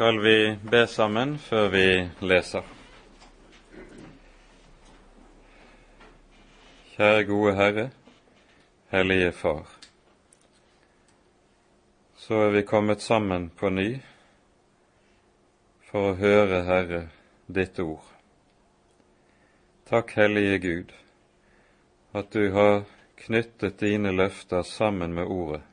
skal 0.00 0.20
vi 0.20 0.56
be 0.70 0.86
sammen 0.86 1.34
før 1.38 1.66
vi 1.68 1.86
leser. 2.24 2.64
Kjære 6.94 7.26
gode 7.28 7.52
Herre, 7.58 7.84
Hellige 8.94 9.34
Far. 9.42 9.68
Så 12.16 12.40
er 12.46 12.56
vi 12.56 12.64
kommet 12.64 13.04
sammen 13.04 13.50
på 13.60 13.68
ny 13.68 14.00
for 15.92 16.14
å 16.14 16.18
høre, 16.24 16.64
Herre, 16.64 17.04
ditt 17.44 17.84
ord. 17.84 18.08
Takk, 19.92 20.16
Hellige 20.16 20.58
Gud, 20.64 20.98
at 22.16 22.32
du 22.32 22.46
har 22.56 22.86
knyttet 23.26 23.82
dine 23.84 24.16
løfter 24.16 24.64
sammen 24.64 25.12
med 25.12 25.28
ordet, 25.28 25.66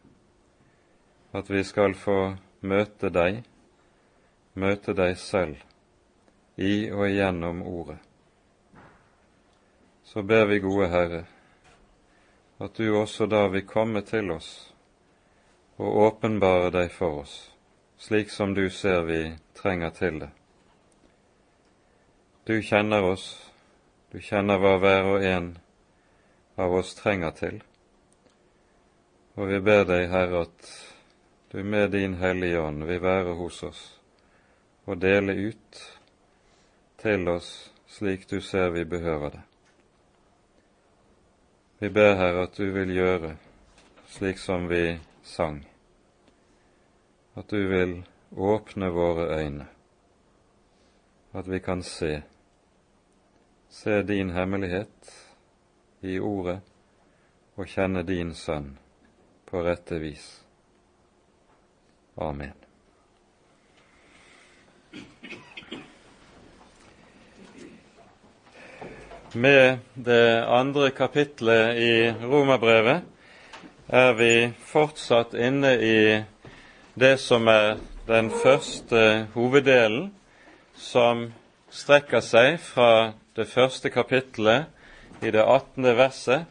at 1.32 1.48
vi 1.48 1.64
skal 1.64 1.96
få 1.96 2.34
møte 2.59 3.07
deg 3.07 3.46
møte 4.58 4.94
deg 4.98 5.18
selv 5.21 5.58
i 6.57 6.89
og 6.89 7.06
igjennom 7.06 7.61
Ordet. 7.61 8.00
Så 10.04 10.24
ber 10.24 10.46
vi, 10.46 10.60
gode 10.60 10.88
Herre, 10.89 11.25
at 12.57 12.78
du 12.78 12.96
også 12.97 13.28
da 13.30 13.43
vil 13.54 13.68
komme 13.68 14.02
til 14.02 14.32
oss 14.33 14.50
og 15.78 15.97
åpenbare 16.07 16.71
deg 16.74 16.89
for 16.89 17.21
oss, 17.21 17.36
slik 18.02 18.32
som 18.33 18.56
du 18.57 18.66
ser 18.74 19.04
vi 19.06 19.20
trenger 19.54 19.93
til 19.93 20.21
det. 20.24 20.30
Du 22.47 22.55
kjenner 22.64 23.05
oss, 23.05 23.28
du 24.10 24.18
kjenner 24.24 24.58
hva 24.58 24.78
hver 24.82 25.11
og 25.11 25.28
en 25.28 25.52
av 26.58 26.74
oss 26.80 26.96
trenger 26.97 27.36
til, 27.38 27.61
og 29.38 29.52
vi 29.52 29.61
ber 29.61 29.86
deg, 29.86 30.08
Herre, 30.10 30.47
at 30.47 30.74
du 31.52 31.61
med 31.61 31.92
din 31.94 32.17
Hellige 32.17 32.64
Ånd 32.64 32.88
vil 32.89 33.03
være 33.03 33.38
hos 33.38 33.61
oss 33.67 33.97
og 34.88 35.02
dele 35.02 35.36
ut 35.50 35.80
til 36.97 37.27
oss 37.27 37.52
slik 37.88 38.27
du 38.30 38.39
ser 38.41 38.69
vi 38.69 38.85
behøver 38.85 39.29
det. 39.29 39.41
Vi 41.79 41.89
ber, 41.89 42.16
Herre, 42.16 42.44
at 42.47 42.57
du 42.57 42.71
vil 42.73 42.94
gjøre 42.95 43.35
slik 44.07 44.39
som 44.41 44.67
vi 44.69 44.97
sang, 45.23 45.59
at 47.35 47.49
du 47.52 47.67
vil 47.69 47.99
åpne 48.31 48.89
våre 48.89 49.27
øyne, 49.39 49.67
at 51.33 51.51
vi 51.51 51.59
kan 51.59 51.83
se, 51.83 52.23
se 53.69 54.01
din 54.03 54.29
hemmelighet 54.29 55.13
i 56.01 56.19
Ordet 56.19 56.61
og 57.55 57.67
kjenne 57.67 58.03
din 58.03 58.33
Sønn 58.33 58.77
på 59.45 59.61
rette 59.66 59.99
vis. 59.99 60.29
Amen. 62.17 62.66
Med 69.38 69.77
det 69.93 70.45
andre 70.47 70.89
kapitlet 70.89 71.77
i 71.77 72.13
Romerbrevet 72.25 73.03
er 73.94 74.16
vi 74.17 74.31
fortsatt 74.66 75.35
inne 75.38 75.75
i 75.77 75.99
det 76.97 77.11
som 77.21 77.45
er 77.52 77.77
den 78.07 78.31
første 78.33 79.27
hoveddelen, 79.35 80.09
som 80.73 81.27
strekker 81.69 82.25
seg 82.25 82.57
fra 82.66 83.13
det 83.38 83.45
første 83.52 83.94
kapittelet 83.94 85.21
i 85.21 85.29
det 85.29 85.45
18. 85.45 85.85
verset 86.01 86.49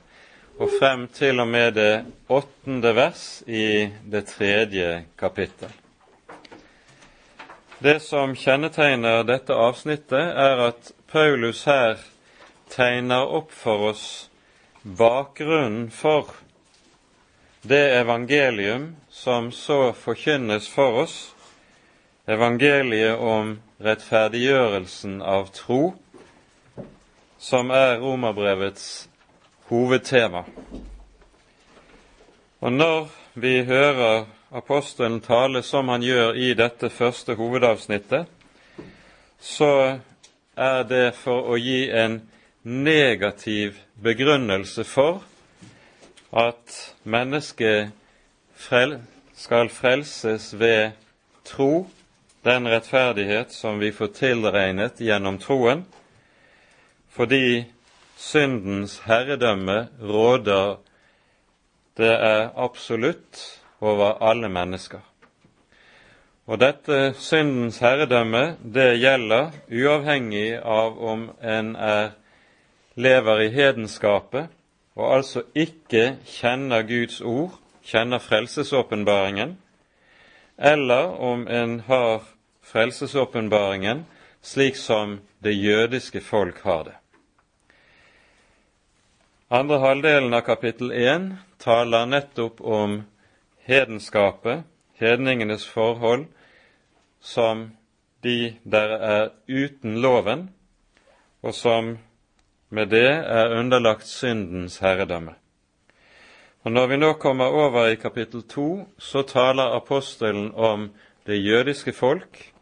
og 0.55 0.71
frem 0.79 1.09
til 1.11 1.43
og 1.43 1.51
med 1.51 1.75
det 1.81 1.93
åttende 2.31 2.95
vers 2.95 3.29
i 3.51 3.89
det 4.07 4.29
tredje 4.31 5.01
kapittel. 5.19 5.75
Det 7.83 7.99
som 7.99 8.39
kjennetegner 8.39 9.27
dette 9.27 9.59
avsnittet, 9.59 10.37
er 10.39 10.69
at 10.71 10.93
Paulus 11.11 11.67
her 11.67 11.99
tegner 12.71 13.27
opp 13.39 13.53
for 13.53 13.91
oss 13.91 14.07
bakgrunnen 14.83 15.91
for 15.91 16.31
det 17.63 17.99
evangelium 17.99 18.97
som 19.11 19.53
så 19.53 19.93
forkynnes 19.93 20.69
for 20.69 21.03
oss, 21.03 21.35
evangeliet 22.27 23.19
om 23.19 23.57
rettferdiggjørelsen 23.83 25.19
av 25.23 25.49
tro, 25.55 25.95
som 27.39 27.71
er 27.75 27.99
romerbrevets 27.99 29.09
hovedtema. 29.69 30.45
Og 32.63 32.73
når 32.73 33.09
vi 33.35 33.59
hører 33.67 34.25
apostelen 34.51 35.21
tale 35.21 35.63
som 35.63 35.89
han 35.89 36.03
gjør 36.07 36.39
i 36.39 36.55
dette 36.55 36.91
første 36.91 37.35
hovedavsnittet, 37.35 38.31
så 39.41 39.99
er 40.57 40.87
det 40.89 41.15
for 41.19 41.51
å 41.51 41.59
gi 41.61 41.91
en 41.91 42.21
negativ 42.67 43.79
begrunnelse 44.03 44.85
for 44.85 45.23
at 46.35 46.95
mennesket 47.05 47.93
frel 48.59 48.97
skal 49.37 49.69
frelses 49.71 50.51
ved 50.59 50.91
tro, 51.45 51.87
den 52.45 52.67
rettferdighet 52.67 53.55
som 53.55 53.79
vi 53.79 53.93
får 53.95 54.11
tilregnet 54.19 54.99
gjennom 54.99 55.39
troen, 55.39 55.85
fordi 57.09 57.65
syndens 58.19 58.99
herredømme 59.07 59.87
råder 60.03 60.77
det 61.97 62.13
er 62.13 62.51
absolutt 62.57 63.61
over 63.81 64.19
alle 64.27 64.49
mennesker. 64.49 65.01
Og 66.47 66.59
dette 66.61 67.15
syndens 67.19 67.79
herredømme, 67.79 68.57
det 68.75 68.99
gjelder 68.99 69.55
uavhengig 69.71 70.59
av 70.59 70.99
om 70.99 71.29
en 71.43 71.77
er 71.77 72.15
lever 72.97 73.41
i 73.41 73.49
hedenskapet 73.53 74.49
og 74.97 75.15
altså 75.19 75.43
ikke 75.55 76.17
kjenner 76.25 76.83
Guds 76.89 77.21
ord, 77.21 77.59
kjenner 77.85 78.19
frelsesåpenbaringen, 78.19 79.57
eller 80.59 81.13
om 81.21 81.45
en 81.49 81.81
har 81.81 82.25
frelsesåpenbaringen 82.65 84.07
slik 84.43 84.77
som 84.77 85.19
det 85.39 85.53
jødiske 85.53 86.21
folk 86.21 86.63
har 86.65 86.85
det. 86.85 86.95
Andre 89.51 89.79
halvdelen 89.79 90.35
av 90.35 90.41
kapittel 90.41 90.91
1 90.93 91.29
taler 91.63 92.07
nettopp 92.07 92.61
om 92.61 93.03
hedenskapet, 93.69 94.65
hedningenes 94.99 95.69
forhold, 95.69 96.25
som 97.21 97.71
de 98.25 98.57
der 98.65 98.97
er 98.97 99.29
uten 99.47 100.01
loven, 100.03 100.49
og 101.43 101.55
som 101.55 101.99
med 102.69 102.91
det 102.91 103.09
er 103.09 103.59
underlagt 103.59 104.07
syndens 104.07 104.79
herredømme. 104.79 105.35
Og 106.65 106.73
Når 106.73 106.87
vi 106.87 106.97
nå 106.97 107.13
kommer 107.13 107.45
over 107.45 107.87
i 107.87 107.95
kapittel 107.95 108.43
to, 108.43 108.89
så 108.99 109.23
taler 109.23 109.77
apostelen 109.77 110.53
om 110.55 110.91
det 111.27 111.45
jødiske 111.45 111.93
folk, 111.93 112.53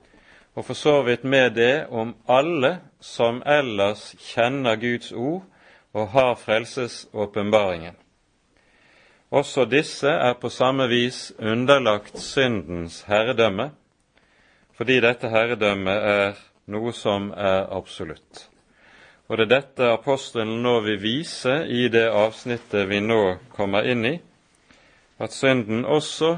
og 0.55 0.65
for 0.65 0.75
så 0.75 1.03
vidt 1.03 1.25
med 1.25 1.51
det 1.51 1.87
om 1.91 2.15
alle 2.29 2.81
som 3.01 3.43
ellers 3.47 4.15
kjenner 4.19 4.77
Guds 4.77 5.13
ord 5.13 5.43
og 5.93 6.09
har 6.09 6.35
frelsesåpenbaringen. 6.35 7.97
Også 9.31 9.65
disse 9.65 10.09
er 10.09 10.33
på 10.33 10.49
samme 10.49 10.89
vis 10.89 11.33
underlagt 11.39 12.21
syndens 12.21 13.03
herredømme, 13.03 13.71
fordi 14.77 15.01
dette 15.01 15.29
herredømmet 15.29 16.09
er 16.11 16.33
noe 16.67 16.93
som 16.93 17.31
er 17.37 17.67
absolutt. 17.73 18.54
Og 19.29 19.39
det 19.39 19.45
er 19.45 19.53
dette 19.55 19.87
apostelen 19.89 20.59
nå 20.61 20.75
vil 20.85 20.99
vise 21.01 21.63
i 21.73 21.87
det 21.89 22.11
avsnittet 22.13 22.89
vi 22.91 22.99
nå 23.01 23.39
kommer 23.57 23.87
inn 23.89 24.05
i, 24.05 24.19
at 25.17 25.33
synden 25.33 25.87
også 25.89 26.35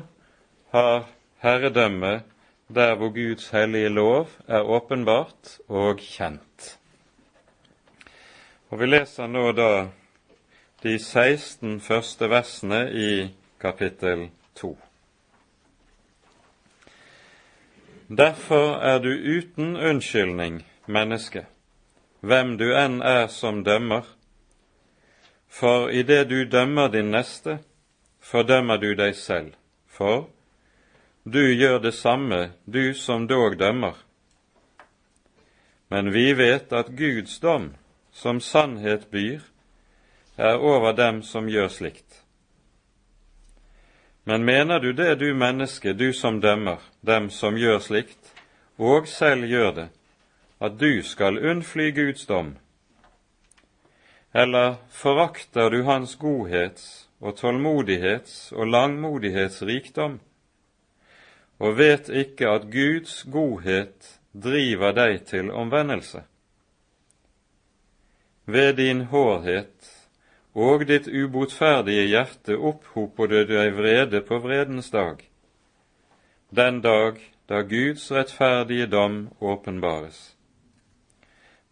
har 0.71 1.09
herredømme 1.43 2.21
der 2.69 2.95
hvor 2.95 3.11
Guds 3.15 3.49
hellige 3.51 3.89
lov 3.89 4.31
er 4.47 4.63
åpenbart 4.63 5.59
og 5.69 5.99
kjent. 5.99 6.79
Og 8.71 8.81
Vi 8.81 8.87
leser 8.87 9.27
nå 9.27 9.51
da 9.53 9.89
de 10.83 10.99
16 10.99 11.81
første 11.81 12.31
versene 12.31 12.85
i 12.93 13.11
kapittel 13.59 14.29
2. 14.55 14.77
Derfor 18.09 18.79
er 18.79 18.99
du 19.03 19.11
uten 19.11 19.77
unnskyldning, 19.77 20.63
menneske 20.87 21.47
hvem 22.27 22.57
du 22.59 22.71
enn 22.75 23.01
er 23.03 23.29
som 23.31 23.63
dømmer, 23.65 24.05
for 25.49 25.91
idet 25.91 26.29
du 26.29 26.45
dømmer 26.45 26.89
din 26.93 27.13
neste, 27.15 27.61
fordømmer 28.21 28.81
du 28.83 28.95
deg 28.99 29.15
selv, 29.15 29.55
for 29.87 30.27
du 31.25 31.41
gjør 31.41 31.79
det 31.83 31.95
samme, 31.95 32.51
du 32.67 32.95
som 32.95 33.27
dog 33.27 33.59
dømmer. 33.59 33.95
Men 35.89 36.11
vi 36.13 36.33
vet 36.35 36.73
at 36.73 36.91
Guds 36.99 37.39
dom, 37.41 37.75
som 38.13 38.41
sannhet 38.41 39.11
byr, 39.11 39.41
er 40.37 40.59
over 40.59 40.93
dem 40.93 41.23
som 41.23 41.49
gjør 41.49 41.69
slikt. 41.69 42.23
Men 44.25 44.45
mener 44.45 44.79
du 44.79 44.93
det, 44.93 45.15
du 45.21 45.35
menneske, 45.35 45.93
du 45.93 46.13
som 46.13 46.41
dømmer 46.41 46.83
dem 47.01 47.31
som 47.31 47.57
gjør 47.57 47.79
slikt, 47.79 48.33
og 48.79 49.07
selv 49.09 49.47
gjør 49.47 49.71
det, 49.71 49.89
at 50.67 50.79
du 50.81 51.03
skal 51.03 51.39
unnfly 51.39 51.91
Guds 51.95 52.27
dom? 52.27 52.57
Eller 54.35 54.77
forakter 54.91 55.71
du 55.71 55.83
Hans 55.87 56.17
godhets 56.21 57.09
og 57.21 57.37
tålmodighets 57.39 58.53
og 58.53 58.69
langmodighets 58.69 59.63
rikdom, 59.63 60.19
og 61.59 61.79
vet 61.79 62.11
ikke 62.13 62.51
at 62.51 62.67
Guds 62.73 63.23
godhet 63.33 64.19
driver 64.35 64.93
deg 64.93 65.23
til 65.31 65.51
omvendelse? 65.51 66.27
Ved 68.45 68.77
din 68.77 69.07
hårhet 69.11 69.93
og 70.55 70.87
ditt 70.89 71.09
ubotferdige 71.09 72.05
hjerte 72.13 72.57
opphoper 72.57 73.33
du 73.33 73.41
deg 73.49 73.73
vrede 73.77 74.21
på 74.21 74.39
vredens 74.45 74.93
dag, 74.93 75.25
den 76.51 76.81
dag 76.85 77.19
da 77.49 77.63
Guds 77.63 78.11
rettferdige 78.13 78.87
dom 78.87 79.29
åpenbares. 79.41 80.36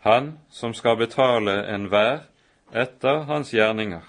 Han 0.04 0.38
som 0.50 0.74
skal 0.76 0.96
betale 1.00 1.56
enhver 1.74 2.26
etter 2.72 3.24
hans 3.28 3.54
gjerninger. 3.54 4.04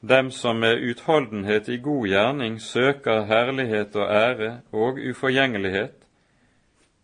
Dem 0.00 0.30
som 0.30 0.60
med 0.60 0.80
utholdenhet 0.80 1.68
i 1.68 1.78
god 1.80 2.08
gjerning 2.08 2.58
søker 2.60 3.24
herlighet 3.28 3.96
og 3.96 4.10
ære 4.10 4.50
og 4.72 5.00
uforgjengelighet, 5.10 5.96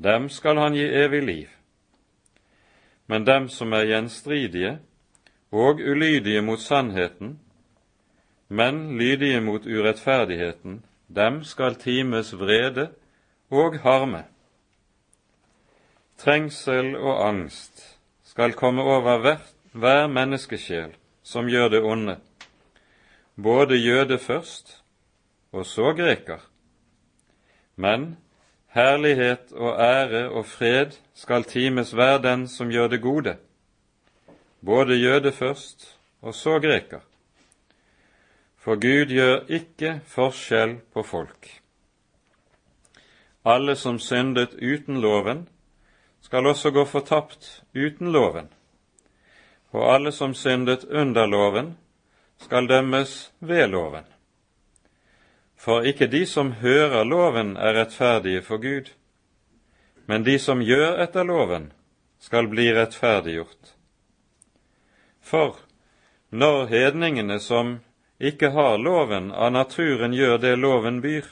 dem 0.01 0.29
skal 0.29 0.57
han 0.57 0.77
gi 0.77 0.85
evig 1.05 1.23
liv 1.23 1.49
men 3.11 3.25
dem 3.27 3.49
som 3.51 3.73
er 3.75 3.89
gjenstridige 3.91 4.77
og 5.51 5.81
ulydige 5.83 6.43
mot 6.47 6.61
sannheten, 6.63 7.41
men 8.49 8.99
lydige 8.99 9.41
mot 9.41 9.67
urettferdigheten, 9.67 10.85
dem 11.09 11.43
skal 11.45 11.75
times 11.75 12.31
vrede 12.39 12.89
og 13.51 13.81
harme. 13.83 14.23
Trengsel 16.21 16.97
og 17.01 17.29
angst 17.29 17.81
skal 18.29 18.53
komme 18.53 18.83
over 18.85 19.23
hver, 19.23 19.39
hver 19.73 20.09
menneskesjel 20.13 20.91
som 21.25 21.47
gjør 21.49 21.71
det 21.73 21.81
onde, 21.81 22.19
både 23.41 23.79
jøde 23.81 24.19
først 24.19 24.83
og 25.53 25.65
så 25.67 25.95
greker. 25.97 26.43
Men 27.77 28.19
Herlighet 28.71 29.53
og 29.53 29.81
ære 29.83 30.29
og 30.31 30.45
fred 30.47 30.93
skal 31.15 31.45
times 31.45 31.91
hver 31.91 32.19
den 32.23 32.45
som 32.49 32.69
gjør 32.71 32.93
det 32.93 33.01
gode, 33.03 33.37
både 34.65 34.95
jøde 35.01 35.33
først 35.33 35.97
og 36.23 36.35
så 36.35 36.59
greker. 36.61 37.01
For 38.61 38.77
Gud 38.77 39.11
gjør 39.11 39.49
ikke 39.49 40.01
forskjell 40.07 40.77
på 40.93 41.03
folk. 41.03 41.49
Alle 43.45 43.75
som 43.77 43.99
syndet 43.99 44.55
uten 44.61 45.01
loven, 45.01 45.49
skal 46.31 46.47
også 46.47 46.71
gå 46.71 46.85
fortapt 46.87 47.47
uten 47.75 48.13
loven, 48.15 48.47
og 49.75 49.95
alle 49.95 50.13
som 50.15 50.31
syndet 50.35 50.85
under 50.85 51.27
loven, 51.27 51.73
skal 52.39 52.69
dømmes 52.71 53.33
ved 53.39 53.67
loven. 53.73 54.05
For 55.59 55.83
ikke 55.83 56.07
de 56.07 56.21
som 56.27 56.53
hører 56.53 57.03
loven, 57.05 57.57
er 57.57 57.75
rettferdige 57.75 58.45
for 58.47 58.63
Gud, 58.63 58.93
men 60.07 60.23
de 60.23 60.39
som 60.39 60.63
gjør 60.63 61.03
etter 61.03 61.27
loven, 61.27 61.73
skal 62.23 62.47
bli 62.47 62.69
rettferdiggjort. 62.79 63.75
For 65.21 65.59
når 66.31 66.67
hedningene 66.71 67.41
som 67.41 67.81
ikke 68.21 68.55
har 68.55 68.79
loven, 68.79 69.33
av 69.35 69.51
naturen 69.51 70.15
gjør 70.15 70.39
det 70.39 70.55
loven 70.63 71.03
byr, 71.03 71.27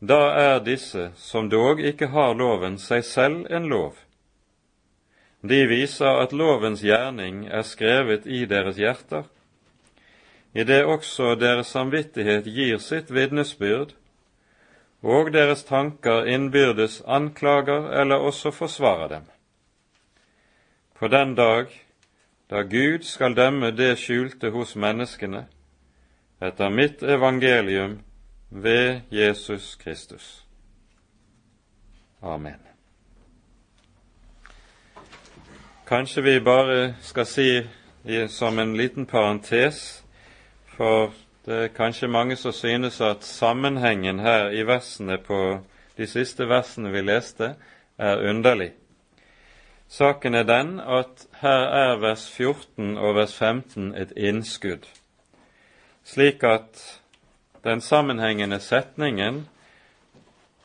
da 0.00 0.32
er 0.36 0.60
disse 0.60 1.10
som 1.16 1.48
dog 1.48 1.80
ikke 1.80 2.10
har 2.12 2.34
loven, 2.34 2.78
seg 2.78 3.04
selv 3.04 3.46
en 3.50 3.68
lov. 3.68 3.96
De 5.42 5.66
viser 5.68 6.20
at 6.20 6.32
lovens 6.32 6.82
gjerning 6.82 7.46
er 7.46 7.62
skrevet 7.62 8.26
i 8.26 8.44
deres 8.44 8.76
hjerter, 8.76 9.24
i 10.52 10.64
det 10.64 10.84
også 10.84 11.34
deres 11.36 11.68
samvittighet 11.72 12.46
gir 12.48 12.78
sitt 12.80 13.10
vitnesbyrd, 13.12 13.92
og 15.04 15.32
deres 15.32 15.64
tanker 15.64 16.24
innbyrdes 16.26 17.02
anklager 17.06 17.90
eller 18.00 18.16
også 18.16 18.50
forsvarer 18.50 19.08
dem. 19.08 19.26
På 20.96 21.08
den 21.08 21.34
dag 21.36 21.68
da 22.50 22.62
Gud 22.62 23.04
skal 23.04 23.36
dømme 23.36 23.70
det 23.70 23.98
skjulte 23.98 24.50
hos 24.50 24.76
menneskene, 24.76 25.46
etter 26.40 26.70
mitt 26.70 27.02
evangelium 27.02 27.98
ved 28.62 29.00
Jesus 29.10 29.74
Kristus. 29.74 30.44
Amen. 32.22 32.60
Kanskje 35.86 36.22
vi 36.22 36.40
bare 36.40 36.94
skal 37.00 37.26
si 37.26 37.62
som 38.28 38.58
en 38.58 38.76
liten 38.76 39.06
parentes 39.06 40.06
for 40.76 41.12
det 41.46 41.56
er 41.56 41.68
kanskje 41.72 42.08
mange 42.08 42.36
som 42.36 42.52
synes 42.52 43.00
at 43.00 43.24
sammenhengen 43.24 44.18
her 44.20 44.50
i 44.50 44.66
versene 44.66 45.18
på 45.18 45.58
de 45.96 46.06
siste 46.06 46.48
versene 46.48 46.90
vi 46.92 47.00
leste, 47.00 47.54
er 47.98 48.28
underlig. 48.28 48.72
Saken 49.88 50.34
er 50.34 50.42
den 50.42 50.80
at 50.80 51.26
her 51.40 51.64
er 51.80 52.00
vers 52.00 52.26
14 52.30 52.98
og 52.98 53.14
vers 53.14 53.34
15 53.34 53.94
et 53.94 54.12
innskudd, 54.16 54.84
slik 56.04 56.42
at 56.42 57.00
den 57.66 57.80
sammenhengende 57.80 58.60
setningen 58.62 59.48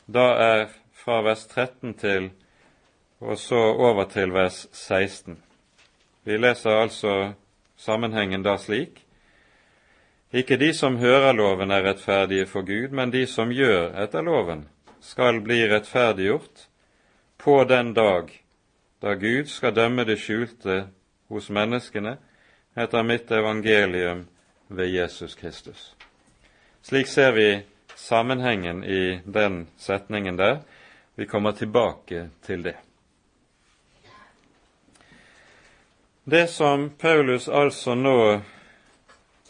da 0.06 0.26
er 0.38 0.68
fra 0.94 1.20
vers 1.26 1.46
13 1.50 1.94
til 1.98 2.30
og 3.22 3.38
så 3.38 3.58
over 3.58 4.04
til 4.10 4.32
vers 4.34 4.66
16. 4.72 5.38
Vi 6.24 6.36
leser 6.38 6.70
altså 6.70 7.32
sammenhengen 7.76 8.42
da 8.42 8.56
slik 8.58 9.02
ikke 10.32 10.56
de 10.56 10.70
som 10.74 10.96
hører 10.96 11.34
loven 11.36 11.70
er 11.70 11.82
rettferdige 11.84 12.46
for 12.46 12.64
Gud, 12.64 12.94
men 12.96 13.10
de 13.12 13.26
som 13.26 13.50
gjør 13.52 13.92
etter 14.00 14.22
loven, 14.24 14.64
skal 15.00 15.42
bli 15.44 15.58
rettferdiggjort 15.68 16.68
på 17.38 17.64
den 17.68 17.92
dag 17.94 18.30
da 19.02 19.14
Gud 19.14 19.50
skal 19.50 19.74
dømme 19.74 20.06
det 20.08 20.20
skjulte 20.22 20.86
hos 21.28 21.50
menneskene 21.50 22.16
etter 22.78 23.02
mitt 23.02 23.30
evangelium 23.30 24.24
ved 24.68 24.94
Jesus 24.94 25.34
Kristus. 25.34 25.92
Slik 26.82 27.06
ser 27.06 27.32
vi 27.32 27.62
sammenhengen 27.94 28.84
i 28.84 29.20
den 29.24 29.66
setningen 29.76 30.36
der. 30.36 30.58
Vi 31.14 31.26
kommer 31.26 31.52
tilbake 31.52 32.28
til 32.46 32.62
det. 32.62 32.76
Det 36.24 36.46
som 36.50 36.90
Paulus 36.90 37.48
altså 37.48 37.94
nå 37.94 38.40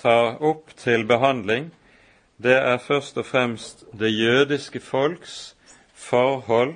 tar 0.00 0.42
opp 0.44 0.72
til 0.76 1.04
behandling, 1.08 1.70
det 2.36 2.56
er 2.56 2.78
først 2.80 3.18
og 3.20 3.26
fremst 3.26 3.84
det 3.92 4.12
jødiske 4.12 4.80
folks 4.80 5.56
forhold 5.94 6.74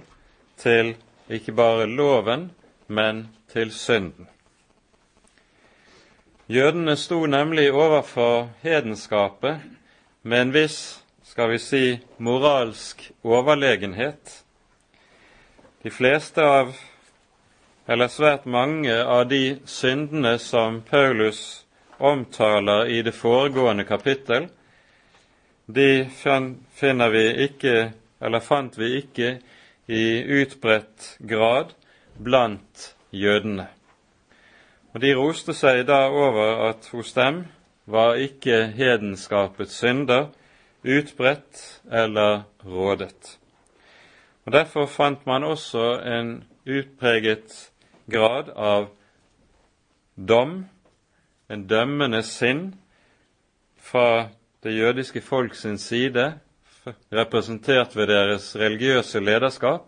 til 0.57 0.95
ikke 1.29 1.53
bare 1.53 1.87
loven, 1.87 2.51
men 2.89 3.29
til 3.53 3.73
synden. 3.73 4.29
Jødene 6.49 6.97
sto 6.97 7.27
nemlig 7.27 7.73
overfor 7.73 8.49
hedenskapet 8.63 9.61
med 10.27 10.41
en 10.41 10.53
viss, 10.53 11.05
skal 11.23 11.51
vi 11.51 11.59
si, 11.59 12.01
moralsk 12.19 13.13
overlegenhet. 13.23 14.45
De 15.83 15.91
fleste 15.95 16.43
av, 16.43 16.73
eller 17.87 18.11
svært 18.11 18.49
mange 18.51 18.97
av 19.05 19.29
de 19.31 19.61
syndene 19.71 20.33
som 20.43 20.81
Paulus 20.83 21.63
omtaler 22.03 22.91
i 22.91 23.05
det 23.07 23.15
foregående 23.15 23.87
kapittel, 23.87 24.49
de 25.67 26.09
finner 26.19 27.15
vi 27.15 27.25
ikke, 27.47 27.77
eller 28.19 28.43
fant 28.43 28.75
vi 28.79 28.97
ikke, 28.99 29.37
i 29.87 30.07
utbredt 30.43 31.13
grad 31.23 31.71
blant 32.19 32.97
jødene. 33.15 33.69
Og 34.91 35.01
De 35.07 35.15
roste 35.15 35.55
seg 35.55 35.85
da 35.87 36.09
over 36.11 36.67
at 36.73 36.91
hos 36.91 37.15
dem 37.15 37.45
var 37.87 38.15
ikke 38.15 38.67
hedenskapets 38.77 39.79
synder 39.83 40.29
utbredt 40.85 41.83
eller 41.93 42.43
rådet. 42.65 43.39
Og 44.47 44.53
Derfor 44.53 44.87
fant 44.87 45.27
man 45.27 45.45
også 45.45 46.01
en 46.01 46.45
utpreget 46.67 47.73
grad 48.11 48.51
av 48.57 48.89
dom 50.17 50.67
en 51.49 51.67
dømmende 51.67 52.23
sinn 52.27 52.75
fra 53.79 54.29
det 54.63 54.75
jødiske 54.75 55.21
folk 55.21 55.55
sin 55.55 55.79
side, 55.79 56.33
representert 57.13 57.97
ved 57.97 58.07
deres 58.11 58.57
religiøse 58.59 59.21
lederskap, 59.21 59.87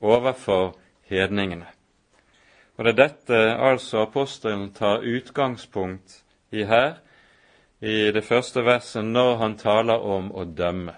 overfor 0.00 0.76
hedningene. 1.08 1.66
Og 2.76 2.84
Det 2.84 2.92
er 2.92 3.08
dette 3.08 3.38
altså 3.56 4.02
apostelen 4.02 4.72
tar 4.72 5.02
utgangspunkt 5.02 6.22
i 6.52 6.62
her, 6.64 7.00
i 7.80 8.10
det 8.10 8.24
første 8.26 8.64
verset, 8.66 9.04
når 9.04 9.36
han 9.42 9.56
taler 9.58 10.02
om 10.02 10.32
å 10.34 10.44
dømme. 10.44 10.94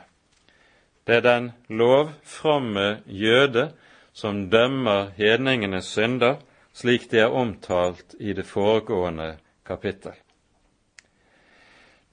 Det 1.04 1.20
er 1.20 1.26
den 1.26 1.50
lovfromme 1.68 3.02
jøde 3.06 3.70
som 4.12 4.46
dømmer 4.50 5.12
hedningenes 5.16 5.92
synder, 5.92 6.38
slik 6.72 7.08
de 7.10 7.24
er 7.24 7.34
omtalt 7.34 8.14
i 8.20 8.32
det 8.36 8.46
foregående 8.46 9.34
kapittel. 9.66 10.14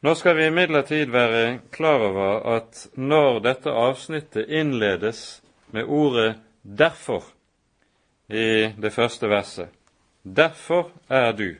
Nå 0.01 0.13
skal 0.15 0.37
vi 0.37 0.47
imidlertid 0.47 1.09
være 1.09 1.59
klar 1.73 2.03
over 2.09 2.43
at 2.57 2.83
når 2.95 3.39
dette 3.45 3.73
avsnittet 3.73 4.49
innledes 4.49 5.41
med 5.73 5.83
ordet 5.83 6.35
'derfor' 6.63 7.33
i 8.29 8.73
det 8.81 8.93
første 8.93 9.29
verset, 9.29 9.69
'derfor 10.23 10.91
er 11.09 11.31
du', 11.31 11.57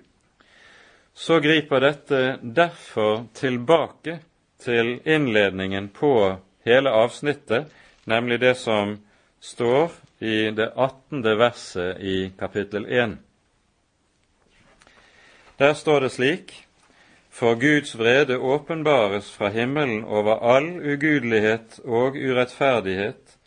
så 1.17 1.39
griper 1.39 1.79
dette 1.81 2.37
derfor 2.41 3.23
tilbake 3.33 4.19
til 4.61 4.99
innledningen 5.01 5.89
på 5.89 6.35
hele 6.65 6.93
avsnittet, 6.93 7.73
nemlig 8.05 8.37
det 8.39 8.53
som 8.61 8.99
står 9.41 9.91
i 10.19 10.51
det 10.53 10.69
18. 10.75 11.23
verset 11.39 11.97
i 11.99 12.31
kapittel 12.39 12.85
1. 12.85 13.17
Der 15.57 15.73
står 15.73 15.99
det 15.99 16.11
slik:" 16.11 16.63
For 17.29 17.55
Guds 17.55 17.97
vrede 17.97 18.37
åpenbares 18.37 19.31
fra 19.31 19.49
himmelen 19.49 20.03
over 20.03 20.39
all 20.41 20.69
ugudelighet 20.93 21.79
og 21.85 22.15
urettferdighet 22.15 23.37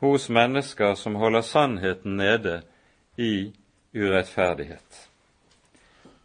hos 0.00 0.28
mennesker 0.28 0.94
som 0.94 1.14
holder 1.14 1.40
sannheten 1.40 2.16
nede 2.16 2.62
i 3.16 3.52
urettferdighet. 3.94 5.08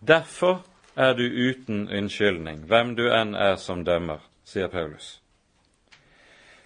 Derfor 0.08 0.64
er 0.96 1.14
du 1.14 1.24
uten 1.24 1.88
unnskyldning, 1.90 2.66
hvem 2.70 2.96
du 2.96 3.08
enn 3.10 3.34
er 3.36 3.56
som 3.62 3.84
dømmer, 3.86 4.22
sier 4.46 4.68
Paulus. 4.68 5.20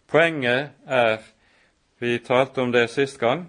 Poenget 0.07 0.69
er, 0.87 1.21
vi 1.99 2.17
talte 2.23 2.61
om 2.61 2.71
det 2.71 2.89
sist 2.89 3.19
gang, 3.19 3.47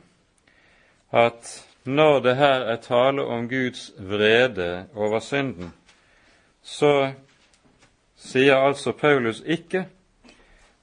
at 1.12 1.50
når 1.85 2.20
det 2.20 2.37
her 2.37 2.66
er 2.73 2.80
tale 2.82 3.25
om 3.25 3.49
Guds 3.49 3.90
vrede 3.99 4.87
over 4.94 5.20
synden, 5.20 5.73
så 6.62 7.12
sier 8.18 8.58
altså 8.58 8.92
Paulus 8.92 9.42
ikke 9.47 9.87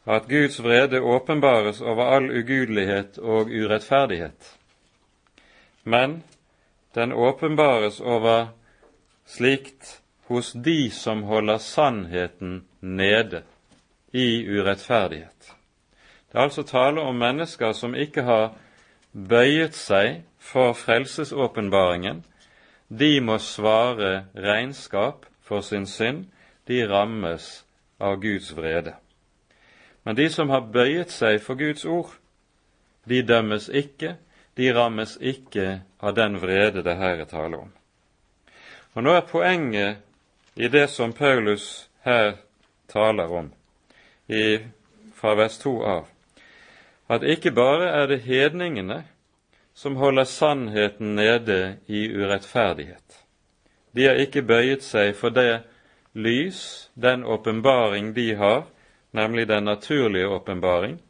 at 0.06 0.28
Guds 0.30 0.64
vrede 0.64 1.02
åpenbares 1.02 1.82
over 1.82 2.06
all 2.16 2.30
ugudelighet 2.30 3.18
og 3.18 3.50
urettferdighet, 3.50 4.58
men 5.84 6.24
den 6.96 7.12
åpenbares 7.12 8.00
over 8.02 8.48
slikt 9.26 10.02
hos 10.28 10.54
de 10.54 10.90
som 10.92 11.24
holder 11.24 11.58
sannheten 11.58 12.64
nede 12.80 13.44
i 14.12 14.46
urettferdighet. 14.48 15.56
Det 16.32 16.38
er 16.38 16.44
altså 16.44 16.64
tale 16.64 17.02
om 17.02 17.16
mennesker 17.16 17.72
som 17.72 17.96
ikke 17.96 18.24
har 18.24 18.54
bøyet 19.12 19.76
seg 19.76 20.24
for 20.40 20.74
frelsesåpenbaringen. 20.74 22.24
De 22.90 23.22
må 23.22 23.38
svare 23.38 24.26
regnskap 24.36 25.26
for 25.42 25.62
sin 25.62 25.86
synd. 25.88 26.26
De 26.68 26.82
rammes 26.90 27.66
av 28.00 28.20
Guds 28.22 28.52
vrede. 28.58 28.96
Men 30.04 30.16
de 30.16 30.30
som 30.30 30.50
har 30.50 30.68
bøyet 30.74 31.12
seg 31.14 31.40
for 31.42 31.58
Guds 31.58 31.86
ord, 31.86 32.12
de 33.06 33.22
dømmes 33.22 33.70
ikke, 33.70 34.16
de 34.58 34.74
rammes 34.74 35.18
ikke 35.22 35.82
av 36.00 36.16
den 36.18 36.40
vrede 36.42 36.84
det 36.84 36.98
her 36.98 37.22
er 37.22 37.30
tale 37.30 37.58
om. 37.58 37.72
Og 38.96 39.04
Nå 39.04 39.12
er 39.12 39.28
poenget 39.28 39.98
i 40.56 40.68
det 40.72 40.88
som 40.90 41.14
Paulus 41.14 41.90
her 42.06 42.38
taler 42.88 43.28
om, 43.28 43.50
i, 44.28 44.60
fra 45.16 45.34
vers 45.36 45.58
2 45.60 45.74
av, 45.84 46.06
at 47.12 47.26
ikke 47.28 47.52
bare 47.52 47.90
er 47.92 48.08
det 48.08 48.22
hedningene 48.24 49.02
som 49.76 49.98
holder 50.00 50.24
sannheten 50.24 51.16
nede 51.16 51.78
i 51.92 52.08
urettferdighet. 52.08 53.20
De 53.92 54.08
har 54.08 54.16
ikke 54.16 54.46
bøyet 54.48 54.84
seg 54.84 55.12
for 55.20 55.36
det 55.36 55.66
lys, 56.16 56.90
den 56.96 57.24
åpenbaring 57.24 58.14
de 58.16 58.30
har, 58.40 58.64
nemlig 59.12 59.48
den 59.48 59.68
naturlige 59.68 60.28
åpenbaring. 60.28 61.02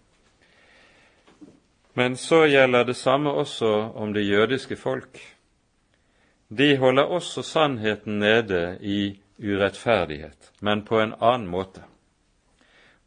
Men 1.93 2.17
så 2.17 2.47
gjelder 2.49 2.83
det 2.83 2.97
samme 2.97 3.29
også 3.29 3.91
om 3.95 4.13
det 4.13 4.25
jødiske 4.25 4.75
folk. 4.75 5.34
De 6.47 6.77
holder 6.77 7.03
også 7.03 7.43
sannheten 7.43 8.19
nede 8.19 8.77
i 8.81 9.19
urettferdighet, 9.39 10.51
men 10.59 10.85
på 10.85 10.99
en 11.01 11.13
annen 11.19 11.47
måte. 11.47 11.83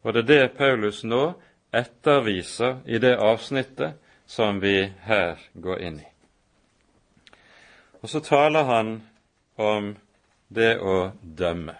Og 0.03 0.13
det 0.13 0.23
er 0.23 0.27
det 0.27 0.57
Paulus 0.57 1.03
nå 1.03 1.33
etterviser 1.73 2.81
i 2.85 2.99
det 2.99 3.15
avsnittet 3.17 3.99
som 4.25 4.59
vi 4.61 4.91
her 5.03 5.39
går 5.53 5.81
inn 5.81 5.99
i. 5.99 6.07
Og 8.01 8.09
så 8.09 8.19
taler 8.19 8.63
han 8.63 8.91
om 9.55 9.95
det 10.47 10.77
å 10.79 11.11
dømme. 11.21 11.75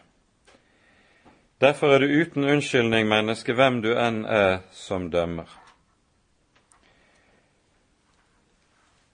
Derfor 1.60 1.94
er 1.94 2.00
du 2.00 2.08
uten 2.22 2.44
unnskyldning, 2.44 3.08
menneske, 3.08 3.54
hvem 3.54 3.82
du 3.84 3.92
enn 3.96 4.24
er 4.26 4.62
som 4.72 5.10
dømmer. 5.12 5.48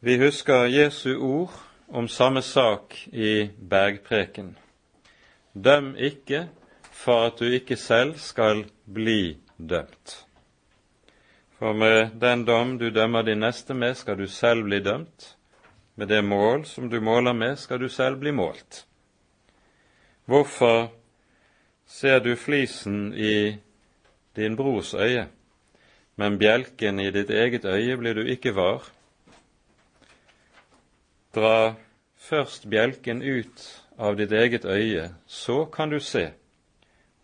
Vi 0.06 0.20
husker 0.22 0.70
Jesu 0.70 1.16
ord 1.18 1.64
om 1.96 2.08
samme 2.08 2.42
sak 2.42 3.08
i 3.12 3.50
bergpreken. 3.56 4.58
Døm 5.54 5.94
ikke 5.96 6.50
for 6.92 7.30
at 7.30 7.40
du 7.40 7.48
ikke 7.48 7.78
selv 7.80 8.18
skal 8.20 8.66
bli 8.84 9.38
dømt. 9.56 10.16
For 11.56 11.72
med 11.72 12.18
den 12.20 12.44
dom 12.44 12.74
du 12.82 12.90
dømmer 12.92 13.24
din 13.24 13.40
neste 13.40 13.74
med, 13.74 13.96
skal 13.96 14.18
du 14.20 14.28
selv 14.28 14.66
bli 14.68 14.82
dømt. 14.84 15.38
Med 15.96 16.12
det 16.12 16.20
mål 16.24 16.66
som 16.68 16.90
du 16.92 17.00
måler 17.00 17.34
med, 17.34 17.56
skal 17.56 17.80
du 17.80 17.88
selv 17.90 18.20
bli 18.20 18.36
målt. 18.36 18.84
Hvorfor 20.25 20.92
ser 21.88 22.20
du 22.20 22.36
flisen 22.36 23.14
i 23.14 23.56
din 24.36 24.56
brors 24.60 24.94
øye, 24.94 25.30
men 26.16 26.38
bjelken 26.38 27.00
i 27.00 27.08
ditt 27.12 27.30
eget 27.30 27.66
øye 27.66 27.98
blir 27.98 28.14
du 28.20 28.28
ikke 28.28 28.56
var. 28.56 28.84
Dra 31.36 31.75
først 32.25 32.70
bjelken 32.70 33.22
ut 33.22 33.65
av 33.98 34.17
ditt 34.17 34.32
eget 34.32 34.65
øye, 34.65 35.10
så 35.27 35.65
kan 35.65 35.89
du 35.89 36.00
se 36.00 36.32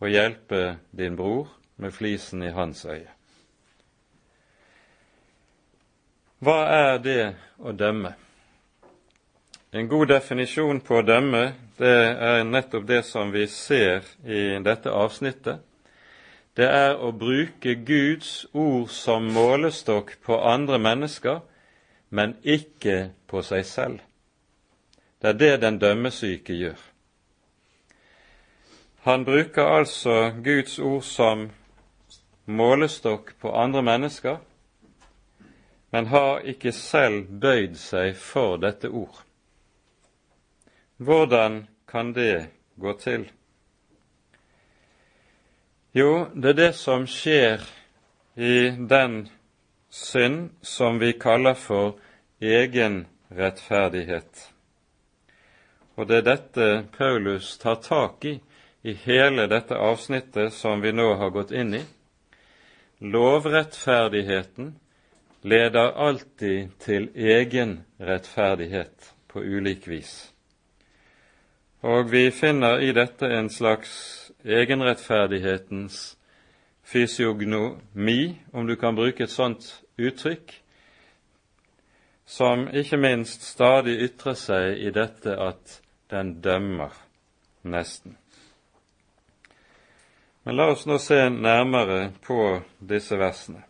og 0.02 0.10
hjelpe 0.10 0.78
din 0.98 1.16
bror 1.18 1.50
med 1.78 1.92
flisen 1.92 2.44
i 2.44 2.54
hans 2.54 2.86
øye. 2.86 3.10
Hva 6.42 6.58
er 6.74 6.98
det 6.98 7.24
å 7.60 7.74
dømme? 7.78 8.16
En 9.72 9.88
god 9.88 10.08
definisjon 10.10 10.82
på 10.82 10.98
å 11.00 11.06
dømme 11.06 11.44
det 11.78 11.98
er 12.30 12.44
nettopp 12.44 12.88
det 12.90 13.04
som 13.06 13.32
vi 13.34 13.46
ser 13.48 14.06
i 14.26 14.60
dette 14.64 14.90
avsnittet. 14.90 15.62
Det 16.58 16.68
er 16.68 16.98
å 17.00 17.14
bruke 17.16 17.78
Guds 17.88 18.46
ord 18.54 18.90
som 18.92 19.30
målestokk 19.34 20.18
på 20.26 20.38
andre 20.42 20.78
mennesker, 20.82 21.40
men 22.10 22.36
ikke 22.44 23.14
på 23.32 23.42
seg 23.46 23.66
selv. 23.66 24.02
Det 25.22 25.30
er 25.30 25.34
det 25.34 25.62
den 25.62 25.80
dømmesyke 25.80 26.54
gjør. 26.54 26.80
Han 29.02 29.26
bruker 29.26 29.64
altså 29.64 30.32
Guds 30.44 30.80
ord 30.80 31.02
som 31.02 31.50
målestokk 32.46 33.34
på 33.40 33.54
andre 33.54 33.82
mennesker, 33.82 34.38
men 35.92 36.08
har 36.08 36.40
ikke 36.40 36.72
selv 36.72 37.26
bøyd 37.42 37.76
seg 37.76 38.16
for 38.18 38.58
dette 38.62 38.90
ord. 38.90 39.24
Hvordan 40.98 41.68
kan 41.88 42.14
det 42.14 42.48
gå 42.78 42.94
til? 42.98 43.32
Jo, 45.94 46.28
det 46.36 46.50
er 46.50 46.60
det 46.62 46.76
som 46.76 47.08
skjer 47.08 47.66
i 48.38 48.70
den 48.90 49.30
synd 49.90 50.50
som 50.62 51.02
vi 51.02 51.12
kaller 51.12 51.54
for 51.54 51.98
egenrettferdighet. 52.40 54.51
Og 56.02 56.08
det 56.10 56.24
er 56.24 56.30
dette 56.32 56.68
Paulus 56.98 57.60
tar 57.62 57.78
tak 57.86 58.26
i 58.26 58.40
i 58.82 58.94
hele 58.94 59.46
dette 59.48 59.78
avsnittet 59.78 60.54
som 60.54 60.82
vi 60.82 60.92
nå 60.92 61.12
har 61.20 61.30
gått 61.30 61.52
inn 61.54 61.76
i. 61.78 61.82
Lovrettferdigheten 62.98 64.72
leder 65.42 65.94
alltid 66.08 66.72
til 66.82 67.10
egenrettferdighet 67.14 69.12
på 69.30 69.44
ulik 69.44 69.86
vis. 69.88 70.32
Og 71.82 72.10
vi 72.12 72.32
finner 72.32 72.82
i 72.82 72.92
dette 72.94 73.30
en 73.30 73.50
slags 73.50 74.32
egenrettferdighetens 74.46 76.16
fysiognomi, 76.86 78.42
om 78.54 78.68
du 78.68 78.76
kan 78.76 78.98
bruke 78.98 79.24
et 79.24 79.34
sånt 79.34 79.70
uttrykk, 79.98 80.58
som 82.26 82.68
ikke 82.74 82.98
minst 82.98 83.46
stadig 83.46 83.98
ytrer 84.06 84.38
seg 84.38 84.82
i 84.82 84.94
dette 84.94 85.38
at 85.38 85.81
den 86.12 86.42
dømmer 86.44 86.94
nesten. 87.64 88.18
Men 90.44 90.58
la 90.58 90.68
oss 90.74 90.86
nå 90.90 90.98
se 91.00 91.30
nærmere 91.30 92.12
på 92.26 92.38
disse 92.80 93.18
versene. 93.22 93.62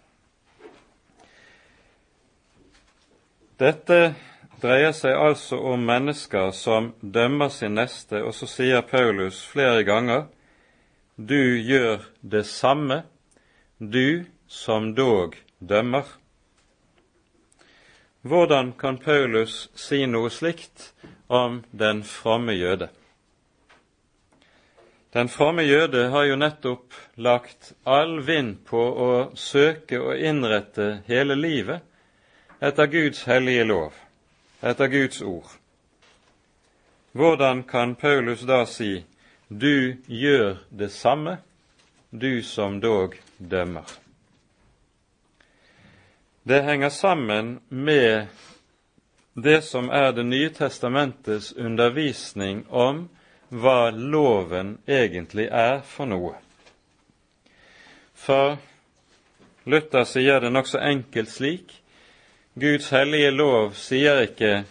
Dette 3.62 4.14
dreier 4.62 4.94
seg 4.96 5.14
altså 5.14 5.60
om 5.74 5.84
mennesker 5.86 6.54
som 6.56 6.94
dømmer 7.02 7.52
sin 7.54 7.76
neste, 7.78 8.24
og 8.24 8.34
så 8.34 8.48
sier 8.50 8.82
Paulus 8.88 9.44
flere 9.46 9.84
ganger 9.86 10.30
du 11.16 11.60
gjør 11.62 12.08
det 12.22 12.46
samme, 12.50 13.04
du 13.78 14.26
som 14.48 14.96
dog 14.96 15.36
dømmer. 15.60 16.08
Hvordan 18.22 18.74
kan 18.80 18.98
Paulus 18.98 19.68
si 19.76 20.06
noe 20.10 20.30
slikt 20.34 20.92
om 21.32 21.64
den 21.72 22.04
fromme 22.04 22.54
jøde? 22.54 22.90
Den 25.14 25.30
fromme 25.30 25.64
jøde 25.64 26.10
har 26.12 26.24
jo 26.28 26.36
nettopp 26.40 26.96
lagt 27.16 27.74
all 27.84 28.20
vind 28.28 28.62
på 28.68 28.80
å 28.80 29.10
søke 29.36 30.00
å 30.00 30.14
innrette 30.16 31.02
hele 31.08 31.36
livet 31.36 31.84
etter 32.64 32.88
Guds 32.92 33.24
hellige 33.28 33.66
lov, 33.68 33.96
etter 34.62 34.92
Guds 34.92 35.22
ord. 35.22 35.50
Hvordan 37.12 37.64
kan 37.68 37.96
Paulus 37.96 38.46
da 38.48 38.64
si 38.68 39.02
du 39.48 39.98
gjør 40.08 40.62
det 40.70 40.92
samme, 40.96 41.40
du 42.12 42.44
som 42.44 42.80
dog 42.80 43.18
dømmer? 43.38 43.88
Det 46.44 46.64
henger 46.64 46.90
sammen 46.90 47.60
med 47.68 48.28
det 49.34 49.62
som 49.62 49.90
er 49.90 50.12
Det 50.12 50.24
nye 50.24 50.50
testamentets 50.50 51.54
undervisning 51.54 52.66
om 52.70 53.10
hva 53.50 53.92
loven 53.92 54.78
egentlig 54.88 55.48
er 55.52 55.82
for 55.84 56.08
noe. 56.08 56.36
For 58.16 58.58
Luther 59.66 60.04
sier 60.08 60.40
det 60.40 60.52
nokså 60.52 60.80
enkelt 60.80 61.30
slik 61.30 61.78
Guds 62.56 62.90
hellige 62.92 63.32
lov 63.32 63.74
sier 63.76 64.24
ikke 64.26 64.64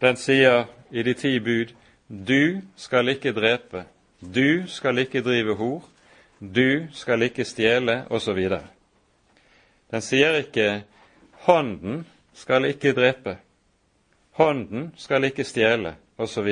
Den 0.00 0.16
sier 0.16 0.66
i 0.90 1.02
de 1.02 1.14
ti 1.14 1.38
bud 1.38 1.74
du 2.08 2.62
skal 2.76 3.08
ikke 3.12 3.34
drepe, 3.36 3.82
du 4.20 4.64
skal 4.66 4.98
ikke 4.98 5.20
drive 5.20 5.54
hor, 5.58 5.82
du 6.40 6.86
skal 6.92 7.22
ikke 7.22 7.44
stjele, 7.44 8.06
osv. 8.08 8.38
Den 9.92 10.00
sier 10.00 10.38
ikke 10.40 10.84
hånden 11.44 12.06
skal 12.38 12.68
ikke 12.68 12.94
drepe, 12.94 13.38
hånden 14.38 14.92
skal 14.96 15.26
ikke 15.26 15.46
stjele, 15.46 15.96
osv. 16.18 16.48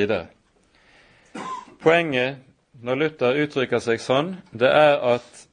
Poenget 1.83 2.43
når 2.83 2.99
Luther 3.01 3.39
uttrykker 3.45 3.81
seg 3.81 4.03
sånn, 4.03 4.35
det 4.51 4.69
er 4.69 4.99
at 5.15 5.45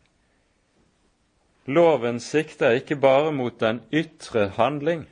loven 1.69 2.19
sikter 2.19 2.79
ikke 2.79 2.97
bare 2.99 3.31
mot 3.31 3.59
den 3.61 3.83
ytre 3.93 4.49
handling, 4.57 5.05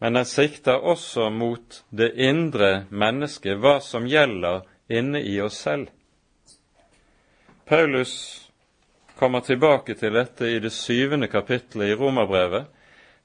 men 0.00 0.16
den 0.16 0.28
sikter 0.28 0.84
også 0.92 1.30
mot 1.32 1.80
det 1.90 2.12
indre 2.20 2.84
mennesket, 2.90 3.58
hva 3.58 3.78
som 3.84 4.06
gjelder 4.08 4.62
inne 4.88 5.20
i 5.24 5.40
oss 5.42 5.58
selv. 5.64 5.90
Paulus 7.68 8.14
kommer 9.18 9.44
tilbake 9.44 9.94
til 9.94 10.14
dette 10.16 10.48
i 10.48 10.60
det 10.62 10.72
syvende 10.72 11.28
kapittelet 11.30 11.92
i 11.92 11.98
Romerbrevet, 11.98 12.70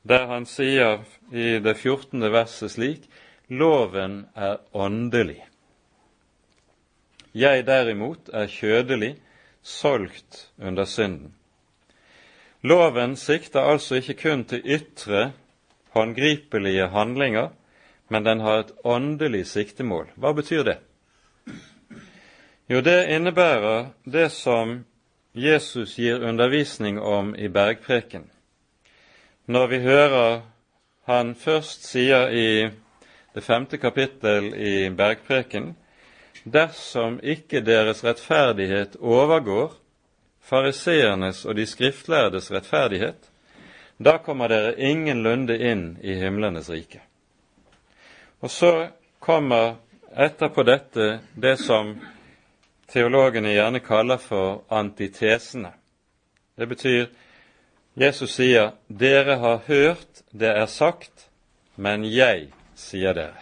der 0.05 0.27
han 0.29 0.45
sier 0.45 1.01
i 1.33 1.57
det 1.59 1.75
fjortende 1.81 2.29
verset 2.33 2.75
slik 2.75 3.07
Loven 3.49 4.25
er 4.33 4.57
åndelig. 4.73 5.43
Jeg 7.35 7.65
derimot 7.67 8.29
er 8.33 8.47
kjødelig, 8.49 9.15
solgt 9.61 10.47
under 10.57 10.85
synden. 10.85 11.33
Loven 12.65 13.15
sikter 13.15 13.67
altså 13.69 13.99
ikke 13.99 14.15
kun 14.21 14.45
til 14.49 14.63
ytre, 14.65 15.31
håndgripelige 15.93 16.87
handlinger, 16.89 17.49
men 18.09 18.25
den 18.25 18.39
har 18.39 18.59
et 18.63 18.71
åndelig 18.83 19.45
siktemål. 19.47 20.09
Hva 20.15 20.33
betyr 20.33 20.63
det? 20.63 20.77
Jo, 22.69 22.81
det 22.81 23.09
innebærer 23.13 23.91
det 24.05 24.31
som 24.31 24.79
Jesus 25.33 25.99
gir 25.99 26.23
undervisning 26.25 26.97
om 26.99 27.35
i 27.35 27.47
bergpreken. 27.47 28.25
Når 29.45 29.67
vi 29.67 29.79
hører 29.79 30.41
han 31.05 31.35
først 31.37 31.85
sier 31.85 32.31
i 32.33 32.69
det 33.35 33.43
femte 33.43 33.77
kapittel 33.77 34.47
i 34.57 34.89
Bergpreken, 34.89 35.75
dersom 36.43 37.19
ikke 37.21 37.61
deres 37.61 38.01
rettferdighet 38.03 38.95
overgår 38.97 39.75
fariseernes 40.45 41.43
og 41.45 41.55
de 41.59 41.65
skriftlærdes 41.69 42.49
rettferdighet, 42.51 43.29
da 43.97 44.17
kommer 44.17 44.49
dere 44.49 44.73
ingenlunde 44.81 45.57
inn 45.61 45.85
i 46.01 46.15
himlenes 46.19 46.69
rike. 46.69 47.03
Og 48.41 48.49
så 48.51 48.71
kommer 49.19 49.75
etterpå 50.11 50.65
dette 50.65 51.19
det 51.37 51.57
som 51.61 51.93
teologene 52.91 53.53
gjerne 53.53 53.81
kaller 53.85 54.17
for 54.17 54.63
antitesene. 54.73 55.71
Det 56.57 56.67
betyr 56.69 57.07
Jesus 57.95 58.35
sier 58.35 58.71
'Dere 58.89 59.35
har 59.35 59.61
hørt 59.67 60.23
det 60.31 60.51
er 60.51 60.65
sagt, 60.65 61.29
men 61.75 62.03
jeg 62.03 62.49
sier 62.75 63.13
dere. 63.13 63.39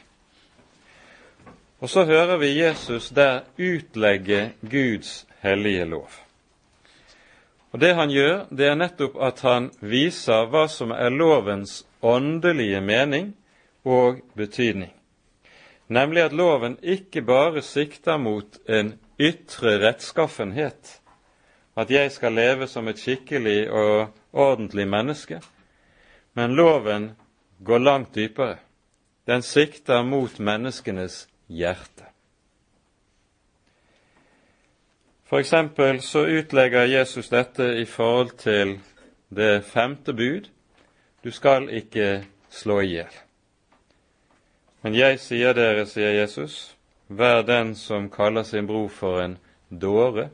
Og 1.81 1.89
så 1.89 2.05
hører 2.05 2.37
vi 2.37 2.53
Jesus 2.61 3.09
der 3.09 3.41
utlegge 3.57 4.53
Guds 4.61 5.25
hellige 5.41 5.85
lov. 5.85 6.09
Og 7.71 7.79
Det 7.81 7.95
han 7.95 8.09
gjør, 8.09 8.45
det 8.49 8.67
er 8.67 8.75
nettopp 8.75 9.15
at 9.17 9.41
han 9.41 9.71
viser 9.81 10.45
hva 10.45 10.67
som 10.69 10.91
er 10.91 11.09
lovens 11.09 11.85
åndelige 12.01 12.81
mening 12.81 13.33
og 13.83 14.21
betydning. 14.37 14.93
Nemlig 15.87 16.21
at 16.23 16.33
loven 16.33 16.77
ikke 16.83 17.21
bare 17.21 17.61
sikter 17.61 18.17
mot 18.17 18.57
en 18.69 18.93
ytre 19.19 19.79
rettskaffenhet, 19.81 21.01
at 21.75 21.91
jeg 21.91 22.11
skal 22.11 22.33
leve 22.33 22.67
som 22.67 22.87
et 22.87 22.99
skikkelig 22.99 23.71
og 23.71 24.07
ordentlig 24.33 24.87
menneske, 24.87 25.41
men 26.33 26.55
loven 26.55 27.11
går 27.65 27.77
langt 27.77 28.15
dypere. 28.15 28.57
Den 29.27 29.41
sikter 29.41 30.03
mot 30.03 30.39
menneskenes 30.39 31.27
hjerte. 31.47 32.03
For 35.23 35.39
eksempel 35.39 36.01
så 36.01 36.25
utlegger 36.27 36.83
Jesus 36.85 37.29
dette 37.29 37.77
i 37.81 37.85
forhold 37.85 38.37
til 38.37 38.79
det 39.29 39.63
femte 39.65 40.13
bud 40.13 40.49
du 41.23 41.31
skal 41.31 41.69
ikke 41.69 42.25
slå 42.49 42.79
i 42.79 42.87
hjel. 42.87 43.15
Men 44.83 44.95
jeg 44.95 45.19
sier 45.23 45.55
dere, 45.55 45.85
sier 45.87 46.11
Jesus, 46.11 46.75
vær 47.07 47.41
den 47.47 47.71
som 47.75 48.09
kaller 48.11 48.43
sin 48.43 48.67
bror 48.67 48.89
for 48.91 49.21
en 49.23 49.37
dåre, 49.71 50.29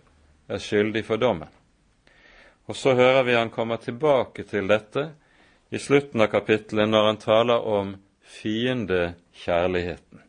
er 0.49 0.61
skyldig 0.61 1.05
for 1.05 1.21
dommen. 1.21 1.49
Og 2.69 2.75
så 2.75 2.93
hører 2.93 3.23
vi 3.23 3.37
han 3.37 3.49
kommer 3.49 3.81
tilbake 3.81 4.43
til 4.43 4.69
dette 4.69 5.09
i 5.69 5.81
slutten 5.81 6.21
av 6.21 6.29
kapittelet 6.33 6.89
når 6.89 7.05
han 7.05 7.21
taler 7.21 7.65
om 7.65 7.95
fiendekjærligheten. 8.21 10.21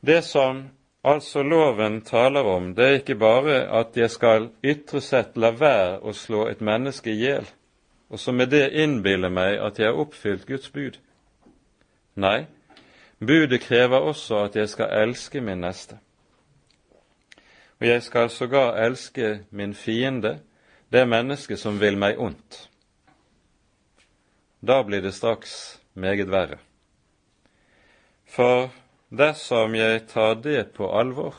Det 0.00 0.22
som 0.24 0.68
altså 1.02 1.42
loven 1.42 2.00
taler 2.00 2.46
om, 2.46 2.74
det 2.74 2.84
er 2.84 2.98
ikke 3.00 3.18
bare 3.18 3.58
at 3.80 3.96
jeg 3.96 4.10
skal 4.10 4.50
ytre 4.62 5.00
sett 5.00 5.36
la 5.36 5.50
være 5.56 5.98
å 6.02 6.12
slå 6.12 6.46
et 6.50 6.60
menneske 6.60 7.10
i 7.10 7.18
hjel, 7.22 7.46
og 8.10 8.20
så 8.20 8.32
med 8.32 8.52
det 8.52 8.68
innbille 8.70 9.30
meg 9.32 9.58
at 9.58 9.80
jeg 9.80 9.90
har 9.90 10.00
oppfylt 10.00 10.46
Guds 10.46 10.70
bud. 10.70 11.00
Nei, 12.14 12.46
budet 13.18 13.64
krever 13.64 14.10
også 14.12 14.44
at 14.46 14.60
jeg 14.60 14.70
skal 14.70 14.92
elske 15.02 15.40
min 15.40 15.64
neste. 15.64 16.03
Og 17.84 17.88
jeg 17.90 18.02
skal 18.02 18.30
sågar 18.32 18.78
elske 18.80 19.44
min 19.52 19.74
fiende, 19.76 20.38
det 20.88 21.04
mennesket 21.04 21.60
som 21.60 21.76
vil 21.80 21.98
meg 22.00 22.16
ondt 22.16 22.64
da 24.64 24.82
blir 24.84 25.02
det 25.02 25.12
straks 25.12 25.80
meget 25.92 26.30
verre. 26.32 26.58
For 28.24 28.70
dersom 29.12 29.74
jeg 29.76 30.06
tar 30.10 30.38
det 30.42 30.72
på 30.76 30.88
alvor, 30.88 31.36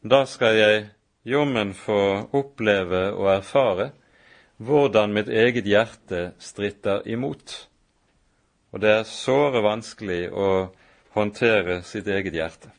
da 0.00 0.24
skal 0.26 0.56
jeg 0.56 0.84
jommen 1.26 1.74
få 1.74 2.30
oppleve 2.32 3.08
og 3.12 3.32
erfare 3.34 3.90
hvordan 4.58 5.14
mitt 5.14 5.28
eget 5.28 5.66
hjerte 5.66 6.32
stritter 6.38 7.02
imot. 7.06 7.68
Og 8.72 8.82
det 8.82 8.94
er 9.00 9.10
såre 9.10 9.62
vanskelig 9.64 10.28
å 10.30 10.48
håndtere 11.16 11.82
sitt 11.82 12.06
eget 12.06 12.34
hjerte. 12.34 12.70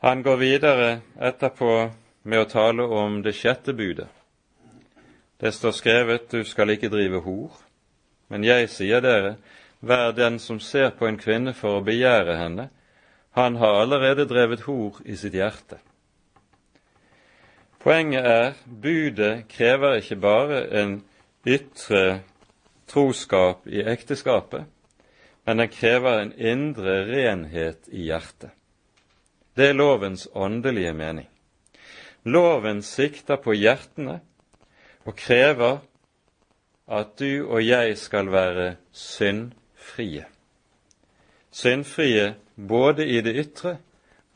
Han 0.00 0.22
går 0.22 0.36
videre 0.36 1.00
etterpå 1.18 1.90
med 2.22 2.40
å 2.40 2.50
tale 2.50 2.84
om 2.86 3.16
det 3.22 3.32
sjette 3.34 3.72
budet. 3.74 4.06
Det 5.38 5.52
står 5.52 5.72
skrevet 5.72 6.30
'Du 6.30 6.44
skal 6.44 6.70
ikke 6.70 6.88
drive 6.88 7.20
hor'. 7.20 7.62
Men 8.28 8.44
jeg 8.44 8.68
sier 8.70 9.00
dere, 9.00 9.36
hver 9.80 10.12
den 10.12 10.38
som 10.38 10.60
ser 10.60 10.90
på 10.90 11.06
en 11.06 11.18
kvinne 11.18 11.54
for 11.54 11.78
å 11.78 11.84
begjære 11.84 12.36
henne, 12.36 12.68
han 13.30 13.56
har 13.56 13.80
allerede 13.80 14.26
drevet 14.26 14.60
hor 14.60 15.00
i 15.04 15.16
sitt 15.16 15.34
hjerte. 15.34 15.78
Poenget 17.78 18.26
er 18.26 18.52
budet 18.82 19.48
krever 19.48 20.00
ikke 20.00 20.16
bare 20.16 20.60
en 20.80 21.02
ytre 21.46 22.20
troskap 22.86 23.66
i 23.66 23.82
ekteskapet, 23.82 24.64
men 25.46 25.58
den 25.58 25.68
krever 25.68 26.20
en 26.20 26.32
indre 26.32 27.04
renhet 27.06 27.88
i 27.88 28.10
hjertet. 28.10 28.57
Det 29.58 29.66
er 29.68 29.72
lovens 29.74 30.28
åndelige 30.34 30.92
mening. 30.94 31.26
Loven 32.22 32.82
sikter 32.82 33.40
på 33.42 33.56
hjertene 33.58 34.20
og 35.02 35.16
krever 35.18 35.80
at 36.86 37.16
du 37.18 37.48
og 37.48 37.66
jeg 37.66 37.96
skal 37.98 38.30
være 38.30 38.76
syndfrie. 38.92 40.24
Syndfrie 41.50 42.34
både 42.68 43.06
i 43.06 43.20
det 43.20 43.34
ytre 43.34 43.76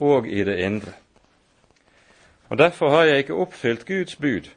og 0.00 0.26
i 0.26 0.42
det 0.44 0.58
indre. 0.58 0.92
Og 2.48 2.58
Derfor 2.58 2.90
har 2.90 3.04
jeg 3.04 3.18
ikke 3.18 3.34
oppfylt 3.34 3.86
Guds 3.86 4.16
bud, 4.16 4.50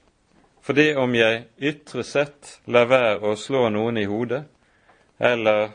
fordi 0.62 0.96
om 0.96 1.16
jeg 1.16 1.46
ytre 1.62 2.04
sett 2.04 2.60
lar 2.66 2.90
være 2.90 3.22
å 3.22 3.36
slå 3.38 3.70
noen 3.70 4.02
i 4.02 4.10
hodet, 4.10 4.44
eller 5.20 5.70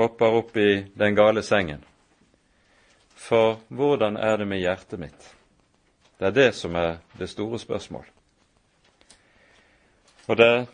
hopper 0.00 0.40
opp 0.40 0.56
i 0.56 0.86
den 0.96 1.14
gale 1.14 1.42
sengen. 1.42 1.84
For 3.20 3.60
hvordan 3.68 4.16
er 4.16 4.40
det 4.40 4.48
med 4.48 4.62
hjertet 4.62 5.00
mitt? 5.00 5.26
Det 6.18 6.30
er 6.30 6.36
det 6.36 6.50
som 6.56 6.74
er 6.76 6.98
det 7.18 7.28
store 7.28 7.58
spørsmål. 7.58 8.06
Og 10.28 10.36
det 10.36 10.46
er 10.46 10.66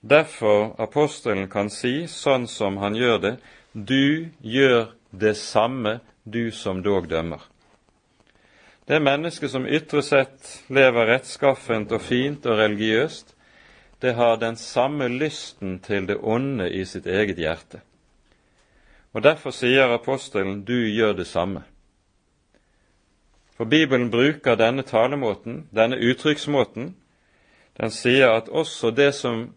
derfor 0.00 0.74
apostelen 0.82 1.48
kan 1.48 1.70
si, 1.72 2.04
sånn 2.10 2.46
som 2.50 2.76
han 2.82 2.96
gjør 2.96 3.18
det, 3.22 3.34
du 3.72 4.30
gjør 4.40 4.92
det 5.10 5.36
samme, 5.40 6.00
du 6.24 6.50
som 6.52 6.82
dog 6.82 7.08
dømmer. 7.08 7.40
Det 8.84 9.00
mennesket 9.00 9.50
som 9.50 9.66
ytre 9.66 10.02
sett 10.04 10.50
lever 10.68 11.08
rettskaffent 11.08 11.92
og 11.92 12.02
fint 12.04 12.44
og 12.46 12.58
religiøst, 12.60 13.32
det 14.04 14.14
har 14.18 14.36
den 14.36 14.56
samme 14.60 15.08
lysten 15.08 15.78
til 15.80 16.08
det 16.10 16.18
onde 16.20 16.68
i 16.68 16.84
sitt 16.84 17.06
eget 17.06 17.40
hjerte. 17.40 17.80
Og 19.14 19.22
Derfor 19.22 19.54
sier 19.54 19.94
apostelen 19.94 20.64
du 20.66 20.74
gjør 20.74 21.12
det 21.14 21.26
samme. 21.26 21.62
For 23.54 23.64
Bibelen 23.64 24.10
bruker 24.10 24.56
denne 24.58 24.82
talemåten, 24.82 25.68
denne 25.70 26.00
uttrykksmåten. 26.02 26.96
Den 27.78 27.90
sier 27.90 28.34
at 28.34 28.48
også 28.48 28.90
det 28.90 29.12
som 29.14 29.52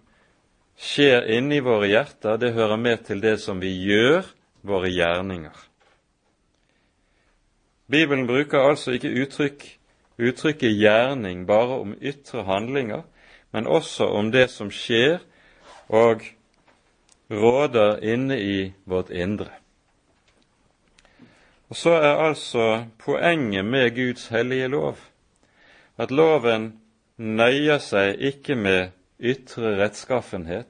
skjer 0.78 1.26
inni 1.34 1.60
våre 1.66 1.90
hjerter, 1.90 2.38
det 2.38 2.54
hører 2.54 2.78
med 2.78 3.08
til 3.08 3.22
det 3.22 3.40
som 3.42 3.62
vi 3.62 3.74
gjør, 3.82 4.30
våre 4.62 4.92
gjerninger. 4.94 5.58
Bibelen 7.90 8.28
bruker 8.28 8.70
altså 8.70 8.94
ikke 8.94 9.16
uttrykk, 9.24 9.66
uttrykket 10.20 10.78
gjerning 10.78 11.48
bare 11.48 11.82
om 11.82 11.96
ytre 12.02 12.44
handlinger, 12.46 13.02
men 13.52 13.68
også 13.68 14.06
om 14.06 14.32
det 14.32 14.50
som 14.54 14.70
skjer 14.70 15.24
og 15.90 16.22
råder 17.32 18.04
inne 18.04 18.40
i 18.42 18.74
vårt 18.86 19.10
indre. 19.10 19.50
Og 21.70 21.76
Så 21.76 21.92
er 21.92 22.16
altså 22.28 22.86
poenget 22.98 23.66
med 23.66 23.96
Guds 23.96 24.28
hellige 24.28 24.68
lov 24.68 24.98
at 25.98 26.12
loven 26.12 26.80
nøyer 27.18 27.82
seg 27.82 28.16
ikke 28.20 28.56
med 28.56 28.94
ytre 29.20 29.76
rettskaffenhet, 29.82 30.70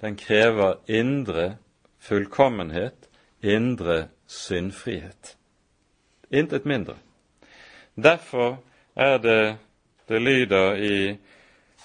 den 0.00 0.16
krever 0.16 0.74
indre 0.88 1.56
fullkommenhet, 1.98 3.08
indre 3.42 4.08
syndfrihet 4.26 5.36
intet 6.34 6.64
mindre. 6.64 6.96
Derfor 7.96 8.58
er 8.96 9.18
det 9.18 9.56
det 10.08 10.22
lyder 10.22 10.74
i 10.74 11.16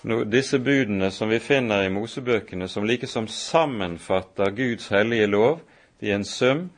disse 0.04 0.60
budene 0.60 1.12
som 1.12 1.30
vi 1.30 1.40
finner 1.40 1.84
i 1.84 1.90
Mosebøkene, 1.90 2.68
som 2.68 2.86
likesom 2.88 3.28
sammenfatter 3.28 4.52
Guds 4.56 4.88
hellige 4.88 5.28
lov 5.28 5.60
i 6.00 6.12
en 6.12 6.24
sum, 6.26 6.70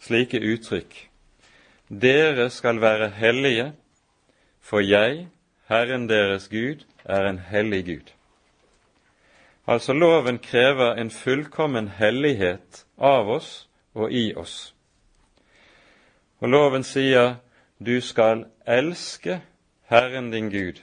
slike 0.00 0.40
uttrykk. 0.40 1.10
Dere 1.90 2.50
skal 2.50 2.80
være 2.80 3.10
hellige, 3.10 3.72
for 4.60 4.80
jeg, 4.80 5.28
Herren 5.68 6.08
deres 6.08 6.48
Gud, 6.48 6.86
er 7.04 7.28
en 7.28 7.38
hellig 7.38 7.84
Gud. 7.84 8.12
Altså 9.66 9.92
loven 9.92 10.38
krever 10.38 10.94
en 10.96 11.10
fullkommen 11.10 11.88
hellighet 11.88 12.86
av 12.98 13.28
oss 13.28 13.68
og 13.94 14.12
i 14.12 14.32
oss. 14.34 14.74
Og 16.40 16.48
loven 16.48 16.82
sier 16.82 17.36
du 17.78 18.00
skal 18.00 18.46
elske 18.66 19.42
Herren 19.90 20.30
din 20.32 20.48
Gud 20.50 20.80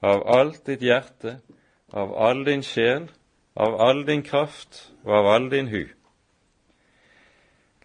av 0.00 0.26
alt 0.28 0.64
ditt 0.66 0.82
hjerte, 0.82 1.38
av 1.92 2.14
all 2.14 2.44
din 2.44 2.62
sjel, 2.62 3.08
av 3.54 3.80
all 3.80 4.04
din 4.06 4.22
kraft 4.22 4.90
og 5.04 5.14
av 5.20 5.26
all 5.26 5.48
din 5.50 5.68
hu. 5.68 5.84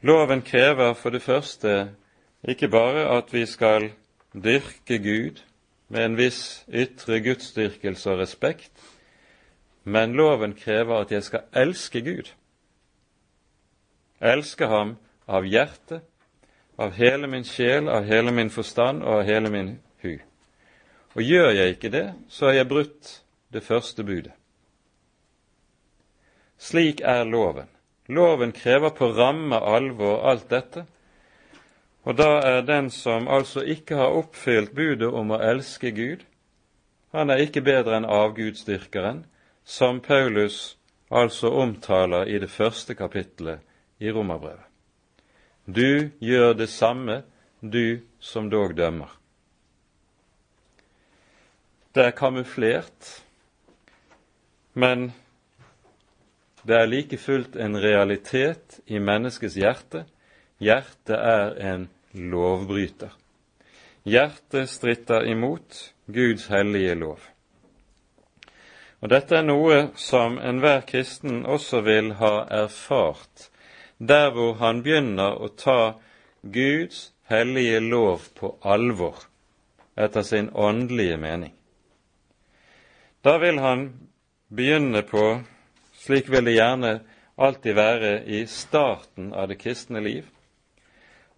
Loven 0.03 0.41
krever 0.41 0.93
for 0.93 1.09
det 1.09 1.23
første 1.23 1.93
ikke 2.43 2.67
bare 2.67 3.07
at 3.17 3.33
vi 3.33 3.45
skal 3.45 3.89
dyrke 4.33 4.97
Gud 4.99 5.39
med 5.87 6.05
en 6.05 6.17
viss 6.17 6.65
ytre 6.67 7.21
gudsdyrkelse 7.23 8.11
og 8.11 8.19
respekt, 8.19 8.71
men 9.83 10.13
loven 10.13 10.53
krever 10.53 11.01
at 11.01 11.11
jeg 11.11 11.23
skal 11.23 11.47
elske 11.53 12.01
Gud. 12.01 12.33
Elske 14.21 14.67
ham 14.67 14.97
av 15.27 15.47
hjertet, 15.47 16.03
av 16.77 16.91
hele 16.97 17.27
min 17.27 17.43
sjel, 17.47 17.89
av 17.89 18.03
hele 18.03 18.31
min 18.31 18.49
forstand 18.49 19.03
og 19.03 19.21
av 19.21 19.25
hele 19.27 19.49
min 19.49 19.75
hu. 20.03 20.17
Og 21.13 21.21
gjør 21.21 21.51
jeg 21.53 21.75
ikke 21.75 21.91
det, 21.93 22.07
så 22.29 22.49
har 22.49 22.59
jeg 22.61 22.69
brutt 22.69 23.11
det 23.53 23.63
første 23.63 24.03
budet. 24.03 24.33
Slik 26.57 27.01
er 27.03 27.25
loven. 27.27 27.67
Loven 28.07 28.51
krever 28.51 28.89
på 28.95 29.11
ramme 29.17 29.59
alvor 29.59 30.23
alt 30.29 30.49
dette, 30.49 30.85
og 32.03 32.17
da 32.19 32.41
er 32.43 32.65
den 32.67 32.89
som 32.91 33.27
altså 33.31 33.63
ikke 33.63 33.95
har 33.95 34.15
oppfylt 34.17 34.73
budet 34.75 35.07
om 35.07 35.31
å 35.31 35.39
elske 35.39 35.93
Gud, 35.95 36.25
han 37.13 37.29
er 37.29 37.43
ikke 37.45 37.63
bedre 37.63 37.95
enn 37.95 38.09
avgudsdyrkeren, 38.09 39.23
som 39.63 40.01
Paulus 40.03 40.75
altså 41.13 41.53
omtaler 41.61 42.27
i 42.27 42.39
det 42.41 42.49
første 42.51 42.95
kapittelet 42.99 43.61
i 44.03 44.11
Romerbrevet. 44.11 44.65
Du 45.65 46.09
gjør 46.19 46.57
det 46.59 46.67
samme, 46.69 47.21
du 47.61 48.01
som 48.19 48.49
dog 48.51 48.75
dømmer. 48.75 49.13
Det 51.93 52.05
er 52.05 52.15
kamuflert, 52.17 53.09
men 54.73 55.11
det 56.65 56.77
er 56.79 56.89
like 56.89 57.17
fullt 57.21 57.53
en 57.55 57.77
realitet 57.77 58.79
i 58.89 58.97
menneskets 58.97 59.59
hjerte. 59.61 60.01
Hjertet 60.57 61.19
er 61.19 61.53
en 61.73 61.85
lovbryter. 62.13 63.13
Hjertet 64.09 64.71
stritter 64.73 65.29
imot 65.29 65.93
Guds 66.09 66.47
hellige 66.49 66.95
lov. 66.97 67.19
Og 69.03 69.11
Dette 69.13 69.37
er 69.37 69.45
noe 69.45 69.79
som 69.99 70.39
enhver 70.41 70.81
kristen 70.89 71.43
også 71.45 71.85
vil 71.85 72.13
ha 72.23 72.35
erfart 72.63 73.49
der 73.99 74.31
hvor 74.33 74.55
han 74.63 74.81
begynner 74.81 75.35
å 75.37 75.51
ta 75.53 75.81
Guds 76.41 77.11
hellige 77.29 77.83
lov 77.83 78.31
på 78.39 78.55
alvor 78.63 79.27
etter 79.93 80.25
sin 80.25 80.49
åndelige 80.55 81.19
mening. 81.21 81.53
Da 83.23 83.37
vil 83.39 83.59
han 83.59 83.87
begynne 84.51 85.01
på, 85.07 85.41
slik 85.95 86.29
vil 86.29 86.45
det 86.45 86.57
gjerne 86.57 86.93
alltid 87.39 87.75
være 87.75 88.11
i 88.27 88.43
starten 88.47 89.31
av 89.33 89.47
det 89.47 89.61
kristne 89.61 90.03
liv, 90.03 90.27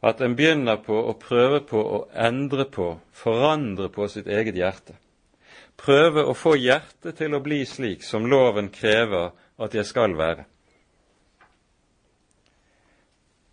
at 0.02 0.22
en 0.22 0.36
begynner 0.38 0.82
på 0.82 0.98
å 0.98 1.14
prøve 1.22 1.62
på 1.70 1.82
å 1.82 2.02
endre 2.12 2.66
på, 2.66 2.96
forandre 3.14 3.90
på 3.94 4.10
sitt 4.10 4.28
eget 4.28 4.58
hjerte. 4.58 4.98
Prøve 5.78 6.26
å 6.26 6.34
få 6.34 6.56
hjertet 6.58 7.18
til 7.20 7.36
å 7.36 7.44
bli 7.44 7.62
slik 7.70 8.04
som 8.04 8.28
loven 8.30 8.70
krever 8.74 9.32
at 9.62 9.78
jeg 9.78 9.86
skal 9.86 10.18
være. 10.18 10.46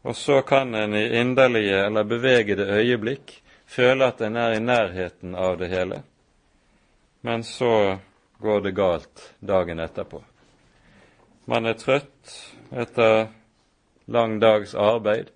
og 0.02 0.16
så 0.16 0.42
kan 0.42 0.74
en 0.74 0.94
i 0.94 1.20
inderlige 1.20 1.84
eller 1.86 2.02
bevegede 2.02 2.66
øyeblikk 2.66 3.36
føle 3.66 4.08
at 4.10 4.20
en 4.20 4.36
er 4.36 4.56
i 4.56 4.62
nærheten 4.62 5.34
av 5.34 5.58
det 5.58 5.68
hele, 5.70 6.02
men 7.22 7.44
så 7.46 7.98
går 8.42 8.61
det 8.61 8.72
galt 8.72 9.35
dagen 9.40 9.78
etterpå. 9.78 10.22
Man 11.44 11.66
er 11.66 11.78
trøtt 11.78 12.33
etter 12.70 13.28
lang 14.11 14.38
dags 14.42 14.74
arbeid, 14.74 15.31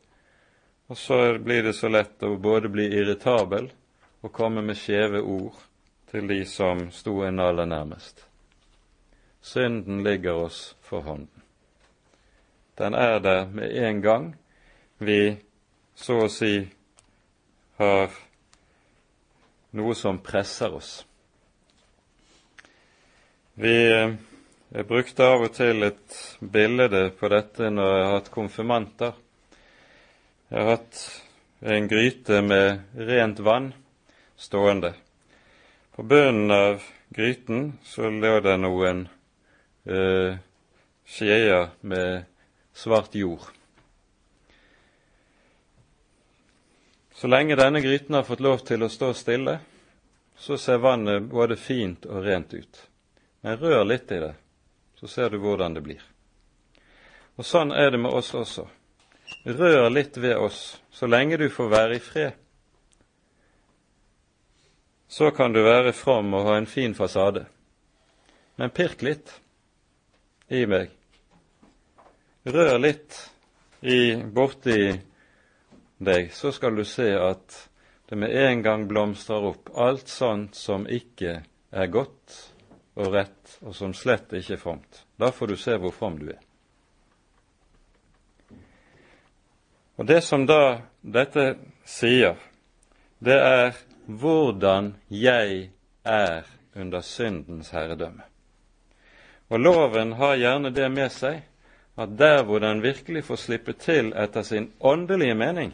og 0.87 0.99
så 0.99 1.39
blir 1.39 1.63
det 1.63 1.75
så 1.79 1.91
lett 1.91 2.23
å 2.23 2.37
både 2.37 2.71
bli 2.71 2.87
irritabel 2.99 3.71
og 4.23 4.33
komme 4.35 4.63
med 4.63 4.79
skjeve 4.79 5.23
ord 5.23 5.59
til 6.11 6.27
de 6.31 6.41
som 6.51 6.89
sto 6.91 7.21
en 7.27 7.41
aller 7.43 7.67
nærmest. 7.67 8.25
Synden 9.41 10.03
ligger 10.03 10.47
oss 10.47 10.61
for 10.83 11.07
hånden. 11.07 11.43
Den 12.79 12.95
er 12.95 13.19
der 13.23 13.47
med 13.47 13.71
en 13.71 14.03
gang, 14.03 14.33
vi 14.99 15.37
så 15.95 16.25
å 16.27 16.31
si 16.31 16.67
har 17.79 18.11
noe 19.77 19.95
som 19.95 20.19
presser 20.19 20.75
oss. 20.75 21.05
Vi 23.57 23.73
jeg 24.77 24.85
brukte 24.85 25.25
av 25.25 25.47
og 25.47 25.53
til 25.57 25.87
et 25.87 26.15
bilde 26.53 27.07
på 27.17 27.29
dette 27.33 27.69
når 27.73 27.93
jeg 27.95 28.05
har 28.05 28.11
hatt 28.13 28.31
konfirmanter. 28.35 29.13
Jeg 30.51 30.59
har 30.59 30.67
hatt 30.75 30.99
en 31.73 31.87
gryte 31.89 32.41
med 32.45 32.99
rent 33.09 33.39
vann 33.47 33.71
stående. 34.37 34.91
På 35.95 36.05
bunnen 36.05 36.53
av 36.53 36.83
gryten 37.09 37.79
så 37.87 38.11
lå 38.11 38.35
det 38.45 38.57
noen 38.61 39.01
eh, 39.89 40.37
skjeer 41.09 41.71
med 41.81 42.27
svart 42.77 43.17
jord. 43.17 43.47
Så 47.17 47.33
lenge 47.33 47.57
denne 47.57 47.81
gryten 47.81 48.19
har 48.19 48.29
fått 48.29 48.45
lov 48.45 48.67
til 48.69 48.85
å 48.85 48.93
stå 48.93 49.15
stille, 49.17 49.57
så 50.37 50.61
ser 50.61 50.85
vannet 50.85 51.31
både 51.33 51.57
fint 51.57 52.05
og 52.11 52.21
rent 52.29 52.53
ut. 52.53 52.83
Men 53.41 53.57
rør 53.61 53.85
litt 53.85 54.13
i 54.13 54.21
det, 54.23 54.35
så 55.01 55.09
ser 55.09 55.31
du 55.31 55.39
hvordan 55.43 55.75
det 55.77 55.85
blir. 55.85 56.03
Og 57.37 57.45
sånn 57.45 57.73
er 57.73 57.91
det 57.93 58.01
med 58.01 58.15
oss 58.17 58.33
også. 58.35 58.65
Rør 59.45 59.91
litt 59.91 60.17
ved 60.17 60.37
oss 60.41 60.81
så 60.91 61.07
lenge 61.07 61.37
du 61.37 61.49
får 61.53 61.69
være 61.71 61.97
i 61.97 62.03
fred. 62.03 62.33
Så 65.09 65.31
kan 65.31 65.53
du 65.53 65.63
være 65.63 65.93
from 65.93 66.35
og 66.35 66.49
ha 66.49 66.57
en 66.57 66.67
fin 66.67 66.95
fasade. 66.95 67.45
Men 68.57 68.73
pirk 68.75 69.05
litt 69.05 69.35
i 70.49 70.65
meg. 70.67 70.91
Rør 72.47 72.79
litt 72.81 73.19
i, 73.83 74.17
borti 74.17 74.81
deg, 75.99 76.33
så 76.33 76.53
skal 76.53 76.77
du 76.77 76.85
se 76.89 77.11
at 77.19 77.57
det 78.09 78.19
med 78.19 78.33
en 78.33 78.63
gang 78.63 78.87
blomstrer 78.89 79.51
opp 79.51 79.71
alt 79.75 80.09
sånt 80.09 80.57
som 80.57 80.87
ikke 80.87 81.41
er 81.71 81.91
godt 81.93 82.37
og 82.97 83.13
rett, 83.13 83.59
og 83.61 83.75
som 83.77 83.93
slett 83.95 84.33
ikke 84.33 84.57
er 84.57 84.61
fromt. 84.61 85.03
Da 85.21 85.31
får 85.33 85.53
du 85.53 85.57
se 85.61 85.77
hvor 85.81 85.93
from 85.93 86.19
du 86.19 86.31
er. 86.33 86.41
Og 89.97 90.07
Det 90.07 90.21
som 90.25 90.47
da 90.47 90.83
dette 91.01 91.57
sier, 91.85 92.37
det 93.19 93.37
er 93.37 93.77
hvordan 94.07 94.95
jeg 95.09 95.71
er 96.05 96.45
under 96.77 97.01
syndens 97.01 97.71
herredømme. 97.73 98.23
Og 99.49 99.61
loven 99.61 100.13
har 100.13 100.37
gjerne 100.37 100.71
det 100.75 100.89
med 100.93 101.13
seg 101.13 101.43
at 101.97 102.19
der 102.19 102.43
hvor 102.45 102.61
den 102.61 102.83
virkelig 102.83 103.25
får 103.25 103.41
slippe 103.41 103.73
til 103.73 104.13
etter 104.13 104.43
sin 104.43 104.73
åndelige 104.81 105.35
mening, 105.35 105.73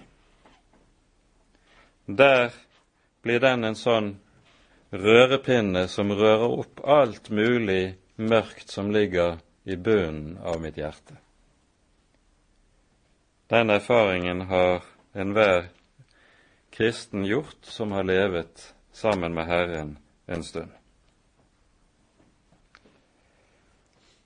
der 2.06 2.52
blir 3.22 3.40
den 3.40 3.64
en 3.64 3.78
sånn 3.78 4.14
rørepinne 4.92 5.86
som 5.88 6.12
rører 6.12 6.52
opp 6.60 6.82
alt 6.84 7.30
mulig 7.30 7.96
mørkt 8.16 8.70
som 8.70 8.92
ligger 8.92 9.38
i 9.64 9.76
bunnen 9.76 10.36
av 10.38 10.60
mitt 10.60 10.76
hjerte. 10.76 11.16
Den 13.52 13.70
erfaringen 13.70 14.46
har 14.48 14.84
enhver 15.12 15.70
kristen 16.72 17.24
gjort 17.24 17.64
som 17.68 17.92
har 17.92 18.04
levet 18.04 18.74
sammen 18.92 19.34
med 19.34 19.46
Herren 19.46 19.98
en 20.26 20.44
stund. 20.44 20.70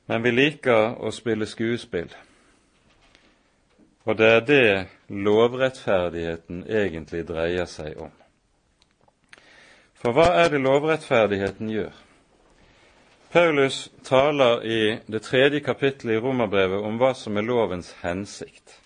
Men 0.06 0.22
vi 0.22 0.30
liker 0.30 0.94
å 1.02 1.10
spille 1.10 1.48
skuespill, 1.50 2.12
og 4.06 4.18
det 4.18 4.28
er 4.30 4.44
det 4.46 4.68
lovrettferdigheten 5.10 6.62
egentlig 6.70 7.24
dreier 7.26 7.66
seg 7.66 7.98
om. 7.98 8.14
For 10.00 10.12
hva 10.12 10.26
er 10.42 10.50
det 10.52 10.60
lovrettferdigheten 10.60 11.70
gjør? 11.72 11.94
Paulus 13.32 13.90
taler 14.04 14.62
i 14.64 14.80
det 15.06 15.22
tredje 15.22 15.60
kapittelet 15.60 16.16
i 16.16 16.20
Romerbrevet 16.24 16.84
om 16.84 16.98
hva 17.00 17.12
som 17.14 17.36
er 17.36 17.44
lovens 17.44 17.90
hensikt. 18.02 18.78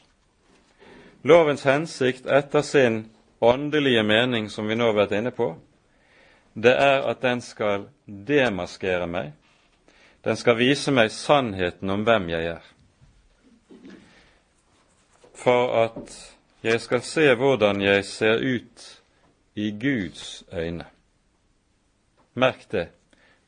Lovens 1.23 1.67
hensikt 1.69 2.27
etter 2.27 2.63
sin 2.63 3.03
åndelige 3.41 4.03
mening, 4.03 4.49
som 4.51 4.69
vi 4.69 4.75
nå 4.75 4.89
har 4.91 4.97
vært 4.97 5.19
inne 5.19 5.33
på, 5.35 5.53
det 6.55 6.73
er 6.73 7.05
at 7.11 7.21
den 7.23 7.43
skal 7.45 7.87
demaskere 8.07 9.07
meg. 9.07 9.33
Den 10.25 10.37
skal 10.37 10.59
vise 10.59 10.93
meg 10.93 11.13
sannheten 11.13 11.91
om 11.91 12.05
hvem 12.05 12.29
jeg 12.33 12.55
er. 12.57 12.65
For 15.41 15.73
at 15.85 16.17
jeg 16.63 16.81
skal 16.81 17.05
se 17.07 17.29
hvordan 17.35 17.81
jeg 17.81 18.05
ser 18.05 18.41
ut 18.41 18.89
i 19.57 19.71
Guds 19.81 20.45
øyne. 20.53 20.85
Merk 22.35 22.71
det, 22.71 22.89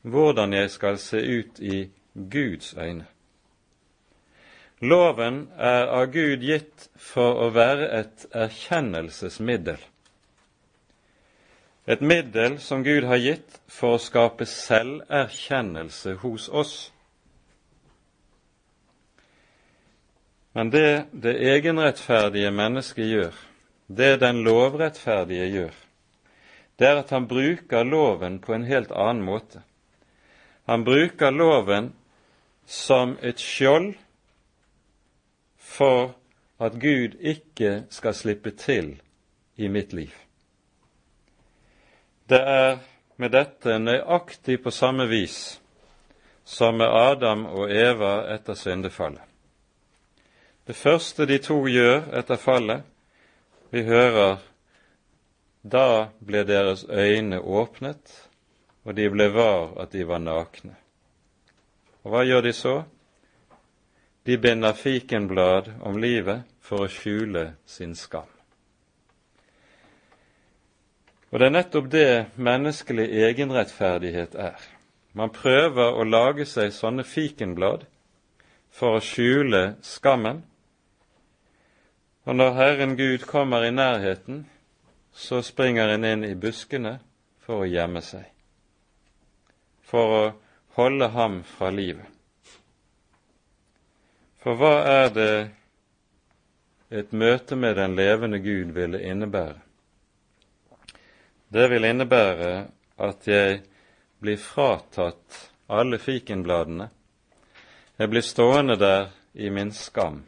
hvordan 0.01 0.53
jeg 0.53 0.69
skal 0.69 0.97
se 0.97 1.17
ut 1.39 1.59
i 1.59 1.89
Guds 2.13 2.73
øyne. 2.77 3.05
Loven 4.83 5.49
er 5.57 5.87
av 5.87 6.09
Gud 6.11 6.43
gitt 6.43 6.89
for 6.99 7.39
å 7.45 7.51
være 7.55 7.87
et 8.01 8.25
erkjennelsesmiddel. 8.35 9.79
Et 11.87 12.01
middel 12.01 12.57
som 12.59 12.83
Gud 12.83 13.07
har 13.07 13.21
gitt 13.23 13.61
for 13.71 13.95
å 13.95 14.01
skape 14.01 14.47
selverkjennelse 14.47 16.17
hos 16.23 16.49
oss. 16.49 16.75
Men 20.53 20.71
det 20.71 21.05
det 21.11 21.37
egenrettferdige 21.55 22.51
mennesket 22.51 23.07
gjør, 23.07 23.39
det 23.87 24.19
den 24.19 24.43
lovrettferdige 24.43 25.47
gjør, 25.47 25.82
det 26.77 26.87
er 26.87 27.01
at 27.03 27.09
han 27.13 27.27
bruker 27.27 27.83
loven 27.83 28.39
på 28.41 28.53
en 28.53 28.65
helt 28.65 28.91
annen 28.91 29.23
måte. 29.25 29.61
Han 30.65 30.83
bruker 30.83 31.31
loven 31.31 31.91
som 32.65 33.17
et 33.21 33.39
skjold 33.39 33.93
for 35.57 36.13
at 36.63 36.79
Gud 36.79 37.17
ikke 37.19 37.83
skal 37.89 38.15
slippe 38.15 38.51
til 38.51 38.95
i 39.55 39.67
mitt 39.67 39.93
liv. 39.93 40.13
Det 42.29 42.39
er 42.39 42.79
med 43.17 43.33
dette 43.35 43.77
nøyaktig 43.79 44.61
på 44.63 44.71
samme 44.71 45.05
vis 45.11 45.59
som 46.45 46.77
med 46.77 46.87
Adam 46.87 47.45
og 47.45 47.71
Eva 47.71 48.15
etter 48.33 48.57
syndefallet. 48.57 49.21
Det 50.67 50.75
første 50.75 51.27
de 51.27 51.37
to 51.43 51.57
gjør 51.67 52.07
etter 52.15 52.39
fallet, 52.39 52.83
vi 53.71 53.83
hører 53.83 54.39
da 55.63 56.11
ble 56.19 56.43
deres 56.43 56.85
øyne 56.89 57.39
åpnet, 57.39 58.29
og 58.83 58.95
de 58.95 59.09
ble 59.09 59.29
var 59.31 59.77
at 59.79 59.93
de 59.93 60.03
var 60.07 60.19
nakne. 60.19 60.75
Og 62.03 62.11
hva 62.11 62.23
gjør 62.27 62.43
de 62.43 62.53
så? 62.53 62.75
De 64.27 64.37
binder 64.37 64.73
fikenblad 64.75 65.71
om 65.81 65.97
livet 65.99 66.43
for 66.59 66.83
å 66.83 66.91
skjule 66.91 67.53
sin 67.65 67.95
skam. 67.95 68.27
Og 71.31 71.39
det 71.39 71.47
er 71.47 71.55
nettopp 71.55 71.89
det 71.91 72.09
menneskelig 72.35 73.07
egenrettferdighet 73.25 74.35
er. 74.35 74.59
Man 75.13 75.31
prøver 75.33 75.95
å 75.95 76.05
lage 76.05 76.45
seg 76.45 76.73
sånne 76.75 77.05
fikenblad 77.07 77.87
for 78.73 78.97
å 78.97 79.03
skjule 79.03 79.75
skammen. 79.81 80.43
Og 82.25 82.37
når 82.37 82.53
Herren 82.59 82.95
Gud 82.97 83.25
kommer 83.27 83.65
i 83.65 83.73
nærheten, 83.73 84.43
så 85.13 85.41
springer 85.41 85.87
en 85.87 86.05
inn 86.05 86.23
i 86.25 86.35
buskene 86.35 86.97
for 87.43 87.63
å 87.63 87.69
gjemme 87.69 88.01
seg, 88.01 88.25
for 89.85 90.15
å 90.17 90.23
holde 90.77 91.09
ham 91.13 91.41
fra 91.45 91.69
livet. 91.69 92.09
For 94.43 94.59
hva 94.59 94.73
er 94.89 95.11
det 95.15 95.33
et 96.91 97.13
møte 97.15 97.55
med 97.55 97.77
den 97.79 97.95
levende 97.95 98.41
Gud 98.43 98.73
ville 98.75 98.99
innebære? 98.99 99.61
Det 101.53 101.69
vil 101.69 101.85
innebære 101.85 102.51
at 103.05 103.27
jeg 103.29 103.61
blir 104.19 104.41
fratatt 104.41 105.39
alle 105.69 105.99
fikenbladene. 106.01 106.89
Jeg 107.97 108.09
blir 108.09 108.25
stående 108.25 108.75
der 108.81 109.11
i 109.33 109.49
min 109.49 109.71
skam. 109.71 110.23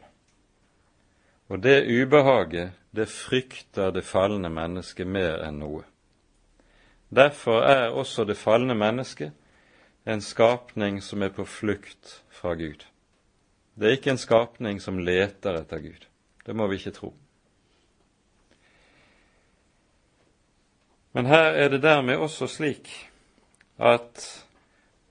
Og 1.48 1.62
det 1.62 1.86
ubehaget 1.86 2.72
det 2.96 3.08
frykter 3.08 3.90
det 3.90 4.04
falne 4.04 4.48
mennesket 4.50 5.06
mer 5.06 5.42
enn 5.46 5.60
noe. 5.60 5.84
Derfor 7.12 7.62
er 7.62 7.92
også 7.94 8.24
det 8.24 8.38
falne 8.40 8.74
mennesket 8.74 9.32
en 10.06 10.22
skapning 10.22 11.02
som 11.02 11.22
er 11.22 11.34
på 11.34 11.44
flukt 11.44 12.22
fra 12.30 12.54
Gud. 12.54 12.86
Det 13.74 13.88
er 13.88 13.98
ikke 13.98 14.14
en 14.14 14.22
skapning 14.22 14.80
som 14.82 14.98
leter 14.98 15.58
etter 15.60 15.82
Gud. 15.84 16.06
Det 16.46 16.56
må 16.56 16.66
vi 16.66 16.80
ikke 16.80 16.94
tro. 16.96 17.12
Men 21.12 21.26
her 21.26 21.52
er 21.56 21.68
det 21.68 21.82
dermed 21.82 22.16
også 22.16 22.46
slik 22.46 22.90
at 23.78 24.24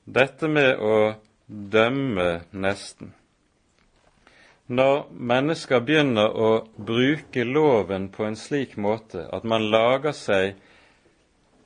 dette 0.05 0.47
med 0.47 0.77
å 0.81 0.97
dømme 1.47 2.45
nesten 2.53 3.13
når 4.67 5.05
mennesker 5.11 5.79
begynner 5.85 6.29
å 6.29 6.67
bruke 6.77 7.43
loven 7.45 8.09
på 8.09 8.25
en 8.25 8.35
slik 8.35 8.77
måte 8.77 9.27
at 9.33 9.43
man 9.43 9.69
lager 9.69 10.11
seg 10.11 10.55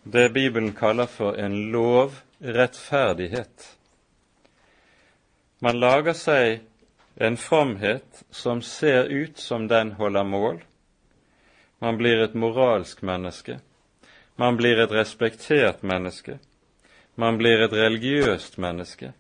det 0.03 0.33
Bibelen 0.33 0.73
kaller 0.73 1.05
for 1.05 1.39
en 1.39 1.71
lovrettferdighet, 1.71 3.75
Man 5.59 5.79
lager 5.79 6.15
seg 6.15 6.61
en 7.19 7.35
fromhet 7.37 8.23
som 8.31 8.61
ser 8.63 9.09
ut 9.11 9.37
som 9.37 9.67
den 9.67 9.91
holder 9.97 10.23
mål. 10.23 10.61
Man 11.83 11.97
blir 11.97 12.21
et 12.23 12.33
moralsk 12.33 13.01
menneske. 13.01 13.59
Man 14.35 14.55
blir 14.55 14.79
et 14.79 14.91
respektert 14.91 15.83
menneske. 15.83 16.37
Man 17.15 17.37
blir 17.37 17.65
et 17.65 17.75
religiøst 17.75 18.55
menneske. 18.57 19.11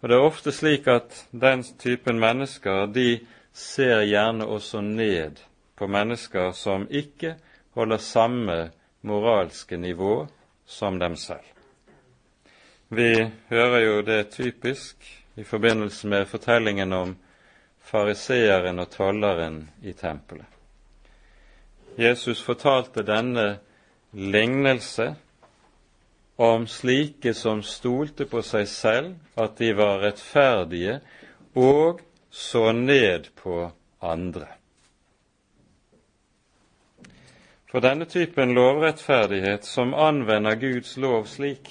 Og 0.00 0.08
det 0.08 0.16
er 0.16 0.24
ofte 0.24 0.52
slik 0.52 0.88
at 0.88 1.26
den 1.30 1.62
typen 1.78 2.20
mennesker 2.20 2.86
de 2.86 3.20
ser 3.52 4.04
gjerne 4.08 4.46
også 4.46 4.80
ned 4.80 5.42
på 5.76 5.86
mennesker 5.86 6.52
som 6.56 6.86
ikke 6.90 7.34
holder 7.76 8.00
samme 8.00 8.58
moralske 9.02 9.76
nivå 9.76 10.26
som 10.66 10.98
dem 10.98 11.16
selv. 11.16 11.44
Vi 12.88 13.30
hører 13.48 13.80
jo 13.80 14.00
det 14.02 14.30
typisk 14.30 14.96
i 15.36 15.44
forbindelse 15.44 16.08
med 16.08 16.26
fortellingen 16.26 16.92
om 16.92 17.16
fariseeren 17.80 18.78
og 18.78 18.90
tolleren 18.90 19.62
i 19.82 19.92
tempelet. 19.92 20.46
Jesus 21.98 22.42
fortalte 22.42 23.02
denne 23.02 23.58
lignelse 24.12 25.14
om 26.40 26.66
slike 26.66 27.34
som 27.34 27.58
stolte 27.62 28.24
på 28.24 28.40
seg 28.40 28.68
selv, 28.68 29.10
at 29.36 29.58
de 29.60 29.74
var 29.76 29.98
rettferdige, 30.00 30.94
og 31.52 32.00
så 32.30 32.70
ned 32.72 33.28
på 33.36 33.66
andre. 34.00 34.46
For 37.68 37.84
denne 37.84 38.08
typen 38.08 38.54
lovrettferdighet 38.56 39.68
som 39.68 39.92
anvender 39.92 40.56
Guds 40.56 40.94
lov 40.96 41.28
slik, 41.28 41.68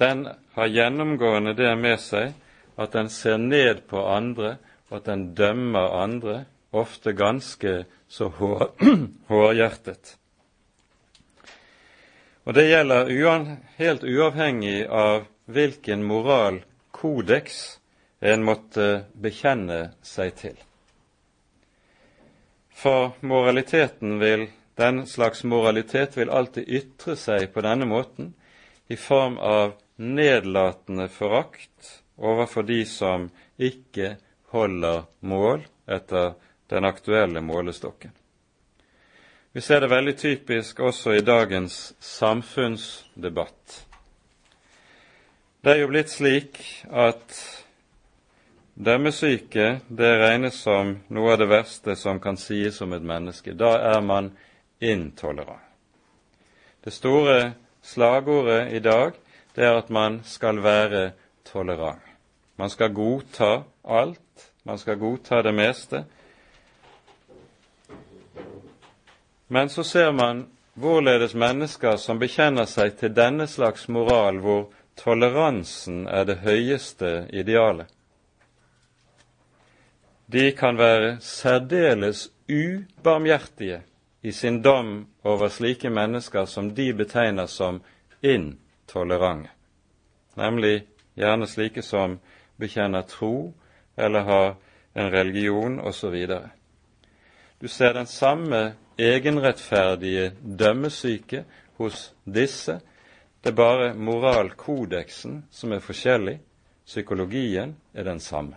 den 0.00 0.24
har 0.56 0.72
gjennomgående 0.72 1.52
det 1.58 1.74
med 1.76 2.00
seg 2.00 2.32
at 2.80 2.96
den 2.96 3.12
ser 3.12 3.36
ned 3.36 3.84
på 3.90 4.00
andre, 4.08 4.56
og 4.88 5.02
at 5.02 5.12
den 5.12 5.28
dømmer 5.36 5.92
andre, 6.00 6.38
ofte 6.72 7.12
ganske 7.12 7.84
så 8.08 8.30
hår, 8.40 8.70
hårhjertet. 9.28 10.16
Og 12.50 12.54
det 12.54 12.64
gjelder 12.66 13.06
uan, 13.14 13.44
helt 13.78 14.02
uavhengig 14.02 14.88
av 14.90 15.28
hvilken 15.46 16.00
moralkodeks 16.02 17.58
en 18.26 18.42
måtte 18.42 18.86
bekjenne 19.14 19.76
seg 20.02 20.32
til. 20.40 20.56
For 22.74 23.12
moraliteten 23.22 24.18
vil, 24.18 24.48
den 24.74 25.04
slags 25.06 25.44
moralitet 25.46 26.18
vil 26.18 26.34
alltid 26.34 26.66
ytre 26.66 27.14
seg 27.14 27.52
på 27.54 27.62
denne 27.62 27.86
måten 27.86 28.32
i 28.90 28.98
form 28.98 29.38
av 29.38 29.76
nedlatende 30.02 31.06
forakt 31.06 32.00
overfor 32.18 32.66
de 32.66 32.80
som 32.98 33.30
ikke 33.62 34.16
holder 34.50 35.06
mål 35.22 35.68
etter 35.86 36.34
den 36.66 36.90
aktuelle 36.90 37.46
målestokken. 37.46 38.10
Vi 39.52 39.60
ser 39.60 39.80
det 39.80 39.88
veldig 39.90 40.12
typisk 40.18 40.78
også 40.80 41.16
i 41.18 41.22
dagens 41.26 41.94
samfunnsdebatt. 41.98 43.86
Det 45.64 45.72
er 45.72 45.80
jo 45.80 45.88
blitt 45.90 46.12
slik 46.12 46.60
at 46.86 47.34
dømmesyke 48.78 49.80
det 49.88 50.10
regnes 50.22 50.60
som 50.62 50.92
noe 51.10 51.32
av 51.34 51.40
det 51.42 51.48
verste 51.50 51.96
som 51.98 52.20
kan 52.22 52.38
sies 52.38 52.78
om 52.86 52.94
et 52.94 53.02
menneske. 53.02 53.56
Da 53.58 53.72
er 53.90 53.98
man 54.06 54.30
intolerant. 54.78 55.66
Det 56.84 56.94
store 56.94 57.52
slagordet 57.82 58.70
i 58.70 58.78
dag 58.78 59.18
det 59.58 59.66
er 59.66 59.80
at 59.82 59.90
man 59.90 60.22
skal 60.22 60.62
være 60.62 61.10
tolerant. 61.50 62.06
Man 62.54 62.70
skal 62.70 62.94
godta 62.94 63.64
alt, 63.82 64.50
man 64.62 64.78
skal 64.78 65.02
godta 65.02 65.42
det 65.42 65.54
meste. 65.58 66.04
Men 69.52 69.68
så 69.68 69.84
ser 69.84 70.12
man 70.12 70.44
hvorledes 70.78 71.34
mennesker 71.34 71.96
som 71.98 72.20
bekjenner 72.22 72.68
seg 72.70 72.94
til 73.00 73.10
denne 73.10 73.48
slags 73.50 73.88
moral, 73.90 74.38
hvor 74.38 74.68
toleransen 74.94 76.04
er 76.06 76.28
det 76.28 76.36
høyeste 76.44 77.26
idealet, 77.34 77.88
de 80.30 80.52
kan 80.54 80.78
være 80.78 81.16
særdeles 81.20 82.28
ubarmhjertige 82.46 83.80
i 84.22 84.32
sin 84.32 84.60
dom 84.62 85.08
over 85.24 85.48
slike 85.50 85.90
mennesker 85.90 86.44
som 86.46 86.70
de 86.74 86.92
betegner 86.94 87.46
som 87.50 87.80
intolerante, 88.22 89.50
nemlig 90.38 90.84
gjerne 91.18 91.48
slike 91.50 91.82
som 91.82 92.20
bekjenner 92.62 93.02
tro 93.02 93.50
eller 93.96 94.20
har 94.20 94.54
en 94.94 95.10
religion 95.10 95.80
osv. 95.80 96.14
Du 97.60 97.68
ser 97.68 97.92
den 97.92 98.06
samme 98.06 98.74
egenrettferdige 98.98 100.32
dømmesyke 100.58 101.44
hos 101.78 102.14
disse. 102.24 102.80
Det 103.44 103.50
er 103.50 103.56
bare 103.56 103.94
moralkodeksen 103.94 105.44
som 105.50 105.72
er 105.72 105.84
forskjellig. 105.84 106.40
Psykologien 106.86 107.76
er 107.94 108.04
den 108.04 108.20
samme. 108.20 108.56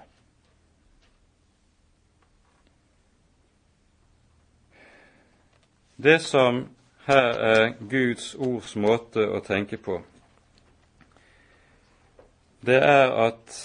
Det 6.03 6.21
som 6.21 6.67
her 7.05 7.29
er 7.39 7.73
Guds 7.89 8.35
ords 8.35 8.75
måte 8.75 9.23
å 9.29 9.39
tenke 9.45 9.77
på, 9.77 10.01
det 12.65 12.79
er 12.79 13.11
at 13.27 13.55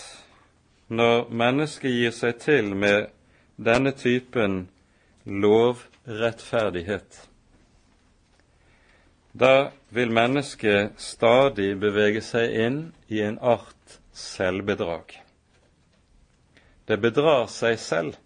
når 0.89 1.29
mennesket 1.31 1.91
gir 1.91 2.15
seg 2.15 2.39
til 2.43 2.75
med 2.77 3.09
denne 3.57 3.93
typen 3.97 4.69
lovrettferdighet, 6.09 7.29
da 9.33 9.71
vil 9.89 10.11
mennesket 10.11 10.97
stadig 10.97 11.77
bevege 11.81 12.23
seg 12.25 12.55
inn 12.65 12.79
i 13.13 13.21
en 13.23 13.37
art 13.39 13.99
selvbedrag. 14.17 15.13
Det 16.89 16.97
bedrar 16.97 17.47
seg 17.53 17.77
selv. 17.79 18.17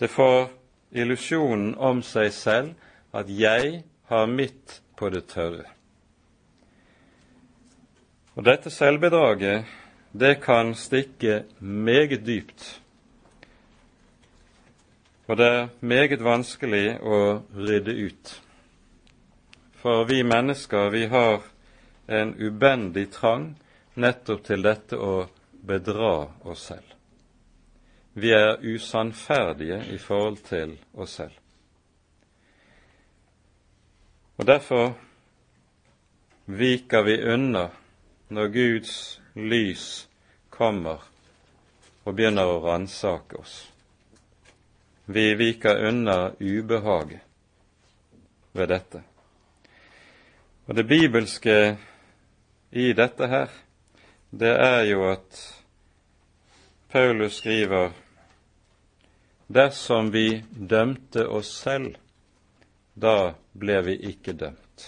Det 0.00 0.08
får 0.08 0.48
illusjonen 0.96 1.74
om 1.76 2.00
seg 2.02 2.32
selv 2.32 2.72
at 3.14 3.28
jeg 3.28 3.84
har 4.08 4.26
mitt 4.26 4.80
på 4.96 5.10
det 5.12 5.26
tørre. 5.30 5.68
Og 8.34 8.48
dette 8.48 8.72
selvbedraget, 8.72 9.68
det 10.12 10.40
kan 10.42 10.72
stikke 10.74 11.44
meget 11.60 12.24
dypt. 12.26 12.80
Og 15.26 15.36
det 15.36 15.46
er 15.46 15.68
meget 15.80 16.24
vanskelig 16.24 16.98
å 17.00 17.18
rydde 17.56 17.94
ut. 18.06 18.32
For 19.80 20.04
vi 20.04 20.22
mennesker, 20.22 20.90
vi 20.92 21.06
har 21.08 21.40
en 22.06 22.34
ubendig 22.36 23.06
trang 23.12 23.54
nettopp 23.94 24.44
til 24.44 24.64
dette 24.64 24.98
å 25.00 25.24
bedra 25.64 26.28
oss 26.44 26.66
selv. 26.68 26.90
Vi 28.14 28.30
er 28.36 28.60
usannferdige 28.60 29.80
i 29.94 29.98
forhold 29.98 30.44
til 30.44 30.76
oss 30.92 31.16
selv. 31.18 31.40
Og 34.36 34.46
derfor 34.46 34.92
viker 36.46 37.02
vi 37.02 37.20
unna 37.32 37.68
når 38.28 38.48
Guds 38.52 38.96
lys 39.34 40.08
kommer 40.50 41.00
og 42.04 42.16
begynner 42.16 42.50
å 42.50 42.60
ransake 42.64 43.38
oss. 43.40 43.73
Vi 45.06 45.34
viker 45.34 45.88
unna 45.88 46.32
ubehaget 46.40 47.20
ved 48.52 48.68
dette. 48.68 49.02
Og 50.66 50.76
det 50.76 50.86
bibelske 50.88 51.76
i 52.72 52.92
dette 52.92 53.28
her, 53.28 53.48
det 54.30 54.54
er 54.60 54.82
jo 54.88 55.04
at 55.10 55.42
Paulus 56.88 57.36
skriver 57.42 57.90
dersom 59.54 60.12
vi 60.12 60.44
dømte 60.70 61.28
oss 61.28 61.52
selv, 61.62 61.96
da 62.94 63.34
ble 63.52 63.80
vi 63.84 63.96
ikke 64.10 64.32
dømt. 64.32 64.86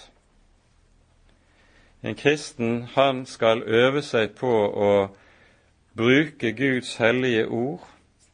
En 2.03 2.15
kristen 2.15 2.87
han 2.95 3.25
skal 3.25 3.63
øve 3.63 4.01
seg 4.01 4.33
på 4.39 4.53
å 4.71 4.91
bruke 5.97 6.53
Guds 6.57 6.95
hellige 7.01 7.47
ord 7.47 7.83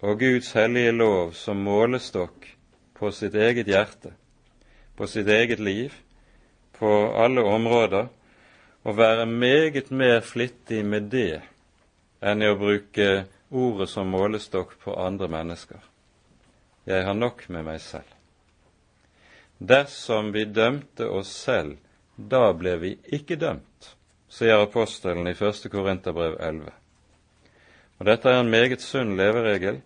og 0.03 0.19
Guds 0.19 0.51
hellige 0.51 0.91
lov 0.91 1.31
som 1.31 1.61
målestokk 1.63 2.49
på 2.97 3.11
sitt 3.15 3.35
eget 3.39 3.69
hjerte, 3.71 4.11
på 4.99 5.07
sitt 5.07 5.29
eget 5.31 5.63
liv, 5.63 5.93
på 6.75 6.89
alle 7.15 7.45
områder, 7.47 8.09
og 8.83 8.97
være 8.97 9.25
meget 9.25 9.91
mer 9.91 10.19
flittig 10.19 10.83
med 10.85 11.07
det 11.13 11.39
enn 12.19 12.43
i 12.43 12.51
å 12.51 12.59
bruke 12.59 13.07
ordet 13.47 13.87
som 13.93 14.11
målestokk 14.11 14.75
på 14.83 14.95
andre 14.99 15.31
mennesker. 15.31 15.79
Jeg 16.83 17.07
har 17.07 17.15
nok 17.15 17.47
med 17.47 17.63
meg 17.63 17.79
selv. 17.79 18.09
Dersom 19.63 20.33
vi 20.35 20.43
dømte 20.43 21.07
oss 21.07 21.31
selv 21.31 21.77
da 22.17 22.49
ble 22.51 22.75
vi 22.81 22.95
ikke 23.15 23.39
dømt, 23.39 23.93
sier 24.27 24.59
apostelen 24.59 25.31
i 25.31 25.37
1. 25.37 25.69
Korinterbrev 25.71 26.35
11. 26.43 26.82
Og 28.03 28.09
dette 28.09 28.27
er 28.27 28.41
en 28.43 28.49
meget 28.51 28.81
sunn 28.83 29.13
leveregel 29.15 29.77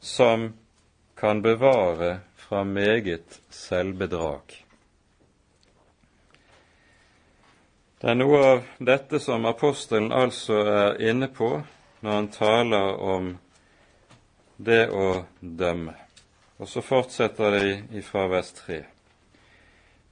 som 0.00 0.46
kan 1.12 1.42
bevare 1.44 2.22
fra 2.40 2.62
meget 2.64 3.34
selvbedrag. 3.52 4.54
Det 8.00 8.08
er 8.08 8.16
noe 8.16 8.38
av 8.40 8.62
dette 8.80 9.20
som 9.20 9.44
apostelen 9.44 10.08
altså 10.08 10.56
er 10.64 11.04
inne 11.04 11.28
på 11.28 11.50
når 12.00 12.16
han 12.16 12.30
taler 12.32 12.96
om 13.12 13.28
det 14.56 14.86
å 14.88 15.26
dømme. 15.40 15.98
Og 16.56 16.72
så 16.72 16.80
fortsetter 16.80 17.58
det 17.58 18.00
ifra 18.00 18.24
vers 18.32 18.54
3. 18.56 18.80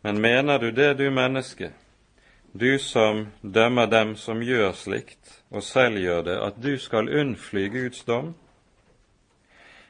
Men 0.05 0.21
mener 0.21 0.61
du 0.61 0.69
det, 0.69 0.99
du 1.01 1.09
menneske, 1.09 1.73
du 2.55 2.79
som 2.79 3.27
dømmer 3.43 3.87
dem 3.91 4.15
som 4.17 4.43
gjør 4.43 4.73
slikt, 4.79 5.41
og 5.51 5.63
selv 5.67 5.99
gjør 5.99 6.23
det, 6.23 6.37
at 6.39 6.61
du 6.63 6.77
skal 6.79 7.11
unnfly 7.11 7.67
Guds 7.73 8.05
dom? 8.07 8.35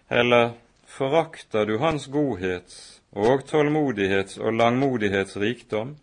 Eller 0.08 0.54
forakter 0.88 1.68
du 1.68 1.76
Hans 1.78 2.06
godhets 2.08 3.02
og 3.12 3.44
tålmodighets 3.46 4.38
og 4.38 4.56
langmodighets 4.56 5.36
rikdom, 5.36 5.96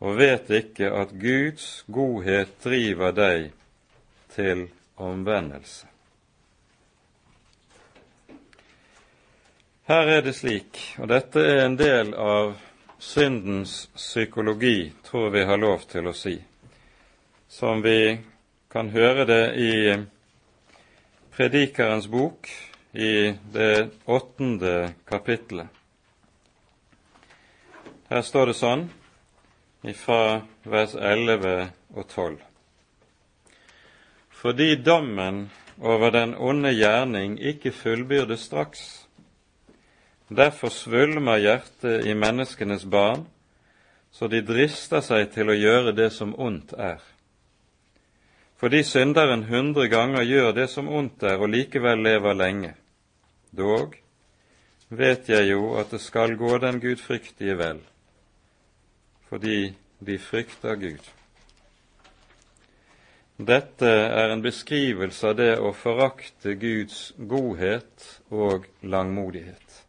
og 0.00 0.16
vet 0.16 0.50
ikke 0.54 0.92
at 0.94 1.12
Guds 1.18 1.84
godhet 1.90 2.54
driver 2.64 3.10
deg 3.12 3.50
til 4.30 4.68
omvendelse. 4.96 5.86
Her 9.90 10.06
er 10.14 10.20
det 10.22 10.36
slik, 10.38 10.78
og 11.02 11.10
dette 11.10 11.42
er 11.42 11.64
en 11.66 11.74
del 11.74 12.14
av 12.14 12.54
syndens 13.00 13.86
psykologi, 13.96 14.92
tror 15.02 15.30
vi 15.30 15.44
har 15.44 15.56
lov 15.56 15.86
til 15.88 16.10
å 16.10 16.12
si, 16.12 16.36
som 17.48 17.80
vi 17.82 18.20
kan 18.70 18.90
høre 18.92 19.24
det 19.24 19.44
i 19.56 19.74
Predikerens 21.30 22.06
bok 22.12 22.50
i 22.92 23.32
det 23.52 23.88
åttende 24.04 24.92
kapittelet. 25.08 25.66
Her 28.10 28.22
står 28.26 28.50
det 28.50 28.56
sånn 28.58 28.84
fra 29.96 30.42
vers 30.68 30.94
11 30.94 31.70
og 31.94 32.04
12. 32.10 32.38
Fordi 34.40 34.74
dommen 34.76 35.46
over 35.80 36.12
den 36.12 36.34
onde 36.34 36.72
gjerning 36.74 37.38
ikke 37.38 37.72
fullbyrdes 37.72 38.44
straks. 38.50 38.82
Derfor 40.30 40.70
svulmer 40.70 41.40
hjertet 41.42 42.06
i 42.06 42.14
menneskenes 42.14 42.84
barn, 42.86 43.24
så 44.10 44.28
de 44.30 44.42
drister 44.46 45.02
seg 45.02 45.32
til 45.34 45.50
å 45.50 45.56
gjøre 45.58 45.94
det 45.94 46.12
som 46.14 46.36
ondt 46.38 46.74
er. 46.78 47.02
Fordi 48.60 48.82
synderen 48.86 49.46
hundre 49.48 49.88
ganger 49.90 50.22
gjør 50.22 50.52
det 50.54 50.68
som 50.70 50.86
ondt 50.86 51.24
er, 51.26 51.40
og 51.40 51.50
likevel 51.50 52.02
lever 52.06 52.38
lenge. 52.38 52.72
Dog 53.50 53.96
vet 54.88 55.30
jeg 55.32 55.50
jo 55.50 55.74
at 55.80 55.90
det 55.90 56.02
skal 56.04 56.36
gå 56.38 56.58
den 56.62 56.78
gudfryktige 56.82 57.58
vel, 57.58 57.82
fordi 59.30 59.72
de 59.98 60.18
frykter 60.18 60.78
Gud. 60.78 61.02
Dette 63.40 63.88
er 63.90 64.30
en 64.30 64.42
beskrivelse 64.44 65.30
av 65.32 65.38
det 65.40 65.54
å 65.58 65.72
forakte 65.74 66.54
Guds 66.60 67.14
godhet 67.16 68.10
og 68.30 68.68
langmodighet. 68.82 69.86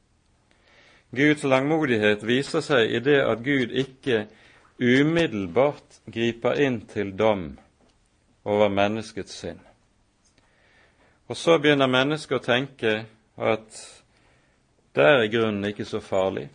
Guds 1.11 1.43
langmodighet 1.43 2.23
viser 2.23 2.63
seg 2.63 2.93
i 2.95 2.99
det 3.03 3.19
at 3.25 3.43
Gud 3.43 3.73
ikke 3.75 4.25
umiddelbart 4.79 5.99
griper 6.07 6.59
inn 6.63 6.81
til 6.87 7.11
dom 7.19 7.49
over 8.47 8.71
menneskets 8.71 9.35
sinn. 9.43 9.59
Og 11.27 11.37
så 11.37 11.57
begynner 11.59 11.91
mennesket 11.91 12.39
å 12.39 12.45
tenke 12.45 12.93
at 13.39 13.81
det 14.95 15.03
er 15.07 15.21
i 15.23 15.31
grunnen 15.31 15.67
ikke 15.69 15.85
så 15.87 16.01
farlig. 16.03 16.47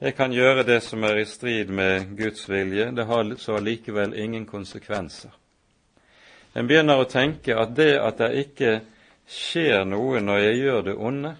Jeg 0.00 0.16
kan 0.16 0.32
gjøre 0.32 0.64
det 0.64 0.80
som 0.84 1.04
er 1.04 1.20
i 1.20 1.28
strid 1.28 1.68
med 1.68 2.16
Guds 2.16 2.48
vilje, 2.48 2.90
det 2.96 3.04
har 3.04 3.34
så 3.36 3.58
likevel 3.60 4.16
ingen 4.16 4.46
konsekvenser. 4.48 5.30
En 6.56 6.66
begynner 6.66 7.00
å 7.00 7.08
tenke 7.08 7.54
at 7.56 7.76
det 7.76 7.92
at 8.00 8.18
det 8.18 8.30
ikke 8.46 8.72
skjer 9.28 9.84
noe 9.84 10.20
når 10.24 10.44
jeg 10.46 10.60
gjør 10.64 10.86
det 10.88 10.96
onde, 10.96 11.34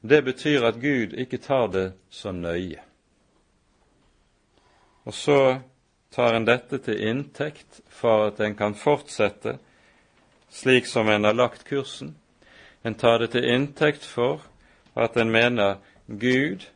det 0.00 0.22
betyr 0.22 0.64
at 0.64 0.80
Gud 0.80 1.14
ikke 1.14 1.38
tar 1.38 1.68
det 1.72 1.92
så 2.10 2.32
nøye. 2.32 2.80
Og 5.06 5.14
så 5.14 5.60
tar 6.10 6.34
en 6.34 6.46
dette 6.46 6.78
til 6.82 7.00
inntekt 7.08 7.80
for 7.88 8.26
at 8.28 8.40
en 8.40 8.54
kan 8.58 8.74
fortsette 8.74 9.58
slik 10.50 10.86
som 10.86 11.08
en 11.08 11.24
har 11.24 11.34
lagt 11.34 11.64
kursen. 11.64 12.14
En 12.82 12.94
tar 12.94 13.18
det 13.18 13.30
til 13.34 13.44
inntekt 13.44 14.04
for 14.04 14.42
at 14.94 15.16
en 15.16 15.30
mener 15.30 15.76
Gud 16.06 16.66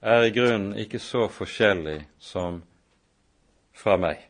er 0.00 0.22
i 0.24 0.30
grunnen 0.30 0.76
ikke 0.76 0.98
så 1.00 1.28
forskjellig 1.28 2.04
som 2.18 2.62
fra 3.74 3.96
meg. 3.96 4.20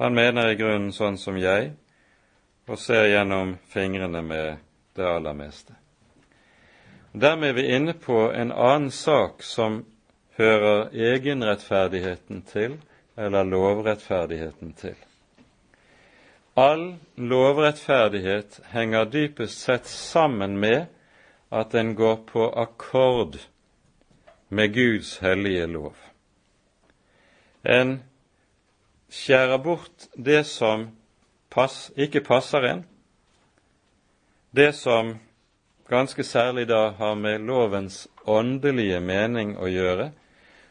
Han 0.00 0.14
mener 0.14 0.50
i 0.50 0.56
grunnen 0.56 0.92
sånn 0.92 1.18
som 1.20 1.36
jeg, 1.38 1.74
og 2.66 2.78
ser 2.80 3.10
gjennom 3.12 3.56
fingrene 3.70 4.22
med 4.24 4.56
det 4.96 5.06
aller 5.06 5.36
meste. 5.36 5.81
Dermed 7.12 7.48
er 7.48 7.52
vi 7.52 7.74
inne 7.74 7.92
på 7.92 8.32
en 8.32 8.52
annen 8.52 8.90
sak 8.90 9.42
som 9.42 9.82
hører 10.36 10.88
egenrettferdigheten 10.96 12.42
til, 12.48 12.78
eller 13.16 13.44
lovrettferdigheten 13.44 14.72
til. 14.72 14.96
All 16.56 16.94
lovrettferdighet 17.16 18.60
henger 18.72 19.04
dypest 19.04 19.60
sett 19.60 19.86
sammen 19.86 20.56
med 20.60 20.86
at 21.52 21.74
en 21.74 21.94
går 21.94 22.16
på 22.32 22.46
akkord 22.48 23.36
med 24.48 24.72
Guds 24.74 25.18
hellige 25.18 25.66
lov. 25.66 25.96
En 27.64 27.98
skjærer 29.12 29.60
bort 29.60 30.08
det 30.16 30.46
som 30.48 30.88
pass, 31.52 31.90
ikke 31.96 32.24
passer 32.24 32.64
en, 32.68 32.82
det 34.56 34.72
som 34.76 35.18
ganske 35.92 36.24
særlig 36.24 36.66
da 36.68 36.90
har 36.96 37.14
med 37.14 37.44
lovens 37.44 38.08
åndelige 38.24 39.00
mening 39.00 39.56
å 39.60 39.68
gjøre, 39.68 40.10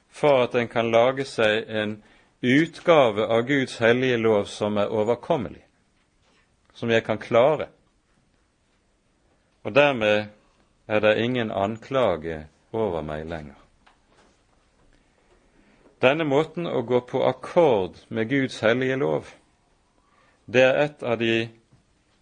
for 0.10 0.48
at 0.48 0.56
en 0.58 0.68
kan 0.68 0.90
lage 0.92 1.26
seg 1.30 1.70
en 1.70 2.00
utgave 2.42 3.28
av 3.30 3.46
Guds 3.46 3.78
hellige 3.84 4.18
lov 4.18 4.50
som 4.50 4.80
er 4.82 4.90
overkommelig, 4.90 5.62
som 6.74 6.90
jeg 6.90 7.06
kan 7.06 7.22
klare. 7.22 7.70
Og 9.64 9.76
dermed 9.78 10.32
er 10.88 11.00
det 11.06 11.20
ingen 11.22 11.52
anklage 11.52 12.48
over 12.74 13.06
meg 13.06 13.28
lenger. 13.30 13.60
Denne 16.02 16.26
måten 16.26 16.66
å 16.66 16.82
gå 16.82 17.04
på 17.06 17.22
akkord 17.30 18.00
med 18.10 18.32
Guds 18.32 18.58
hellige 18.66 18.98
lov, 18.98 19.30
det 20.50 20.66
er 20.66 20.80
et 20.88 21.04
av 21.06 21.20
de 21.22 21.46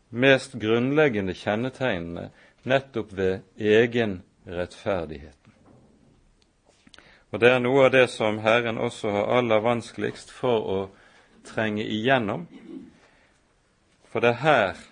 mest 0.10 0.58
grunnleggende 0.60 1.34
kjennetegnene 1.38 2.28
nettopp 2.64 3.14
ved 3.14 3.40
egenrettferdigheten. 3.58 5.54
Og 7.32 7.40
det 7.40 7.52
er 7.54 7.60
noe 7.62 7.86
av 7.86 7.92
det 7.94 8.08
som 8.10 8.40
Herren 8.42 8.78
også 8.82 9.12
har 9.14 9.34
aller 9.38 9.62
vanskeligst 9.62 10.32
for 10.34 10.66
å 10.66 10.80
trenge 11.46 11.86
igjennom. 11.86 12.48
For 14.10 14.26
det 14.26 14.34
er 14.34 14.42
her 14.44 14.86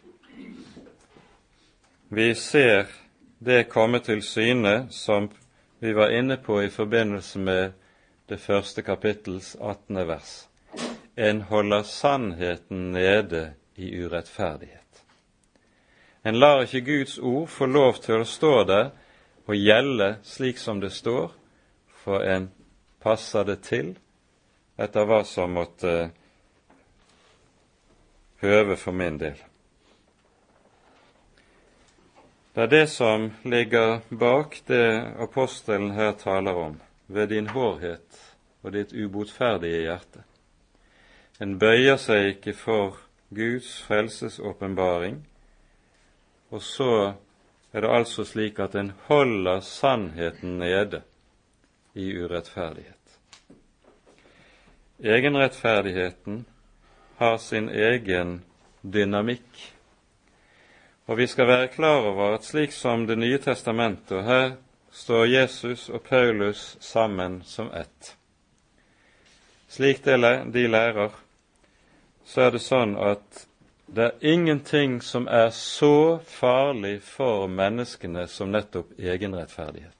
vi 2.09 2.36
ser 2.36 2.86
det 3.39 3.68
komme 3.70 3.99
til 3.99 4.22
syne 4.24 4.88
som 4.95 5.28
vi 5.80 5.91
var 5.93 6.13
inne 6.15 6.38
på 6.38 6.61
i 6.63 6.70
forbindelse 6.70 7.39
med 7.39 7.74
det 8.30 8.39
første 8.39 8.82
kapittels 8.82 9.55
18. 9.59 10.07
vers. 10.07 10.47
En 11.15 11.41
holder 11.41 11.84
sannheten 11.84 12.91
nede 12.91 13.53
i 13.76 13.91
urettferdighet. 13.99 14.86
En 16.28 16.39
lar 16.39 16.65
ikke 16.65 16.82
Guds 16.84 17.17
ord 17.23 17.47
få 17.47 17.65
lov 17.71 18.01
til 18.03 18.19
å 18.19 18.28
stå 18.28 18.53
der 18.67 18.89
og 19.47 19.55
gjelde 19.55 20.07
slik 20.28 20.57
som 20.59 20.82
det 20.84 20.89
står, 20.91 21.30
for 22.03 22.25
en 22.28 22.49
passer 22.99 23.47
det 23.47 23.61
til 23.63 23.93
etter 24.75 25.07
hva 25.07 25.21
som 25.23 25.55
måtte 25.55 25.93
høve 28.43 28.75
for 28.75 28.91
min 28.91 29.21
del. 29.21 29.38
Det 32.53 32.65
er 32.65 32.73
det 32.73 32.89
som 32.89 33.30
ligger 33.45 34.01
bak 34.09 34.59
det 34.67 35.13
apostelen 35.21 35.91
her 35.95 36.11
taler 36.17 36.57
om 36.57 36.75
ved 37.07 37.30
din 37.30 37.47
hårhet 37.53 38.19
og 38.63 38.73
ditt 38.75 38.91
ubotferdige 38.91 39.86
hjerte. 39.86 40.25
En 41.39 41.55
bøyer 41.61 42.01
seg 42.01 42.34
ikke 42.34 42.57
for 42.57 42.97
Guds 43.30 43.78
frelsesåpenbaring, 43.86 45.21
og 46.49 46.61
så 46.61 47.13
er 47.71 47.81
det 47.81 47.89
altså 47.91 48.25
slik 48.25 48.59
at 48.59 48.75
en 48.75 48.91
holder 49.07 49.59
sannheten 49.59 50.57
nede 50.59 51.01
i 51.93 52.11
urettferdighet. 52.17 52.93
Egenrettferdigheten 55.03 56.45
har 57.17 57.37
sin 57.37 57.69
egen 57.69 58.43
dynamikk, 58.81 59.73
Og 61.07 61.17
vi 61.17 61.27
skal 61.27 61.47
være 61.47 61.67
klar 61.67 62.01
over 62.03 62.33
at 62.33 62.43
slik 62.43 62.71
som 62.71 63.07
Det 63.07 63.17
nye 63.17 63.37
testamentet, 63.37 64.11
og 64.11 64.23
her 64.23 64.51
står 64.91 65.25
Jesus 65.25 65.89
og 65.89 66.01
Paulus 66.01 66.77
sammen 66.79 67.43
som 67.45 67.71
ett. 67.73 68.15
Slik 69.67 70.05
de 70.05 70.67
lærer, 70.67 71.09
så 72.25 72.41
er 72.41 72.51
det 72.51 72.61
sånn 72.61 72.97
at 72.97 73.46
det 73.95 74.03
er 74.03 74.11
ingenting 74.21 75.03
som 75.03 75.27
er 75.27 75.49
så 75.49 76.19
farlig 76.23 77.01
for 77.01 77.47
menneskene 77.47 78.27
som 78.27 78.51
nettopp 78.51 78.91
egenrettferdighet. 78.99 79.93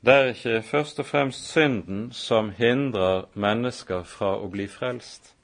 Det 0.00 0.14
er 0.14 0.30
ikke 0.32 0.62
først 0.62 1.00
og 1.00 1.06
fremst 1.06 1.48
synden 1.50 2.12
som 2.12 2.50
hindrer 2.50 3.24
mennesker 3.34 4.04
fra 4.06 4.36
å 4.38 4.46
bli 4.52 4.68
frelst. 4.70 5.34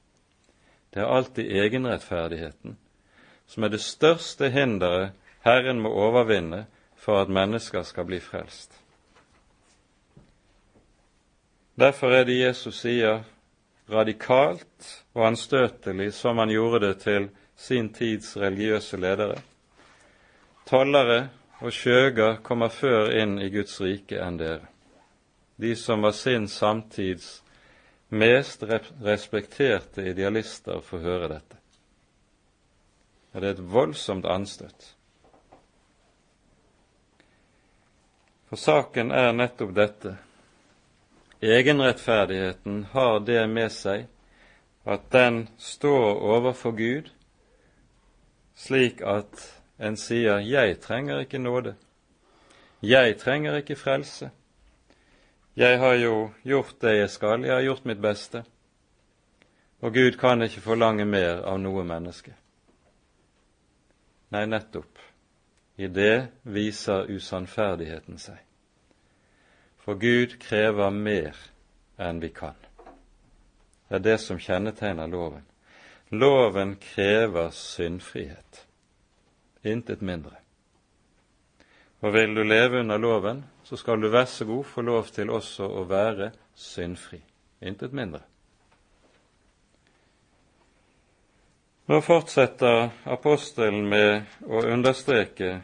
Det 0.94 1.02
er 1.02 1.10
alltid 1.10 1.50
egenrettferdigheten 1.50 2.76
som 3.46 3.64
er 3.64 3.68
det 3.68 3.80
største 3.80 4.48
hinderet 4.50 5.12
Herren 5.44 5.80
må 5.80 5.90
overvinne 5.90 6.64
for 6.96 7.20
at 7.20 7.28
mennesker 7.28 7.82
skal 7.82 8.06
bli 8.08 8.20
frelst. 8.20 8.72
Derfor 11.80 12.14
er 12.14 12.24
det 12.24 12.38
Jesus 12.38 12.80
sier 12.80 13.24
radikalt 13.90 15.04
og 15.14 15.26
anstøtelig, 15.26 16.12
som 16.14 16.38
han 16.38 16.52
gjorde 16.52 16.86
det 16.86 16.98
til 17.04 17.28
sin 17.56 17.92
tids 17.94 18.36
religiøse 18.36 18.96
ledere. 18.96 19.40
Tollere 20.66 21.28
og 21.60 21.72
skjøger 21.72 22.40
kommer 22.42 22.72
før 22.72 23.12
inn 23.12 23.38
i 23.38 23.50
Guds 23.52 23.76
rike 23.80 24.18
enn 24.20 24.38
dere. 24.40 24.68
De 25.60 25.74
som 25.76 26.02
var 26.02 26.16
sin 26.16 26.48
samtids 26.48 27.42
mest 28.08 28.64
respekterte 29.02 30.08
idealister, 30.10 30.80
får 30.80 31.04
høre 31.04 31.28
dette. 31.36 31.60
Ja, 33.34 33.40
det 33.40 33.48
er 33.48 33.56
et 33.56 33.72
voldsomt 33.72 34.26
anstøt. 34.30 34.94
For 38.48 38.60
saken 38.60 39.10
er 39.10 39.32
nettopp 39.34 39.72
dette. 39.74 40.16
Egenrettferdigheten 41.44 42.84
har 42.92 43.18
det 43.20 43.42
med 43.52 43.72
seg 43.72 44.06
at 44.88 45.10
den 45.12 45.42
står 45.60 46.22
overfor 46.24 46.72
Gud 46.78 47.10
slik 48.56 49.02
at 49.04 49.42
en 49.78 49.96
sier 49.96 50.38
'jeg 50.38 50.80
trenger 50.80 51.20
ikke 51.20 51.38
nåde', 51.38 51.74
'jeg 52.82 53.18
trenger 53.18 53.56
ikke 53.56 53.76
frelse', 53.76 54.30
'jeg 55.56 55.78
har 55.78 55.94
jo 55.94 56.30
gjort 56.44 56.80
det 56.80 56.96
jeg 56.96 57.10
skal, 57.10 57.44
jeg 57.44 57.54
har 57.54 57.62
gjort 57.62 57.84
mitt 57.84 58.00
beste', 58.00 58.44
og 59.80 59.94
Gud 59.94 60.12
kan 60.12 60.42
ikke 60.42 60.60
forlange 60.60 61.04
mer 61.04 61.42
av 61.44 61.60
noe 61.60 61.84
menneske. 61.84 62.34
Nei, 64.30 64.46
nettopp. 64.46 64.98
I 65.76 65.86
det 65.86 66.28
viser 66.42 67.06
usannferdigheten 67.10 68.18
seg. 68.18 68.38
For 69.84 70.00
Gud 70.00 70.38
krever 70.40 70.90
mer 70.90 71.36
enn 72.00 72.20
vi 72.20 72.32
kan. 72.32 72.56
Det 73.88 74.00
er 74.00 74.04
det 74.04 74.18
som 74.24 74.40
kjennetegner 74.40 75.10
loven. 75.12 75.44
Loven 76.08 76.76
krever 76.80 77.50
syndfrihet 77.52 78.64
intet 79.64 80.00
mindre. 80.00 80.36
Og 82.00 82.12
vil 82.12 82.34
du 82.34 82.42
leve 82.42 82.80
under 82.80 82.98
loven, 82.98 83.44
så 83.64 83.76
skal 83.76 84.00
du 84.00 84.08
vær 84.12 84.24
så 84.24 84.44
god 84.44 84.64
få 84.64 84.82
lov 84.84 85.08
til 85.12 85.30
også 85.32 85.64
å 85.64 85.84
være 85.88 86.30
syndfri. 86.54 87.20
Intet 87.64 87.92
mindre. 87.96 88.20
Nå 91.88 92.00
fortsetter 92.00 92.90
apostelen 93.08 93.88
med 93.88 94.24
å 94.44 94.64
understreke 94.68 95.58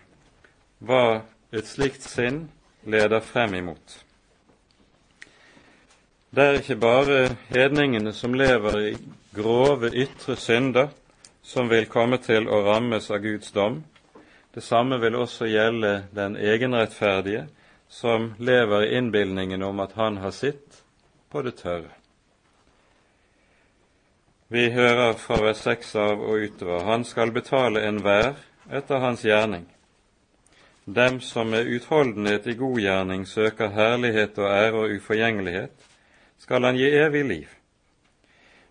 hva 0.84 1.22
et 1.52 1.68
slikt 1.68 2.04
sinn 2.04 2.46
leder 2.88 3.20
frem 3.24 3.54
imot. 3.60 4.00
Det 6.30 6.42
er 6.44 6.60
ikke 6.60 6.76
bare 6.78 7.14
hedningene 7.50 8.12
som 8.14 8.34
lever 8.38 8.76
i 8.78 8.90
grove 9.34 9.88
ytre 9.90 10.36
synder, 10.38 10.92
som 11.42 11.66
vil 11.70 11.88
komme 11.90 12.20
til 12.22 12.46
å 12.46 12.60
rammes 12.68 13.08
av 13.10 13.18
Guds 13.24 13.50
dom, 13.50 13.80
det 14.54 14.62
samme 14.62 14.98
vil 15.02 15.14
også 15.18 15.46
gjelde 15.46 16.04
den 16.14 16.36
egenrettferdige 16.36 17.48
som 17.88 18.32
lever 18.38 18.86
i 18.86 18.96
innbilningen 18.98 19.62
om 19.62 19.82
at 19.82 19.92
han 19.98 20.16
har 20.22 20.30
sitt 20.34 20.80
på 21.30 21.42
det 21.42 21.56
tørre. 21.58 21.90
Vi 24.50 24.70
hører 24.70 25.18
fra 25.18 25.38
vers 25.42 25.66
6 25.66 25.94
av 26.02 26.22
og 26.26 26.46
utover 26.46 26.86
han 26.86 27.04
skal 27.06 27.30
betale 27.34 27.84
enhver 27.86 28.34
etter 28.70 29.02
hans 29.02 29.22
gjerning. 29.26 29.66
Dem 30.86 31.20
som 31.20 31.50
med 31.50 31.66
utholdenhet 31.66 32.46
i 32.46 32.58
god 32.58 32.80
gjerning 32.82 33.26
søker 33.26 33.70
herlighet 33.74 34.38
og 34.38 34.50
ære 34.50 34.82
og 34.82 34.98
uforgjengelighet, 34.98 35.89
skal 36.41 36.64
han 36.64 36.76
gi 36.76 36.88
evig 36.97 37.24
liv. 37.24 37.49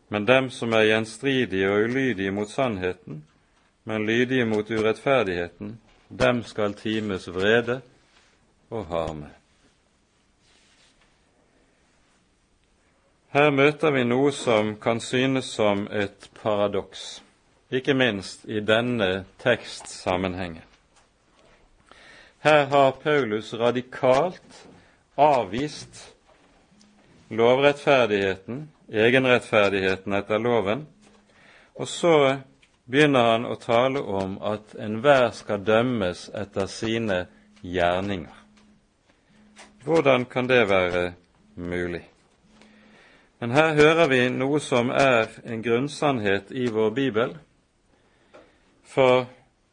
Men 0.09 0.25
dem 0.25 0.49
som 0.49 0.73
er 0.73 0.89
gjenstridige 0.89 1.69
og 1.69 1.85
ulydige 1.85 2.31
mot 2.33 2.49
sannheten, 2.49 3.23
men 3.83 4.05
lydige 4.05 4.45
mot 4.45 4.71
urettferdigheten, 4.71 5.77
dem 6.09 6.43
skal 6.43 6.73
times 6.73 7.27
vrede 7.29 7.81
og 8.69 8.85
harme. 8.85 9.29
Her 13.29 13.51
møter 13.53 13.93
vi 13.93 14.03
noe 14.03 14.31
som 14.33 14.73
kan 14.81 14.97
synes 14.99 15.51
som 15.53 15.85
et 15.93 16.31
paradoks, 16.41 17.21
ikke 17.69 17.93
minst 17.93 18.47
i 18.49 18.63
denne 18.65 19.25
tekstsammenhengen. 19.43 20.65
Her 22.41 22.65
har 22.65 22.91
Paulus 23.03 23.53
radikalt 23.53 24.65
avvist 25.17 26.15
lovrettferdigheten, 27.29 28.69
egenrettferdigheten 28.89 30.13
etter 30.13 30.39
loven, 30.39 30.85
og 31.79 31.87
så 31.87 32.15
begynner 32.89 33.31
han 33.31 33.45
å 33.45 33.55
tale 33.61 34.01
om 34.01 34.37
at 34.41 34.73
enhver 34.81 35.29
skal 35.37 35.61
dømmes 35.63 36.27
etter 36.33 36.69
sine 36.71 37.19
gjerninger. 37.61 38.33
Hvordan 39.85 40.25
kan 40.25 40.49
det 40.49 40.65
være 40.69 41.11
mulig? 41.55 42.03
Men 43.39 43.53
her 43.55 43.75
hører 43.77 44.09
vi 44.11 44.23
noe 44.33 44.59
som 44.59 44.89
er 44.91 45.29
en 45.45 45.61
grunnsannhet 45.63 46.51
i 46.51 46.67
vår 46.73 46.89
bibel. 46.91 47.37
For 48.83 49.29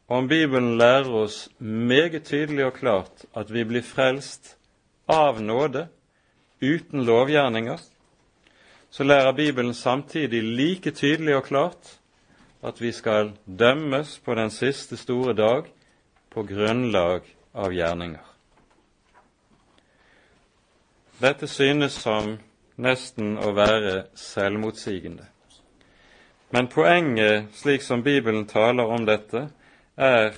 om 0.07 0.29
Bibelen 0.29 0.77
lærer 0.77 1.11
oss 1.25 1.49
meget 1.59 2.23
tydelig 2.29 2.69
og 2.69 2.77
klart 2.79 3.25
at 3.35 3.51
vi 3.51 3.65
blir 3.67 3.83
frelst 3.83 4.53
av 5.11 5.41
nåde, 5.43 5.87
uten 6.61 7.05
lovgjerninger, 7.05 7.77
så 8.89 9.03
lærer 9.03 9.31
Bibelen 9.31 9.73
samtidig 9.73 10.43
like 10.43 10.91
tydelig 10.91 11.35
og 11.35 11.43
klart 11.43 11.99
at 12.63 12.81
vi 12.81 12.91
skal 12.91 13.31
dømmes 13.59 14.19
på 14.25 14.35
den 14.35 14.49
siste 14.49 14.97
store 14.97 15.33
dag 15.33 15.63
på 16.29 16.43
grunnlag 16.43 17.21
av 17.53 17.73
gjerninger. 17.73 18.23
Dette 21.21 21.47
synes 21.47 21.97
som 21.97 22.37
nesten 22.77 23.37
å 23.41 23.51
være 23.57 24.03
selvmotsigende. 24.13 25.25
Men 26.53 26.69
poenget, 26.71 27.49
slik 27.57 27.81
som 27.81 28.03
Bibelen 28.03 28.45
taler 28.47 28.85
om 28.85 29.05
dette, 29.05 29.49
er 29.97 30.37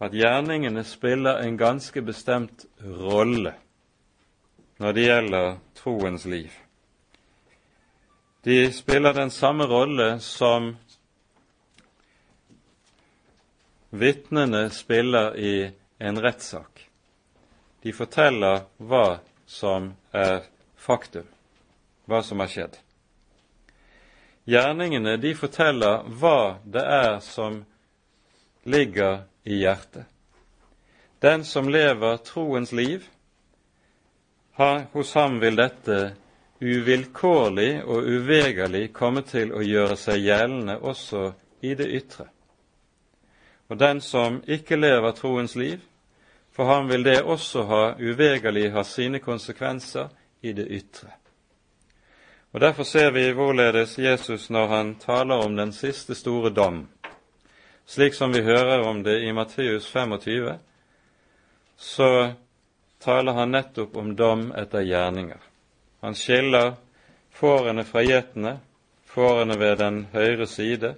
at 0.00 0.12
gjerningene 0.16 0.84
spiller 0.84 1.44
en 1.44 1.58
ganske 1.60 2.02
bestemt 2.02 2.66
rolle 2.80 3.54
når 4.76 4.92
det 4.92 5.04
gjelder 5.06 5.56
troens 5.74 6.24
liv. 6.24 6.52
De 8.46 8.72
spiller 8.72 9.12
den 9.12 9.30
samme 9.30 9.66
rolle 9.66 10.20
som 10.20 10.76
vitnene 13.90 14.70
spiller 14.70 15.36
i 15.36 15.70
en 15.98 16.20
rettssak. 16.22 16.84
De 17.82 17.92
forteller 17.92 18.66
hva 18.76 19.18
som 19.46 19.92
er 20.12 20.44
faktum, 20.76 21.26
hva 22.06 22.22
som 22.22 22.42
har 22.42 22.50
skjedd. 22.52 22.76
Gjerningene 24.46 25.16
de 25.18 25.34
forteller 25.34 26.04
hva 26.20 26.58
det 26.62 26.82
er 26.82 27.18
som 27.24 27.64
ligger 28.62 29.24
i 29.42 29.62
hjertet. 29.64 30.06
Den 31.18 31.44
som 31.44 31.68
lever 31.70 32.18
troens 32.22 32.72
liv, 32.72 33.06
hos 34.56 35.14
ham 35.14 35.40
vil 35.40 35.56
dette 35.56 35.98
uvilkårlig 36.60 37.82
og 37.84 38.06
uvegerlig 38.08 38.92
komme 38.92 39.22
til 39.22 39.52
å 39.52 39.60
gjøre 39.64 39.96
seg 40.00 40.22
gjeldende 40.24 40.78
også 40.80 41.26
i 41.60 41.74
det 41.76 41.88
ytre. 41.98 42.30
Og 43.68 43.78
den 43.78 44.00
som 44.00 44.40
ikke 44.46 44.78
lever 44.78 45.12
troens 45.12 45.56
liv, 45.56 45.80
for 46.52 46.64
ham 46.70 46.88
vil 46.88 47.04
det 47.04 47.20
også 47.22 47.62
ha 47.68 47.82
uvegerlig 48.00 48.70
ha 48.72 48.84
sine 48.84 49.20
konsekvenser 49.20 50.08
i 50.40 50.52
det 50.56 50.66
ytre. 50.70 51.10
Og 52.56 52.60
Derfor 52.60 52.82
ser 52.88 53.10
vi 53.10 53.32
hvorledes 53.36 53.98
Jesus, 53.98 54.50
når 54.50 54.66
han 54.66 54.94
taler 54.94 55.34
om 55.44 55.56
den 55.56 55.72
siste 55.72 56.14
store 56.14 56.50
dom, 56.50 56.86
slik 57.86 58.14
som 58.14 58.32
vi 58.32 58.40
hører 58.42 58.86
om 58.88 59.02
det 59.04 59.20
i 59.22 59.32
Matteus 59.32 59.90
25, 59.92 60.54
så 61.76 62.32
taler 62.98 63.32
han 63.32 63.50
nettopp 63.50 63.96
om 63.96 64.14
dom 64.16 64.50
etter 64.52 64.80
gjerninger. 64.80 65.40
Han 66.00 66.14
skiller 66.14 66.74
fårene 67.30 67.84
fra 67.84 68.02
gjetene, 68.02 68.58
fårene 69.04 69.56
ved 69.58 69.78
den 69.78 70.04
høyre 70.12 70.46
side, 70.46 70.94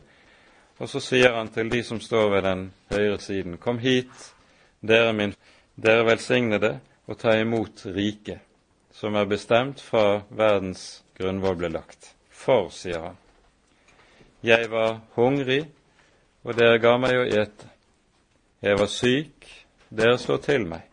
og 0.79 0.91
så 0.91 1.01
sier 1.03 1.35
han 1.35 1.51
til 1.55 1.71
de 1.71 1.83
som 1.83 2.01
står 2.01 2.31
ved 2.31 2.43
den 2.47 2.67
høyre 2.93 3.19
siden, 3.19 3.57
kom 3.59 3.79
hit, 3.83 4.33
dere, 4.81 5.13
min, 5.13 5.35
dere 5.75 6.07
velsignede, 6.07 6.79
og 7.09 7.19
ta 7.19 7.35
imot 7.41 7.87
riket, 7.87 8.43
som 8.93 9.17
er 9.17 9.27
bestemt 9.27 9.81
fra 9.81 10.21
verdens 10.31 11.03
grunnvoll 11.19 11.57
ble 11.59 11.73
lagt. 11.73 12.13
For, 12.31 12.69
sier 12.71 13.01
han, 13.09 13.17
jeg 14.43 14.71
var 14.71 15.01
hungrig, 15.17 15.65
og 16.47 16.55
dere 16.59 16.79
ga 16.79 16.95
meg 17.01 17.17
å 17.19 17.25
ete. 17.27 17.73
Jeg 18.63 18.79
var 18.79 18.91
syk, 18.91 19.49
dere 19.91 20.19
slår 20.19 20.43
til 20.45 20.67
meg, 20.71 20.88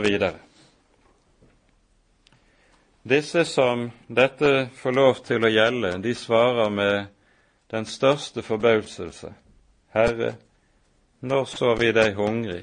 videre. 0.00 0.38
Disse 3.04 3.44
som 3.44 3.90
dette 4.06 4.68
får 4.72 4.92
lov 4.96 5.18
til 5.26 5.44
å 5.44 5.50
gjelde, 5.50 5.98
de 6.00 6.14
svarer 6.16 6.70
med 6.72 7.10
den 7.68 7.84
største 7.84 8.42
forbauselse. 8.42 9.32
Herre, 9.92 10.30
når 11.20 11.44
så 11.50 11.74
vi 11.76 11.90
deg 11.92 12.16
hungrig, 12.16 12.62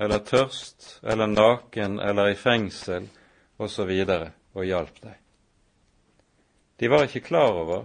eller 0.00 0.22
tørst, 0.24 1.00
eller 1.02 1.28
naken, 1.28 1.98
eller 2.00 2.32
i 2.32 2.38
fengsel, 2.38 3.10
osv., 3.58 3.92
og, 4.06 4.30
og 4.56 4.64
hjalp 4.64 5.02
deg? 5.02 5.18
De 6.80 6.90
var 6.90 7.04
ikke 7.06 7.26
klar 7.28 7.52
over 7.52 7.84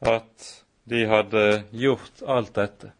at 0.00 0.48
de 0.88 1.04
hadde 1.06 1.44
gjort 1.76 2.24
alt 2.26 2.54
dette. 2.56 2.94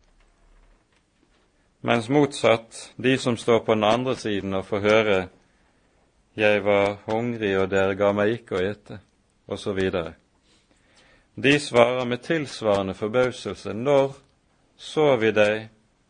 Mens 1.83 2.09
motsatt, 2.09 2.93
de 2.97 3.19
som 3.19 3.37
står 3.37 3.65
på 3.67 3.75
den 3.75 3.85
andre 3.85 4.15
siden 4.17 4.55
og 4.55 4.67
får 4.67 4.81
høre 4.81 5.17
jeg 6.39 6.63
var 6.65 6.95
hungrig, 7.05 7.57
og 7.59 7.71
dere 7.71 7.97
ga 7.99 8.13
meg 8.17 8.39
ikke 8.39 8.57
å 8.57 8.63
ete, 8.65 9.01
osv. 9.53 9.81
De 11.35 11.53
svarer 11.61 12.07
med 12.09 12.23
tilsvarende 12.25 12.95
forbauselse. 12.95 13.75
Når 13.75 14.15
så 14.77 15.17
vi 15.21 15.33
deg 15.37 15.67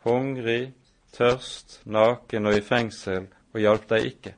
hungrig, 0.06 0.74
tørst, 1.16 1.80
naken 1.84 2.46
og 2.46 2.58
i 2.58 2.62
fengsel, 2.62 3.26
og 3.52 3.60
hjalp 3.64 3.88
deg 3.90 4.06
ikke? 4.12 4.34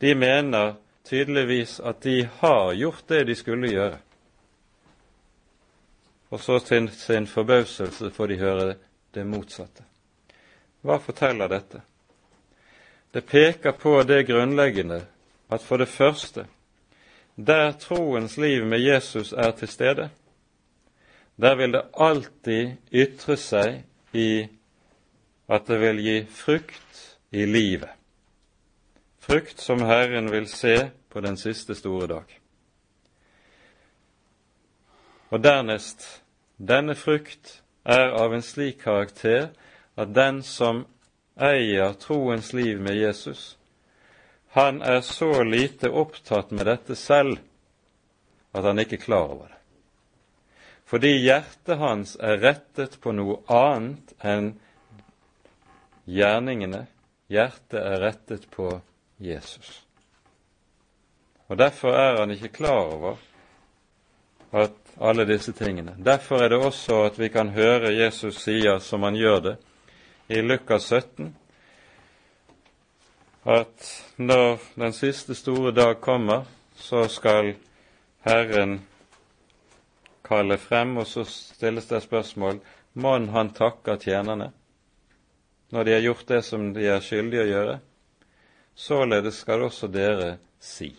De 0.00 0.14
mener 0.14 0.74
tydeligvis 1.04 1.78
at 1.84 2.00
de 2.04 2.22
har 2.40 2.72
gjort 2.78 3.04
det 3.08 3.26
de 3.28 3.36
skulle 3.36 3.74
gjøre. 3.74 4.00
Og 6.30 6.40
så 6.40 6.58
til 6.64 6.88
sin 6.90 7.26
forbauselse 7.26 8.10
får 8.10 8.32
de 8.32 8.40
høre 8.40 8.74
det 9.14 9.24
motsatte. 9.24 9.84
Hva 10.84 10.98
forteller 11.00 11.48
dette? 11.48 11.80
Det 13.14 13.22
peker 13.26 13.72
på 13.72 14.02
det 14.02 14.26
grunnleggende 14.26 15.04
at 15.48 15.62
for 15.62 15.80
det 15.80 15.88
første, 15.88 16.46
der 17.36 17.72
troens 17.78 18.36
liv 18.36 18.66
med 18.66 18.82
Jesus 18.82 19.32
er 19.32 19.50
til 19.50 19.68
stede, 19.68 20.10
der 21.36 21.54
vil 21.54 21.72
det 21.72 21.82
alltid 21.94 22.76
ytre 22.92 23.36
seg 23.36 23.82
i 24.12 24.46
at 25.48 25.66
det 25.66 25.80
vil 25.80 26.02
gi 26.02 26.16
frukt 26.30 27.02
i 27.30 27.46
livet. 27.46 27.90
Frukt 29.18 29.60
som 29.60 29.82
Herren 29.82 30.30
vil 30.32 30.46
se 30.48 30.90
på 31.08 31.20
den 31.20 31.36
siste 31.36 31.74
store 31.74 32.06
dag. 32.06 32.40
Og 35.30 35.42
dernest, 35.44 36.22
denne 36.58 36.94
frukt 36.94 37.63
er 37.84 38.14
av 38.16 38.34
en 38.34 38.42
slik 38.42 38.80
karakter 38.82 39.50
at 39.94 40.14
den 40.14 40.42
som 40.42 40.84
eier 41.36 41.92
troens 42.00 42.52
liv 42.52 42.80
med 42.80 42.96
Jesus, 42.96 43.56
han 44.54 44.82
er 44.82 45.00
så 45.00 45.42
lite 45.42 45.90
opptatt 45.90 46.50
med 46.54 46.66
dette 46.66 46.96
selv 46.96 47.40
at 48.54 48.64
han 48.64 48.78
ikke 48.78 49.00
er 49.00 49.06
klar 49.06 49.32
over 49.34 49.50
det. 49.50 49.60
Fordi 50.86 51.10
hjertet 51.24 51.80
hans 51.80 52.14
er 52.22 52.38
rettet 52.38 53.00
på 53.02 53.12
noe 53.16 53.40
annet 53.50 54.12
enn 54.22 54.52
gjerningene. 56.06 56.84
Hjertet 57.32 57.80
er 57.80 57.98
rettet 58.04 58.46
på 58.52 58.68
Jesus. 59.18 59.80
Og 61.48 61.58
Derfor 61.58 61.96
er 61.98 62.20
han 62.20 62.30
ikke 62.30 62.52
klar 62.60 62.92
over 62.94 63.18
at 64.54 64.96
alle 65.00 65.26
disse 65.26 65.52
tingene. 65.52 65.96
Derfor 65.98 66.42
er 66.42 66.52
det 66.52 66.58
også 66.62 67.02
at 67.08 67.18
vi 67.18 67.28
kan 67.28 67.50
høre 67.54 67.94
Jesus 67.94 68.38
sier, 68.44 68.78
som 68.78 69.02
han 69.02 69.18
gjør 69.18 69.40
det, 69.48 69.56
i 70.28 70.40
Lukas 70.40 70.86
17 70.92 71.34
at 73.44 73.88
når 74.16 74.58
den 74.80 74.92
siste 74.96 75.34
store 75.34 75.72
dag 75.76 76.00
kommer, 76.00 76.44
så 76.76 77.08
skal 77.08 77.54
Herren 78.24 78.80
kalle 80.24 80.56
frem, 80.58 80.96
og 80.96 81.06
så 81.06 81.24
stilles 81.28 81.86
det 81.86 82.02
spørsmål 82.02 82.60
Mon 82.94 83.28
han 83.28 83.50
takker 83.52 83.96
tjenerne 83.96 84.52
når 85.74 85.84
de 85.84 85.92
har 85.92 86.00
gjort 86.00 86.28
det 86.28 86.42
som 86.44 86.68
de 86.74 86.84
er 86.86 87.00
skyldige 87.02 87.42
å 87.42 87.48
gjøre? 87.50 87.78
Således 88.78 89.40
skal 89.42 89.64
også 89.66 89.88
dere 89.90 90.36
si. 90.62 90.92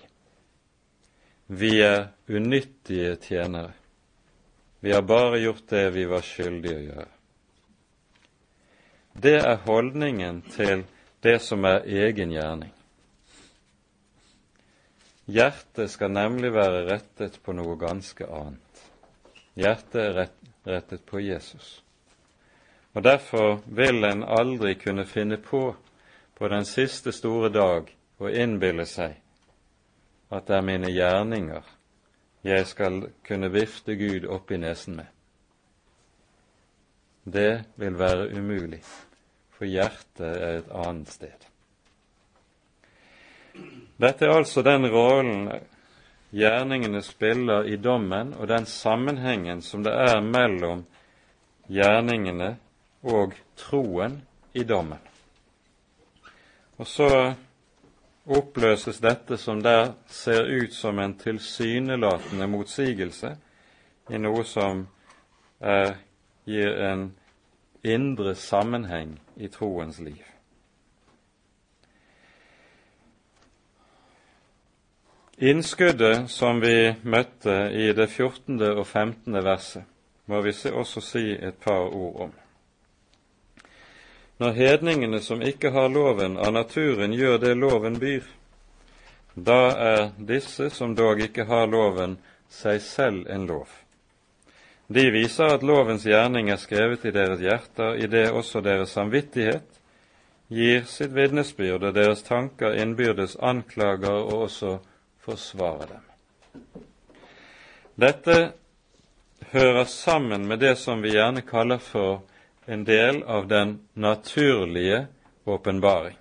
Vi 1.47 1.81
er 1.81 2.07
unyttige 2.27 3.15
tjenere. 3.21 3.73
Vi 4.79 4.93
har 4.93 5.01
bare 5.01 5.39
gjort 5.39 5.67
det 5.69 5.89
vi 5.93 6.05
var 6.09 6.25
skyldige 6.25 6.77
å 6.77 6.85
gjøre. 6.85 7.11
Det 9.15 9.37
er 9.39 9.61
holdningen 9.65 10.41
til 10.55 10.83
det 11.23 11.37
som 11.41 11.65
er 11.65 11.85
egen 11.85 12.33
gjerning. 12.33 12.73
Hjertet 15.25 15.89
skal 15.89 16.11
nemlig 16.13 16.51
være 16.53 16.83
rettet 16.89 17.39
på 17.41 17.53
noe 17.57 17.77
ganske 17.81 18.27
annet. 18.29 18.83
Hjertet 19.57 20.01
er 20.01 20.29
rettet 20.65 21.05
på 21.05 21.21
Jesus. 21.23 21.79
Og 22.93 23.03
Derfor 23.03 23.61
vil 23.65 24.03
en 24.05 24.23
aldri 24.23 24.75
kunne 24.81 25.05
finne 25.05 25.37
på 25.37 25.75
på 26.35 26.47
den 26.51 26.65
siste 26.65 27.13
store 27.15 27.49
dag 27.49 27.89
å 28.19 28.29
innbille 28.29 28.85
seg 28.85 29.15
at 30.29 30.47
det 30.47 30.55
er 30.55 30.61
mine 30.65 30.91
gjerninger 30.91 31.73
jeg 32.45 32.67
skal 32.67 33.01
kunne 33.25 33.49
vifte 33.49 33.95
Gud 33.97 34.27
opp 34.29 34.51
i 34.51 34.57
nesen 34.61 34.99
med. 34.99 35.07
Det 37.25 37.63
vil 37.81 37.97
være 37.97 38.29
umulig 38.37 38.83
for 39.55 39.65
hjertet 39.65 40.25
er 40.25 40.59
et 40.59 40.71
annet 40.75 41.11
sted. 41.11 41.47
Dette 43.95 44.27
er 44.27 44.35
altså 44.35 44.63
den 44.65 44.87
rollen 44.91 45.47
gjerningene 46.35 46.99
spiller 47.05 47.67
i 47.71 47.77
dommen, 47.79 48.33
og 48.35 48.49
den 48.51 48.65
sammenhengen 48.67 49.61
som 49.63 49.85
det 49.85 49.93
er 49.95 50.19
mellom 50.21 50.83
gjerningene 51.71 52.55
og 53.07 53.35
troen 53.55 54.19
i 54.53 54.63
dommen. 54.67 54.99
Og 56.77 56.87
så 56.87 57.09
oppløses 58.25 58.99
dette 58.99 59.37
som 59.37 59.61
der 59.61 59.93
ser 60.07 60.47
ut 60.49 60.73
som 60.73 60.99
en 60.99 61.17
tilsynelatende 61.17 62.47
motsigelse, 62.47 63.35
i 64.09 64.17
noe 64.21 64.43
som 64.45 64.85
er, 65.61 65.95
gir 66.45 66.77
en 66.89 67.07
indre 67.85 68.35
sammenheng 68.35 69.19
i 69.37 69.49
troens 69.49 69.99
liv. 69.99 70.23
Innskuddet 75.37 76.29
som 76.31 76.61
vi 76.63 76.93
møtte 77.03 77.57
i 77.73 77.89
det 77.93 78.07
14. 78.07 78.61
og 78.71 78.85
15. 78.87 79.43
verset, 79.43 79.83
må 80.25 80.41
vi 80.41 80.53
også 80.71 81.01
si 81.03 81.25
et 81.33 81.57
par 81.61 81.89
ord 81.91 82.21
om. 82.29 82.31
Når 84.37 84.51
hedningene 84.51 85.21
som 85.23 85.41
ikke 85.41 85.71
har 85.71 85.89
loven 85.89 86.37
av 86.37 86.51
naturen, 86.53 87.13
gjør 87.15 87.37
det 87.39 87.53
loven 87.55 87.99
byr, 87.99 88.25
da 89.35 89.61
er 89.75 90.01
disse 90.17 90.69
som 90.71 90.95
dog 90.95 91.21
ikke 91.23 91.45
har 91.47 91.67
loven, 91.67 92.17
seg 92.51 92.81
selv 92.83 93.29
en 93.31 93.47
lov. 93.47 93.67
De 94.87 95.07
viser 95.11 95.55
at 95.55 95.63
lovens 95.65 96.05
gjerning 96.05 96.51
er 96.53 96.59
skrevet 96.61 97.07
i 97.07 97.13
deres 97.15 97.41
hjerter, 97.41 97.95
i 97.95 98.07
det 98.07 98.29
også 98.31 98.61
deres 98.63 98.93
samvittighet 98.95 99.79
gir 100.47 100.83
sitt 100.85 101.15
vitnesbyrd, 101.15 101.87
og 101.89 101.95
deres 101.95 102.21
tanker 102.23 102.77
innbyrdes 102.77 103.35
anklager 103.41 104.19
og 104.19 104.45
også 104.45 104.77
forsvarer 105.25 105.95
dem. 105.95 106.05
Dette 107.95 108.37
hører 109.51 109.83
sammen 109.89 110.47
med 110.47 110.59
det 110.59 110.75
som 110.77 111.01
vi 111.01 111.15
gjerne 111.15 111.41
kaller 111.41 111.81
for 111.81 112.21
en 112.65 112.83
del 112.83 113.23
av 113.23 113.47
den 113.47 113.79
naturlige 113.93 115.05
åpenbaring. 115.43 116.17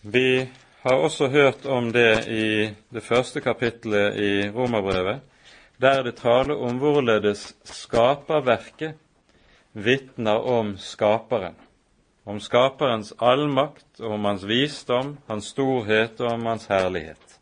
Vi 0.00 0.48
har 0.80 0.96
også 0.96 1.28
hørt 1.28 1.66
om 1.66 1.92
det 1.92 2.28
i 2.28 2.74
det 2.88 3.02
første 3.02 3.40
kapittelet 3.40 4.14
i 4.16 4.50
Romerbrevet, 4.50 5.20
der 5.80 6.02
det 6.02 6.16
taler 6.20 6.56
om 6.56 6.78
hvorledes 6.78 7.54
skaperverket 7.64 8.94
vitner 9.72 10.38
om 10.46 10.76
Skaperen. 10.78 11.54
Om 12.24 12.40
Skaperens 12.40 13.12
allmakt, 13.18 14.00
om 14.00 14.24
hans 14.24 14.44
visdom, 14.44 15.16
hans 15.26 15.50
storhet 15.52 16.20
og 16.20 16.32
om 16.32 16.46
hans 16.46 16.66
herlighet. 16.66 17.38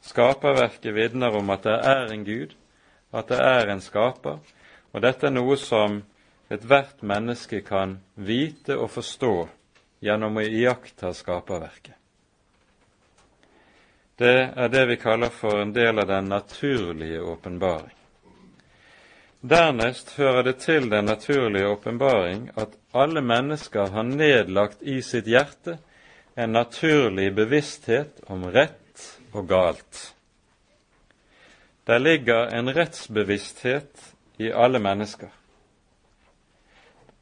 Skaperverket 0.00 0.94
vitner 0.94 1.36
om 1.36 1.50
at 1.50 1.62
det 1.64 1.76
er 1.86 2.10
en 2.12 2.24
Gud, 2.24 2.56
at 3.12 3.28
det 3.28 3.38
er 3.40 3.70
en 3.70 3.80
skaper, 3.80 4.40
og 4.92 5.04
dette 5.04 5.28
er 5.28 5.34
noe 5.34 5.56
som 5.60 6.00
ethvert 6.50 7.02
menneske 7.06 7.62
kan 7.66 7.98
vite 8.14 8.76
og 8.76 8.90
forstå 8.96 9.34
gjennom 10.02 10.40
å 10.40 10.44
iaktta 10.44 11.12
skaperverket. 11.14 11.94
Det 14.20 14.36
er 14.52 14.68
det 14.68 14.82
vi 14.90 14.96
kaller 15.00 15.32
for 15.32 15.62
en 15.62 15.72
del 15.72 16.02
av 16.02 16.08
den 16.10 16.28
naturlige 16.28 17.22
åpenbaring. 17.24 17.96
Dernest 19.40 20.10
hører 20.18 20.42
det 20.50 20.58
til 20.60 20.90
den 20.92 21.06
naturlige 21.08 21.70
åpenbaring 21.72 22.50
at 22.60 22.74
alle 22.92 23.22
mennesker 23.24 23.94
har 23.94 24.04
nedlagt 24.04 24.82
i 24.82 24.98
sitt 25.02 25.30
hjerte 25.30 25.78
en 26.36 26.52
naturlig 26.52 27.30
bevissthet 27.34 28.20
om 28.28 28.44
rett 28.52 29.06
og 29.32 29.48
galt. 29.48 30.02
Der 31.88 31.98
ligger 31.98 32.52
en 32.52 32.68
rettsbevissthet 32.76 34.09
i 34.40 34.48
alle 34.50 34.80
mennesker. 34.80 35.28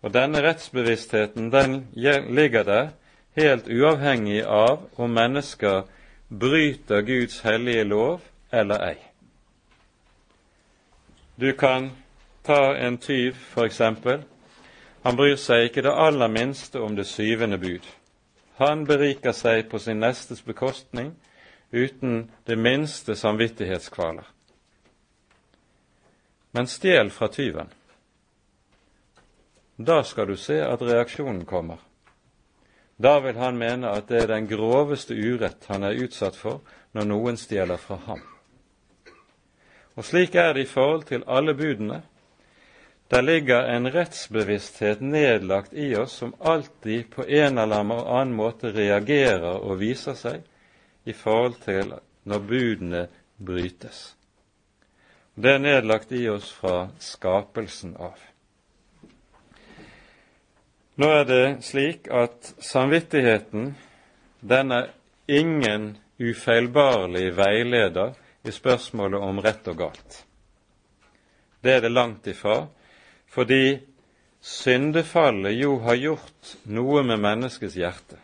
Og 0.02 0.14
denne 0.14 0.42
rettsbevisstheten 0.42 1.50
den 1.52 1.88
ligger 2.30 2.62
der 2.62 2.88
helt 3.36 3.66
uavhengig 3.68 4.44
av 4.46 4.86
om 4.96 5.10
mennesker 5.10 5.82
bryter 6.30 7.02
Guds 7.02 7.40
hellige 7.40 7.84
lov 7.84 8.20
eller 8.52 8.84
ei. 8.90 8.96
Du 11.40 11.52
kan 11.52 11.90
ta 12.46 12.74
en 12.76 12.98
tyv, 12.98 13.34
f.eks. 13.54 13.82
Han 15.02 15.16
bryr 15.16 15.36
seg 15.38 15.68
ikke 15.68 15.82
det 15.86 15.94
aller 15.94 16.28
minste 16.28 16.80
om 16.80 16.96
det 16.96 17.06
syvende 17.06 17.58
bud. 17.58 17.86
Han 18.58 18.86
beriker 18.86 19.32
seg 19.32 19.68
på 19.70 19.78
sin 19.78 20.00
nestes 20.02 20.42
bekostning 20.42 21.12
uten 21.72 22.30
det 22.46 22.58
minste 22.58 23.14
samvittighetskvaler. 23.16 24.26
Men 26.50 26.66
stjel 26.66 27.10
fra 27.10 27.28
tyven. 27.28 27.68
Da 29.76 30.02
skal 30.04 30.26
du 30.26 30.36
se 30.36 30.58
at 30.64 30.82
reaksjonen 30.82 31.44
kommer. 31.46 31.78
Da 32.96 33.20
vil 33.20 33.36
han 33.38 33.58
mene 33.58 33.92
at 33.94 34.08
det 34.10 34.24
er 34.24 34.32
den 34.32 34.48
groveste 34.50 35.14
urett 35.14 35.68
han 35.70 35.86
er 35.86 36.00
utsatt 36.02 36.34
for 36.36 36.64
når 36.98 37.06
noen 37.06 37.38
stjeler 37.38 37.78
fra 37.78 38.00
ham. 38.08 38.24
Og 39.94 40.06
slik 40.06 40.34
er 40.34 40.54
det 40.54 40.66
i 40.66 40.70
forhold 40.70 41.06
til 41.06 41.22
alle 41.26 41.54
budene. 41.54 42.02
Der 43.10 43.22
ligger 43.22 43.70
en 43.70 43.86
rettsbevissthet 43.94 45.00
nedlagt 45.00 45.72
i 45.72 45.94
oss 45.96 46.18
som 46.20 46.34
alltid 46.40 47.10
på 47.14 47.24
en 47.24 47.58
eller 47.58 47.86
annen 47.86 48.34
måte 48.36 48.74
reagerer 48.74 49.62
og 49.62 49.78
viser 49.78 50.18
seg 50.18 50.42
i 51.06 51.14
forhold 51.14 51.62
til 51.62 51.94
når 52.28 52.46
budene 52.50 53.06
brytes. 53.38 54.17
Det 55.38 55.52
er 55.54 55.60
nedlagt 55.62 56.10
i 56.12 56.24
oss 56.26 56.48
fra 56.50 56.88
skapelsen 56.98 57.92
av. 58.02 58.16
Nå 60.98 61.10
er 61.14 61.28
det 61.28 61.44
slik 61.62 62.08
at 62.10 62.48
samvittigheten 62.58 63.68
den 64.40 64.74
er 64.74 64.90
ingen 65.30 65.92
ufeilbarlig 66.18 67.28
veileder 67.38 68.18
i 68.42 68.56
spørsmålet 68.56 69.28
om 69.30 69.38
rett 69.46 69.70
og 69.70 69.78
galt. 69.84 70.18
Det 71.62 71.76
er 71.76 71.86
det 71.86 71.94
langt 71.94 72.26
ifra, 72.26 72.64
fordi 73.30 73.78
syndefallet 74.42 75.54
jo 75.54 75.78
har 75.86 76.02
gjort 76.02 76.54
noe 76.66 77.06
med 77.06 77.22
menneskets 77.22 77.78
hjerte. 77.78 78.18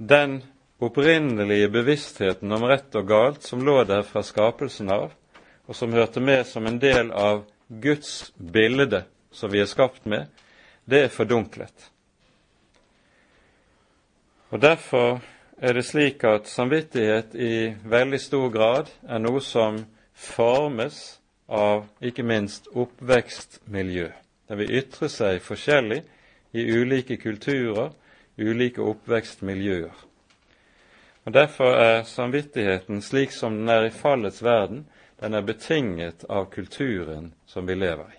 Den 0.00 0.40
opprinnelige 0.80 1.68
bevisstheten 1.68 2.48
om 2.48 2.64
rett 2.64 2.96
og 2.96 3.12
galt 3.12 3.44
som 3.44 3.60
lå 3.60 3.82
der 3.84 4.08
fra 4.08 4.24
skapelsen 4.24 4.88
av, 4.88 5.10
og 5.66 5.76
som 5.76 5.92
hørte 5.92 6.20
med 6.20 6.46
som 6.46 6.66
en 6.66 6.78
del 6.82 7.12
av 7.12 7.44
Guds 7.68 8.32
bilde 8.36 9.04
som 9.32 9.50
vi 9.52 9.62
er 9.62 9.70
skapt 9.70 10.04
med, 10.04 10.26
det 10.84 11.06
er 11.06 11.14
fordunklet. 11.14 11.88
Og 14.52 14.60
Derfor 14.60 15.22
er 15.56 15.72
det 15.72 15.84
slik 15.86 16.24
at 16.24 16.48
samvittighet 16.50 17.34
i 17.34 17.72
veldig 17.84 18.20
stor 18.20 18.50
grad 18.52 18.90
er 19.08 19.22
noe 19.22 19.40
som 19.40 19.78
formes 20.12 20.98
av 21.48 21.86
ikke 22.04 22.24
minst 22.26 22.68
oppvekstmiljø. 22.68 24.10
Den 24.48 24.58
vil 24.60 24.74
ytre 24.82 25.08
seg 25.08 25.40
forskjellig 25.40 26.02
i 26.52 26.64
ulike 26.68 27.16
kulturer, 27.16 27.92
ulike 28.36 28.82
oppvekstmiljøer. 28.82 29.94
Og 31.24 31.32
Derfor 31.32 31.78
er 31.78 32.02
samvittigheten 32.02 33.02
slik 33.02 33.32
som 33.32 33.56
den 33.60 33.70
er 33.70 33.86
i 33.86 33.94
fallets 33.94 34.42
verden, 34.42 34.84
den 35.22 35.34
er 35.34 35.42
betinget 35.46 36.24
av 36.24 36.48
kulturen 36.50 37.32
som 37.46 37.66
vi 37.66 37.74
lever 37.74 38.08
i. 38.10 38.18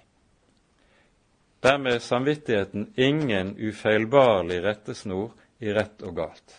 Dermed 1.64 1.98
er 1.98 2.00
samvittigheten 2.00 2.94
ingen 2.96 3.56
ufeilbarlig 3.60 4.62
rettesnor 4.64 5.34
i 5.60 5.74
rett 5.76 6.00
og 6.04 6.16
galt. 6.16 6.56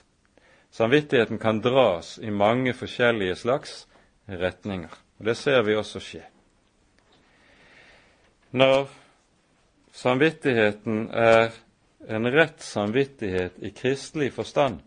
Samvittigheten 0.70 1.40
kan 1.40 1.62
dras 1.64 2.18
i 2.18 2.30
mange 2.30 2.74
forskjellige 2.76 3.36
slags 3.40 3.86
retninger, 4.28 4.92
og 5.18 5.24
det 5.24 5.36
ser 5.40 5.64
vi 5.64 5.76
også 5.80 6.05
skje. 6.05 6.22
Når 8.53 8.88
samvittigheten 9.97 11.09
er 11.09 11.57
en 12.09 12.32
rett 12.36 12.61
samvittighet 12.61 13.64
i 13.64 13.72
kristelig 13.72 14.32
forstand, 14.36 14.82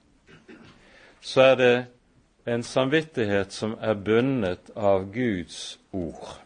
så 1.21 1.49
er 1.51 1.55
det 1.55 1.75
en 2.47 2.63
samvittighet 2.63 3.51
som 3.51 3.75
er 3.81 3.93
bundet 3.93 4.69
av 4.75 5.09
Guds 5.11 5.79
ord. 5.91 6.37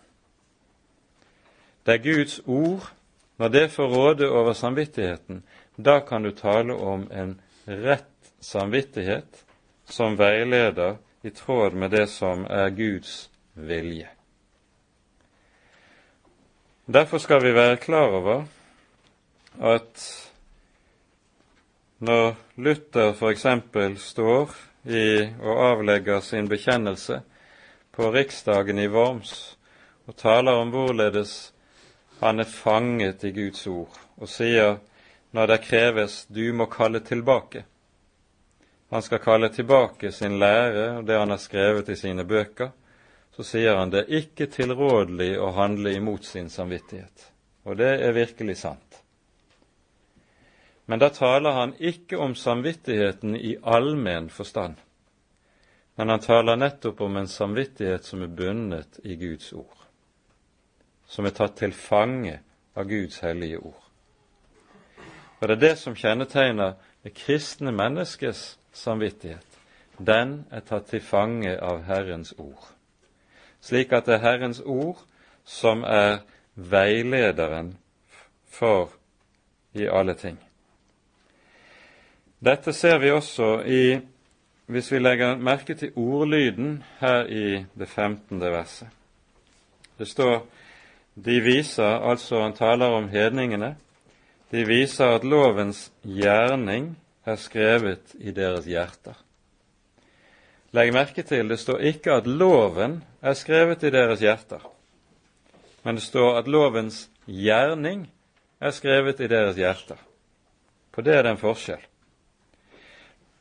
Det 1.86 1.94
er 1.94 2.04
Guds 2.06 2.40
ord 2.46 2.88
når 3.38 3.50
det 3.50 3.68
får 3.74 3.88
råde 3.90 4.30
over 4.30 4.54
samvittigheten, 4.54 5.44
da 5.78 6.00
kan 6.00 6.24
du 6.24 6.32
tale 6.32 6.74
om 6.74 7.08
en 7.12 7.36
rett 7.66 8.34
samvittighet 8.40 9.44
som 9.86 10.18
veileder 10.18 10.98
i 11.22 11.30
tråd 11.30 11.74
med 11.74 11.92
det 11.92 12.08
som 12.10 12.46
er 12.50 12.70
Guds 12.70 13.30
vilje. 13.54 14.10
Derfor 16.86 17.18
skal 17.18 17.44
vi 17.44 17.54
være 17.54 17.78
klar 17.78 18.10
over 18.10 18.44
at 19.62 20.06
når 22.00 22.36
Luther 22.56 23.14
f.eks. 23.14 23.46
står 24.02 24.71
i 24.86 25.30
og 25.42 25.64
avlegger 25.66 26.20
sin 26.26 26.48
bekjennelse 26.50 27.22
på 27.92 28.12
riksdagen 28.12 28.80
i 28.80 28.88
Worms 28.88 29.58
og 30.08 30.16
taler 30.18 30.58
om 30.58 30.72
hvorledes 30.74 31.52
han 32.22 32.40
er 32.40 32.50
fanget 32.50 33.24
i 33.24 33.34
Guds 33.36 33.68
ord 33.68 34.00
og 34.18 34.30
sier 34.30 34.80
når 35.32 35.54
det 35.54 35.62
kreves 35.66 36.26
du 36.28 36.44
må 36.54 36.68
kalle 36.72 37.00
tilbake. 37.00 37.64
Han 38.92 39.02
skal 39.02 39.22
kalle 39.24 39.50
tilbake 39.50 40.12
sin 40.12 40.40
lære 40.40 40.98
og 40.98 41.06
det 41.08 41.20
han 41.20 41.32
har 41.32 41.40
skrevet 41.40 41.90
i 41.90 41.96
sine 41.96 42.26
bøker. 42.28 42.74
Så 43.32 43.46
sier 43.48 43.78
han 43.80 43.94
det 43.94 44.04
er 44.04 44.18
ikke 44.20 44.50
tilrådelig 44.52 45.38
å 45.40 45.54
handle 45.56 45.94
imot 45.96 46.28
sin 46.28 46.50
samvittighet. 46.52 47.30
Og 47.64 47.78
det 47.80 47.94
er 48.04 48.12
virkelig 48.18 48.58
sant. 48.60 48.91
Men 50.92 51.00
da 51.00 51.08
taler 51.16 51.56
han 51.56 51.76
ikke 51.80 52.20
om 52.20 52.36
samvittigheten 52.36 53.36
i 53.40 53.56
allmenn 53.64 54.28
forstand, 54.30 54.76
men 55.96 56.10
han 56.12 56.24
taler 56.24 56.60
nettopp 56.60 57.06
om 57.06 57.22
en 57.22 57.30
samvittighet 57.32 58.04
som 58.08 58.26
er 58.26 58.34
bundet 58.36 59.00
i 59.08 59.16
Guds 59.16 59.54
ord 59.54 59.82
som 61.12 61.28
er 61.28 61.36
tatt 61.36 61.58
til 61.60 61.74
fange 61.76 62.38
av 62.78 62.88
Guds 62.88 63.20
hellige 63.20 63.60
ord. 63.60 63.82
Og 65.40 65.48
Det 65.48 65.56
er 65.58 65.62
det 65.62 65.78
som 65.80 65.96
kjennetegner 65.96 66.78
det 67.04 67.14
kristne 67.18 67.74
menneskes 67.76 68.58
samvittighet. 68.72 69.48
Den 69.98 70.46
er 70.52 70.64
tatt 70.64 70.88
til 70.88 71.02
fange 71.02 71.58
av 71.60 71.84
Herrens 71.84 72.34
ord. 72.38 72.70
Slik 73.62 73.92
at 73.92 74.06
det 74.06 74.16
er 74.16 74.24
Herrens 74.24 74.62
ord 74.64 75.02
som 75.46 75.84
er 75.84 76.22
veilederen 76.56 77.76
for 78.48 78.94
i 79.74 79.88
alle 79.88 80.16
ting. 80.16 80.40
Dette 82.42 82.74
ser 82.74 82.98
vi 82.98 83.12
også 83.14 83.48
i, 83.70 84.00
hvis 84.66 84.88
vi 84.92 85.00
legger 85.00 85.38
merke 85.38 85.76
til 85.78 85.92
ordlyden 85.96 86.80
her 86.98 87.28
i 87.30 87.66
det 87.78 87.88
15. 87.90 88.42
verset. 88.42 88.88
Det 90.00 90.08
står 90.10 90.40
de 91.16 91.36
viser, 91.46 92.00
altså 92.10 92.42
han 92.42 92.56
taler 92.58 92.96
om 92.98 93.10
hedningene, 93.10 93.76
de 94.52 94.64
viser 94.66 95.20
at 95.20 95.24
lovens 95.24 95.92
gjerning 96.02 96.96
er 97.26 97.38
skrevet 97.38 98.16
i 98.18 98.34
deres 98.34 98.66
hjerter. 98.66 99.14
Legg 100.74 100.96
merke 100.96 101.22
til 101.22 101.52
det 101.52 101.60
står 101.62 101.86
ikke 101.92 102.16
at 102.24 102.28
loven 102.28 103.04
er 103.22 103.38
skrevet 103.38 103.84
i 103.84 103.94
deres 103.94 104.24
hjerter, 104.24 104.66
men 105.84 106.02
det 106.02 106.08
står 106.08 106.42
at 106.42 106.50
lovens 106.50 107.04
gjerning 107.28 108.08
er 108.60 108.74
skrevet 108.74 109.22
i 109.22 109.30
deres 109.30 109.62
hjerter. 109.62 110.02
På 110.92 111.06
det 111.06 111.20
er 111.20 111.28
det 111.28 111.36
en 111.36 111.44
forskjell. 111.46 111.91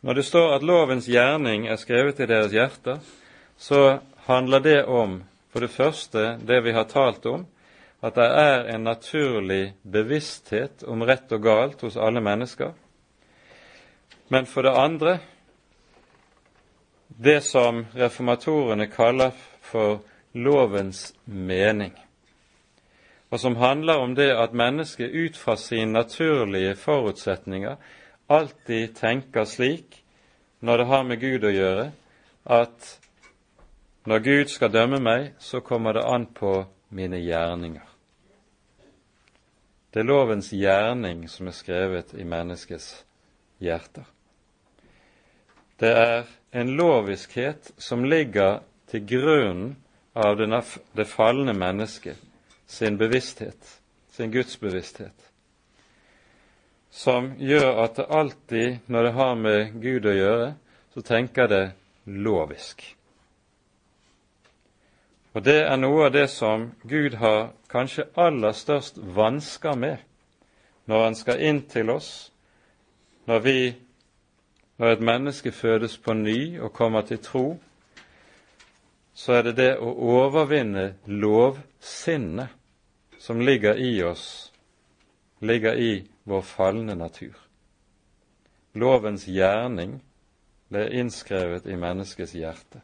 Når 0.01 0.14
det 0.14 0.24
står 0.24 0.55
at 0.55 0.62
lovens 0.64 1.09
gjerning 1.09 1.66
er 1.68 1.76
skrevet 1.76 2.20
i 2.20 2.28
deres 2.28 2.53
hjerter, 2.53 3.01
så 3.61 3.98
handler 4.26 4.62
det 4.64 4.84
om, 4.84 5.18
for 5.53 5.61
det 5.61 5.70
første, 5.70 6.38
det 6.40 6.62
vi 6.64 6.72
har 6.72 6.88
talt 6.88 7.26
om, 7.26 7.44
at 8.01 8.16
det 8.16 8.24
er 8.24 8.70
en 8.74 8.86
naturlig 8.88 9.74
bevissthet 9.84 10.86
om 10.88 11.05
rett 11.05 11.32
og 11.36 11.42
galt 11.44 11.82
hos 11.84 11.98
alle 12.01 12.22
mennesker. 12.24 12.72
Men 14.32 14.46
for 14.46 14.64
det 14.64 14.72
andre 14.78 15.18
det 17.20 17.40
som 17.44 17.84
reformatorene 17.92 18.86
kaller 18.86 19.34
for 19.61 20.01
lovens 20.32 21.11
mening, 21.24 21.92
og 23.30 23.40
som 23.40 23.57
handler 23.57 24.01
om 24.01 24.14
det 24.14 24.30
at 24.32 24.55
mennesket 24.57 25.11
ut 25.11 25.36
fra 25.36 25.57
sine 25.57 25.92
naturlige 25.92 26.74
forutsetninger 26.76 27.76
alltid 28.31 28.95
tenker 28.97 29.45
slik 29.45 30.01
når 30.61 30.78
det 30.78 30.87
har 30.91 31.05
med 31.09 31.20
Gud 31.20 31.45
å 31.45 31.53
gjøre, 31.53 31.87
at 32.45 32.91
når 34.07 34.24
Gud 34.24 34.53
skal 34.53 34.72
dømme 34.72 35.01
meg, 35.03 35.33
så 35.39 35.61
kommer 35.64 35.97
det 35.97 36.05
an 36.05 36.26
på 36.26 36.62
mine 36.95 37.20
gjerninger. 37.20 37.87
Det 39.91 40.03
er 40.03 40.07
lovens 40.07 40.53
gjerning 40.55 41.24
som 41.28 41.49
er 41.51 41.57
skrevet 41.57 42.14
i 42.14 42.24
menneskets 42.24 42.93
hjerter. 43.59 44.07
Det 45.81 45.91
er 45.91 46.28
en 46.53 46.74
loviskhet 46.76 47.72
som 47.78 48.05
ligger 48.05 48.61
til 48.91 49.07
grunnen 49.09 49.74
av 50.14 50.37
det 50.39 51.07
falne 51.09 51.55
mennesket 51.57 52.18
sin 52.70 52.99
bevissthet, 52.99 53.81
sin 54.12 54.31
gudsbevissthet, 54.31 55.30
som 56.91 57.34
gjør 57.38 57.84
at 57.84 57.97
det 57.97 58.07
alltid, 58.11 58.78
når 58.86 59.03
det 59.03 59.12
har 59.12 59.34
med 59.34 59.76
Gud 59.82 60.07
å 60.07 60.14
gjøre, 60.14 60.49
så 60.95 61.03
tenker 61.07 61.51
det 61.51 61.64
lovisk. 62.05 62.82
Og 65.32 65.45
det 65.47 65.61
er 65.62 65.78
noe 65.78 66.09
av 66.09 66.14
det 66.14 66.26
som 66.30 66.72
Gud 66.82 67.14
har 67.20 67.53
kanskje 67.70 68.09
aller 68.18 68.53
størst 68.57 68.99
vansker 68.99 69.78
med 69.78 70.03
når 70.91 71.05
han 71.05 71.14
skal 71.14 71.43
inn 71.47 71.62
til 71.70 71.91
oss, 71.95 72.32
når 73.30 73.38
vi 73.45 73.59
når 74.80 74.97
et 74.97 75.03
menneske 75.05 75.53
fødes 75.53 75.99
på 75.99 76.14
ny 76.16 76.59
og 76.59 76.72
kommer 76.72 77.05
til 77.07 77.18
tro, 77.20 77.61
så 79.14 79.32
er 79.32 79.43
det 79.43 79.57
det 79.59 79.72
å 79.76 79.91
overvinne 79.93 80.95
lovsinnet 81.05 82.49
som 83.20 83.43
ligger 83.45 83.76
i 83.76 84.03
oss, 84.03 84.53
ligger 85.45 85.76
i 85.76 85.93
vår 86.31 86.43
falne 86.47 86.95
natur. 86.95 87.35
Lovens 88.72 89.26
gjerning 89.26 89.99
ble 90.70 90.87
innskrevet 91.01 91.66
i 91.66 91.76
menneskets 91.76 92.37
hjerte. 92.39 92.83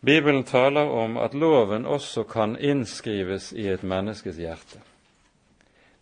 Bibelen 0.00 0.44
taler 0.44 0.90
om 0.92 1.16
at 1.16 1.34
loven 1.34 1.86
også 1.86 2.22
kan 2.28 2.58
innskrives 2.60 3.52
i 3.52 3.66
et 3.72 3.82
menneskes 3.82 4.36
hjerte. 4.38 4.82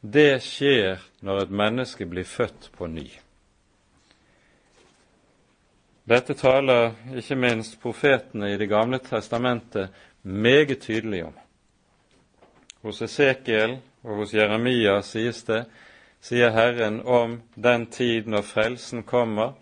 Det 0.00 0.42
skjer 0.44 1.00
når 1.24 1.46
et 1.46 1.54
menneske 1.62 2.06
blir 2.06 2.26
født 2.28 2.68
på 2.76 2.90
ny. 2.90 3.06
Dette 6.06 6.36
taler 6.38 6.92
ikke 7.18 7.38
minst 7.38 7.80
profetene 7.82 8.52
i 8.52 8.58
Det 8.58 8.68
gamle 8.68 8.98
testamentet 8.98 9.94
meget 10.22 10.82
tydelig 10.82 11.24
om. 11.24 11.34
Hos 12.82 13.02
Esekiel 13.02 13.78
og 14.06 14.22
hos 14.22 14.34
Jeremia 14.34 15.00
sies 15.02 15.42
det, 15.48 15.64
sier 16.22 16.54
Herren 16.54 17.00
om 17.02 17.40
den 17.54 17.86
tid 17.90 18.30
når 18.30 18.46
frelsen 18.46 19.02
kommer. 19.06 19.56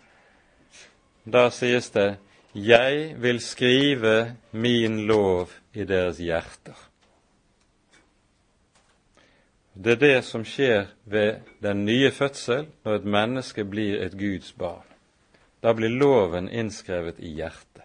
Da 1.25 1.49
sies 1.49 1.89
det 1.95 2.15
jeg 2.55 3.15
vil 3.19 3.41
skrive 3.43 4.35
min 4.51 5.01
lov 5.09 5.51
i 5.73 5.83
deres 5.83 6.21
hjerter. 6.23 6.77
Det 9.75 9.97
er 9.97 9.99
det 9.99 10.19
som 10.23 10.45
skjer 10.47 10.85
ved 11.03 11.41
den 11.59 11.83
nye 11.85 12.11
fødsel 12.15 12.69
når 12.85 13.01
et 13.01 13.09
menneske 13.17 13.65
blir 13.67 13.99
et 14.05 14.15
Guds 14.15 14.53
barn. 14.55 14.85
Da 15.59 15.73
blir 15.73 15.91
loven 15.91 16.47
innskrevet 16.47 17.19
i 17.19 17.33
hjertet. 17.35 17.83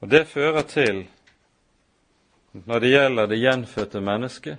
Og 0.00 0.10
Det 0.10 0.26
fører 0.26 0.62
til, 0.62 1.06
når 2.52 2.78
det 2.78 2.90
gjelder 2.90 3.26
det 3.26 3.40
gjenfødte 3.40 4.00
mennesket, 4.00 4.58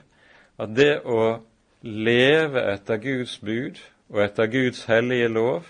at 0.57 0.75
det 0.75 1.01
å 1.05 1.41
leve 1.81 2.63
etter 2.73 3.01
Guds 3.01 3.37
bud 3.39 3.79
og 4.09 4.23
etter 4.23 4.51
Guds 4.51 4.85
hellige 4.85 5.27
lov 5.27 5.69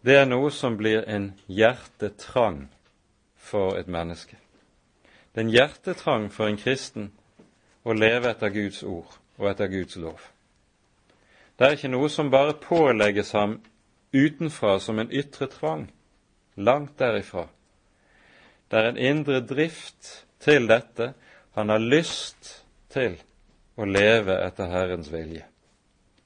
det 0.00 0.16
er 0.16 0.28
noe 0.28 0.48
som 0.50 0.78
blir 0.80 1.04
en 1.08 1.32
hjertetrang 1.44 2.70
for 3.36 3.76
et 3.76 3.88
menneske. 3.88 4.38
Det 5.32 5.42
er 5.42 5.44
en 5.44 5.52
hjertetrang 5.52 6.28
for 6.32 6.48
en 6.48 6.56
kristen 6.60 7.10
å 7.84 7.92
leve 7.92 8.30
etter 8.32 8.52
Guds 8.54 8.80
ord 8.82 9.18
og 9.36 9.50
etter 9.50 9.68
Guds 9.72 9.98
lov. 10.00 10.20
Det 11.58 11.66
er 11.66 11.76
ikke 11.76 11.92
noe 11.92 12.08
som 12.08 12.32
bare 12.32 12.56
pålegges 12.56 13.34
ham 13.36 13.58
utenfra 14.16 14.78
som 14.80 14.98
en 14.98 15.12
ytre 15.12 15.50
tvang. 15.52 15.90
Langt 16.56 16.96
derifra. 16.98 17.46
Det 18.70 18.78
er 18.78 18.88
en 18.88 18.98
indre 18.98 19.42
drift 19.44 20.24
til 20.40 20.66
dette. 20.70 21.12
Han 21.60 21.68
har 21.68 21.78
lyst 21.78 22.54
til 22.88 23.18
å 23.76 23.84
leve 23.84 24.32
etter 24.46 24.70
Herrens 24.72 25.10
vilje. 25.12 25.42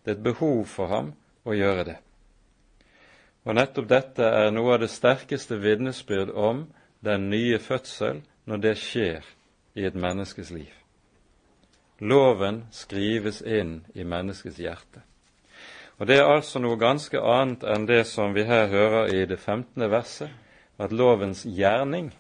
Det 0.05 0.13
er 0.13 0.15
et 0.15 0.23
behov 0.23 0.61
for 0.71 0.87
ham 0.93 1.09
å 1.43 1.57
gjøre 1.59 1.85
det. 1.89 1.97
Og 3.43 3.57
nettopp 3.59 3.89
dette 3.91 4.29
er 4.29 4.53
noe 4.55 4.77
av 4.77 4.85
det 4.85 4.93
sterkeste 4.95 5.59
vitnesbyrd 5.59 6.31
om 6.31 6.61
den 7.03 7.27
nye 7.33 7.59
fødsel 7.59 8.21
når 8.47 8.63
det 8.63 8.75
skjer 8.79 9.27
i 9.75 9.89
et 9.89 9.99
menneskes 9.99 10.53
liv. 10.55 10.71
Loven 11.99 12.63
skrives 12.71 13.43
inn 13.43 13.81
i 13.91 14.07
menneskets 14.07 14.63
hjerte. 14.63 15.03
Og 15.99 16.07
Det 16.07 16.21
er 16.21 16.31
altså 16.31 16.63
noe 16.63 16.79
ganske 16.79 17.19
annet 17.19 17.67
enn 17.75 17.91
det 17.91 18.05
som 18.07 18.39
vi 18.39 18.47
her 18.47 18.71
hører 18.71 19.11
i 19.11 19.27
det 19.27 19.41
15. 19.43 19.91
verset, 19.91 20.31
at 20.79 20.95
lovens 20.95 21.43
gjerning, 21.43 22.13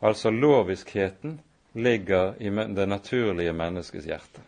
altså 0.00 0.32
loviskheten, 0.32 1.42
ligger 1.72 2.34
i 2.42 2.50
det 2.50 2.86
naturlige 2.86 3.52
menneskets 3.52 4.06
hjerte. 4.06 4.42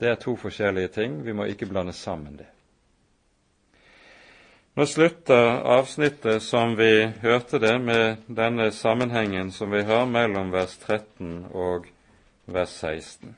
Det 0.00 0.08
er 0.08 0.14
to 0.20 0.36
forskjellige 0.36 0.88
ting, 0.88 1.20
vi 1.24 1.32
må 1.32 1.44
ikke 1.44 1.66
blande 1.66 1.92
sammen 1.92 2.38
det. 2.38 2.48
Nå 4.74 4.86
slutter 4.86 5.60
avsnittet 5.66 6.42
som 6.42 6.76
vi 6.78 7.10
hørte 7.20 7.58
det, 7.58 7.74
med 7.78 8.22
denne 8.26 8.70
sammenhengen 8.72 9.52
som 9.52 9.70
vi 9.70 9.82
har 9.82 10.06
mellom 10.06 10.52
vers 10.52 10.76
13 10.78 11.50
og 11.50 11.88
vers 12.46 12.70
16. 12.80 13.34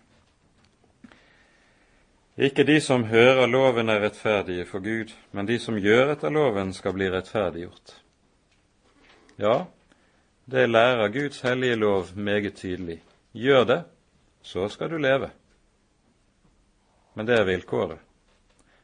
Ikke 2.36 2.64
de 2.64 2.80
som 2.80 3.04
hører 3.04 3.46
loven 3.46 3.88
er 3.88 4.04
rettferdige 4.04 4.64
for 4.68 4.80
Gud, 4.84 5.12
men 5.32 5.46
de 5.46 5.58
som 5.58 5.76
gjør 5.76 6.14
etter 6.14 6.32
loven 6.32 6.72
skal 6.72 6.94
bli 6.96 7.10
rettferdiggjort. 7.10 7.96
Ja, 9.40 9.64
det 10.44 10.68
lærer 10.68 11.08
Guds 11.08 11.40
hellige 11.40 11.76
lov 11.76 12.12
meget 12.14 12.54
tydelig. 12.54 13.00
Gjør 13.32 13.64
det, 13.64 13.82
så 14.42 14.68
skal 14.68 14.90
du 14.90 14.98
leve. 15.00 15.30
Men 17.14 17.26
det 17.26 17.38
er 17.38 17.48
vilkåret. 17.48 18.00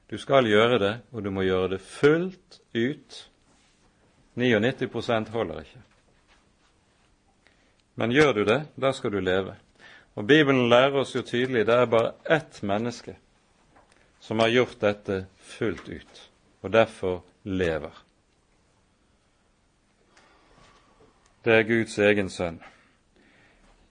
Du 0.09 0.17
skal 0.19 0.49
gjøre 0.49 0.79
det, 0.81 0.95
og 1.13 1.25
du 1.25 1.31
må 1.31 1.45
gjøre 1.45 1.75
det 1.75 1.81
fullt 1.85 2.61
ut. 2.75 3.19
99% 4.39 5.31
holder 5.35 5.61
ikke. 5.61 5.83
Men 7.99 8.13
gjør 8.15 8.33
du 8.33 8.45
det, 8.45 8.61
da 8.81 8.93
skal 8.93 9.13
du 9.13 9.21
leve. 9.21 9.57
Og 10.15 10.27
Bibelen 10.27 10.69
lærer 10.71 11.01
oss 11.03 11.15
jo 11.17 11.23
tydelig 11.23 11.67
det 11.67 11.75
er 11.75 11.91
bare 11.91 12.15
ett 12.25 12.63
menneske 12.63 13.17
som 14.21 14.39
har 14.39 14.49
gjort 14.49 14.81
dette 14.81 15.27
fullt 15.39 15.89
ut, 15.89 16.23
og 16.63 16.73
derfor 16.73 17.21
lever. 17.43 17.93
Det 21.45 21.55
er 21.55 21.69
Guds 21.69 21.99
egen 21.99 22.31
sønn. 22.31 22.59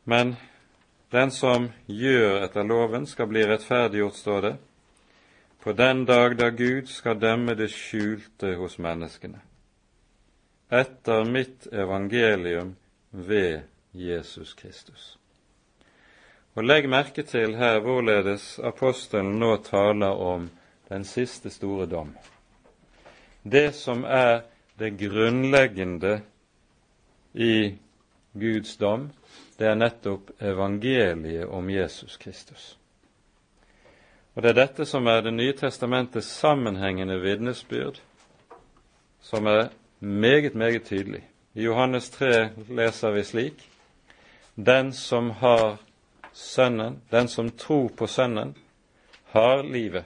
Men 0.09 0.35
den 1.11 1.31
som 1.35 1.65
gjør 1.85 2.45
etter 2.45 2.63
loven, 2.63 3.03
skal 3.07 3.27
bli 3.27 3.41
rettferdiggjort, 3.43 4.15
står 4.15 4.41
det, 4.45 4.51
på 5.59 5.73
den 5.75 6.05
dag 6.07 6.37
da 6.39 6.47
Gud 6.55 6.87
skal 6.87 7.19
dømme 7.19 7.57
det 7.59 7.67
skjulte 7.73 8.53
hos 8.55 8.77
menneskene, 8.79 9.41
etter 10.71 11.27
mitt 11.27 11.67
evangelium 11.75 12.75
ved 13.11 13.65
Jesus 13.91 14.53
Kristus. 14.55 15.17
Og 16.55 16.63
Legg 16.63 16.87
merke 16.89 17.25
til 17.27 17.57
her 17.59 17.81
hvorledes 17.83 18.45
apostelen 18.63 19.35
nå 19.41 19.57
taler 19.65 20.15
om 20.23 20.47
den 20.87 21.03
siste 21.03 21.51
store 21.51 21.85
dom. 21.91 22.13
Det 23.43 23.75
som 23.75 24.05
er 24.07 24.45
det 24.79 24.95
grunnleggende 25.03 26.21
i 27.33 27.75
Guds 28.39 28.77
dom, 28.77 29.09
det 29.59 29.67
er 29.67 29.75
nettopp 29.75 30.31
evangeliet 30.41 31.47
om 31.49 31.69
Jesus 31.69 32.17
Kristus. 32.17 32.77
Og 34.35 34.43
Det 34.43 34.49
er 34.49 34.59
dette 34.65 34.85
som 34.85 35.07
er 35.07 35.21
Det 35.21 35.33
nye 35.33 35.53
testamentets 35.53 36.27
sammenhengende 36.27 37.19
vitnesbyrd, 37.21 38.01
som 39.21 39.45
er 39.47 39.69
meget, 39.99 40.55
meget 40.55 40.83
tydelig. 40.85 41.23
I 41.53 41.63
Johannes 41.63 42.09
3 42.09 42.49
leser 42.69 43.11
vi 43.11 43.23
slik.: 43.23 43.69
Den 44.55 44.93
som 44.93 45.29
har 45.29 45.77
Sønnen, 46.33 47.01
den 47.11 47.27
som 47.27 47.49
tror 47.49 47.87
på 47.97 48.07
Sønnen, 48.07 48.55
har 49.25 49.63
livet. 49.63 50.03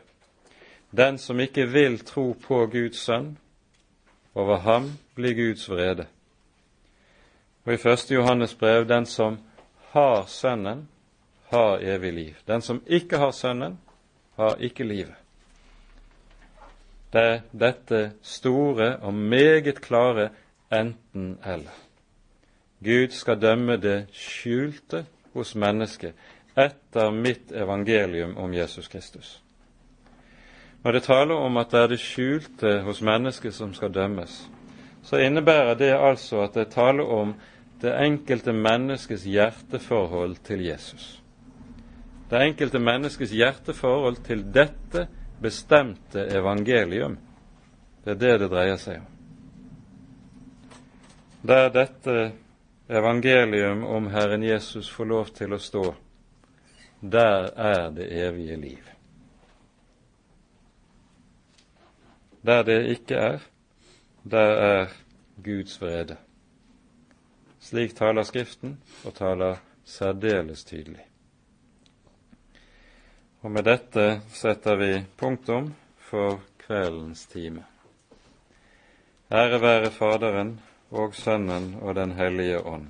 Den 0.91 1.17
som 1.17 1.39
ikke 1.39 1.67
vil 1.67 1.99
tro 1.99 2.31
på 2.43 2.65
Guds 2.65 2.97
sønn, 2.97 3.37
over 4.35 4.57
ham 4.57 4.91
blir 5.15 5.33
Guds 5.33 5.69
vrede. 5.69 6.05
Og 7.65 7.73
i 7.73 7.77
første 7.77 8.15
Johannes 8.15 8.55
brev 8.55 8.87
den 8.89 9.05
som 9.05 9.37
har 9.91 10.25
Sønnen, 10.27 10.87
har 11.49 11.79
evig 11.79 12.13
liv. 12.13 12.35
Den 12.47 12.61
som 12.61 12.81
ikke 12.87 13.17
har 13.17 13.31
Sønnen, 13.31 13.79
har 14.35 14.55
ikke 14.59 14.83
livet. 14.83 15.15
Det 17.13 17.21
er 17.21 17.39
dette 17.51 18.11
store 18.23 18.97
og 18.97 19.13
meget 19.13 19.81
klare 19.81 20.29
enten-eller. 20.71 21.75
Gud 22.83 23.11
skal 23.11 23.41
dømme 23.41 23.77
det 23.77 24.07
skjulte 24.15 25.05
hos 25.33 25.55
mennesket 25.55 26.13
etter 26.57 27.11
mitt 27.11 27.51
evangelium 27.51 28.37
om 28.37 28.53
Jesus 28.53 28.87
Kristus. 28.87 29.41
Når 30.83 30.91
det 30.91 31.03
taler 31.03 31.35
om 31.35 31.57
at 31.57 31.71
det 31.71 31.79
er 31.79 31.87
det 31.87 31.99
skjulte 31.99 32.79
hos 32.81 33.01
mennesket 33.01 33.53
som 33.53 33.73
skal 33.73 33.93
dømmes, 33.93 34.49
så 35.03 35.19
innebærer 35.19 35.75
det 35.75 35.91
altså 35.97 36.43
at 36.45 36.53
det 36.53 36.69
taler 36.73 37.03
om 37.03 37.33
det 37.81 37.93
enkelte 37.97 38.53
menneskets 38.53 39.23
hjerteforhold 39.25 40.35
til 40.45 40.65
Jesus. 40.65 41.21
Det 42.29 42.41
enkelte 42.45 42.79
menneskets 42.79 43.33
hjerteforhold 43.33 44.21
til 44.23 44.45
dette 44.53 45.07
bestemte 45.41 46.27
evangelium. 46.37 47.17
Det 48.05 48.13
er 48.15 48.21
det 48.21 48.37
det 48.43 48.51
dreier 48.53 48.77
seg 48.81 49.01
om. 49.01 49.09
Der 51.41 51.71
dette 51.73 52.31
evangelium 52.89 53.83
om 53.83 54.07
Herren 54.13 54.43
Jesus 54.45 54.89
får 54.89 55.09
lov 55.09 55.33
til 55.33 55.53
å 55.53 55.59
stå, 55.59 55.83
der 57.01 57.49
er 57.57 57.89
det 57.95 58.07
evige 58.13 58.57
liv. 58.61 58.91
Der 62.45 62.63
det 62.63 62.79
ikke 62.93 63.17
er, 63.17 63.50
der 64.23 64.51
er 64.55 64.87
Guds 65.43 65.81
vrede. 65.81 66.17
Slik 67.59 67.95
taler 67.95 68.23
Skriften, 68.23 68.81
og 69.05 69.13
taler 69.13 69.57
særdeles 69.83 70.63
tydelig. 70.63 71.05
Og 73.41 73.51
med 73.51 73.65
dette 73.65 74.21
setter 74.33 74.77
vi 74.77 74.91
punktum 75.17 75.73
for 75.97 76.41
kveldens 76.61 77.25
time. 77.25 77.65
Ære 79.31 79.61
være 79.61 79.91
Faderen 79.91 80.59
og 80.91 81.15
Sønnen 81.15 81.75
og 81.81 81.95
Den 81.95 82.11
hellige 82.11 82.61
ånd, 82.65 82.87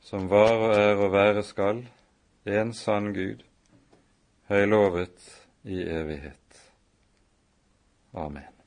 som 0.00 0.30
var 0.30 0.52
og 0.56 0.74
er 0.74 0.94
og 0.96 1.12
være 1.12 1.42
skal, 1.42 1.86
en 2.46 2.72
sann 2.74 3.12
Gud, 3.14 3.44
høylovet 4.48 5.32
i 5.64 5.82
evighet. 5.82 6.62
Amen. 8.14 8.57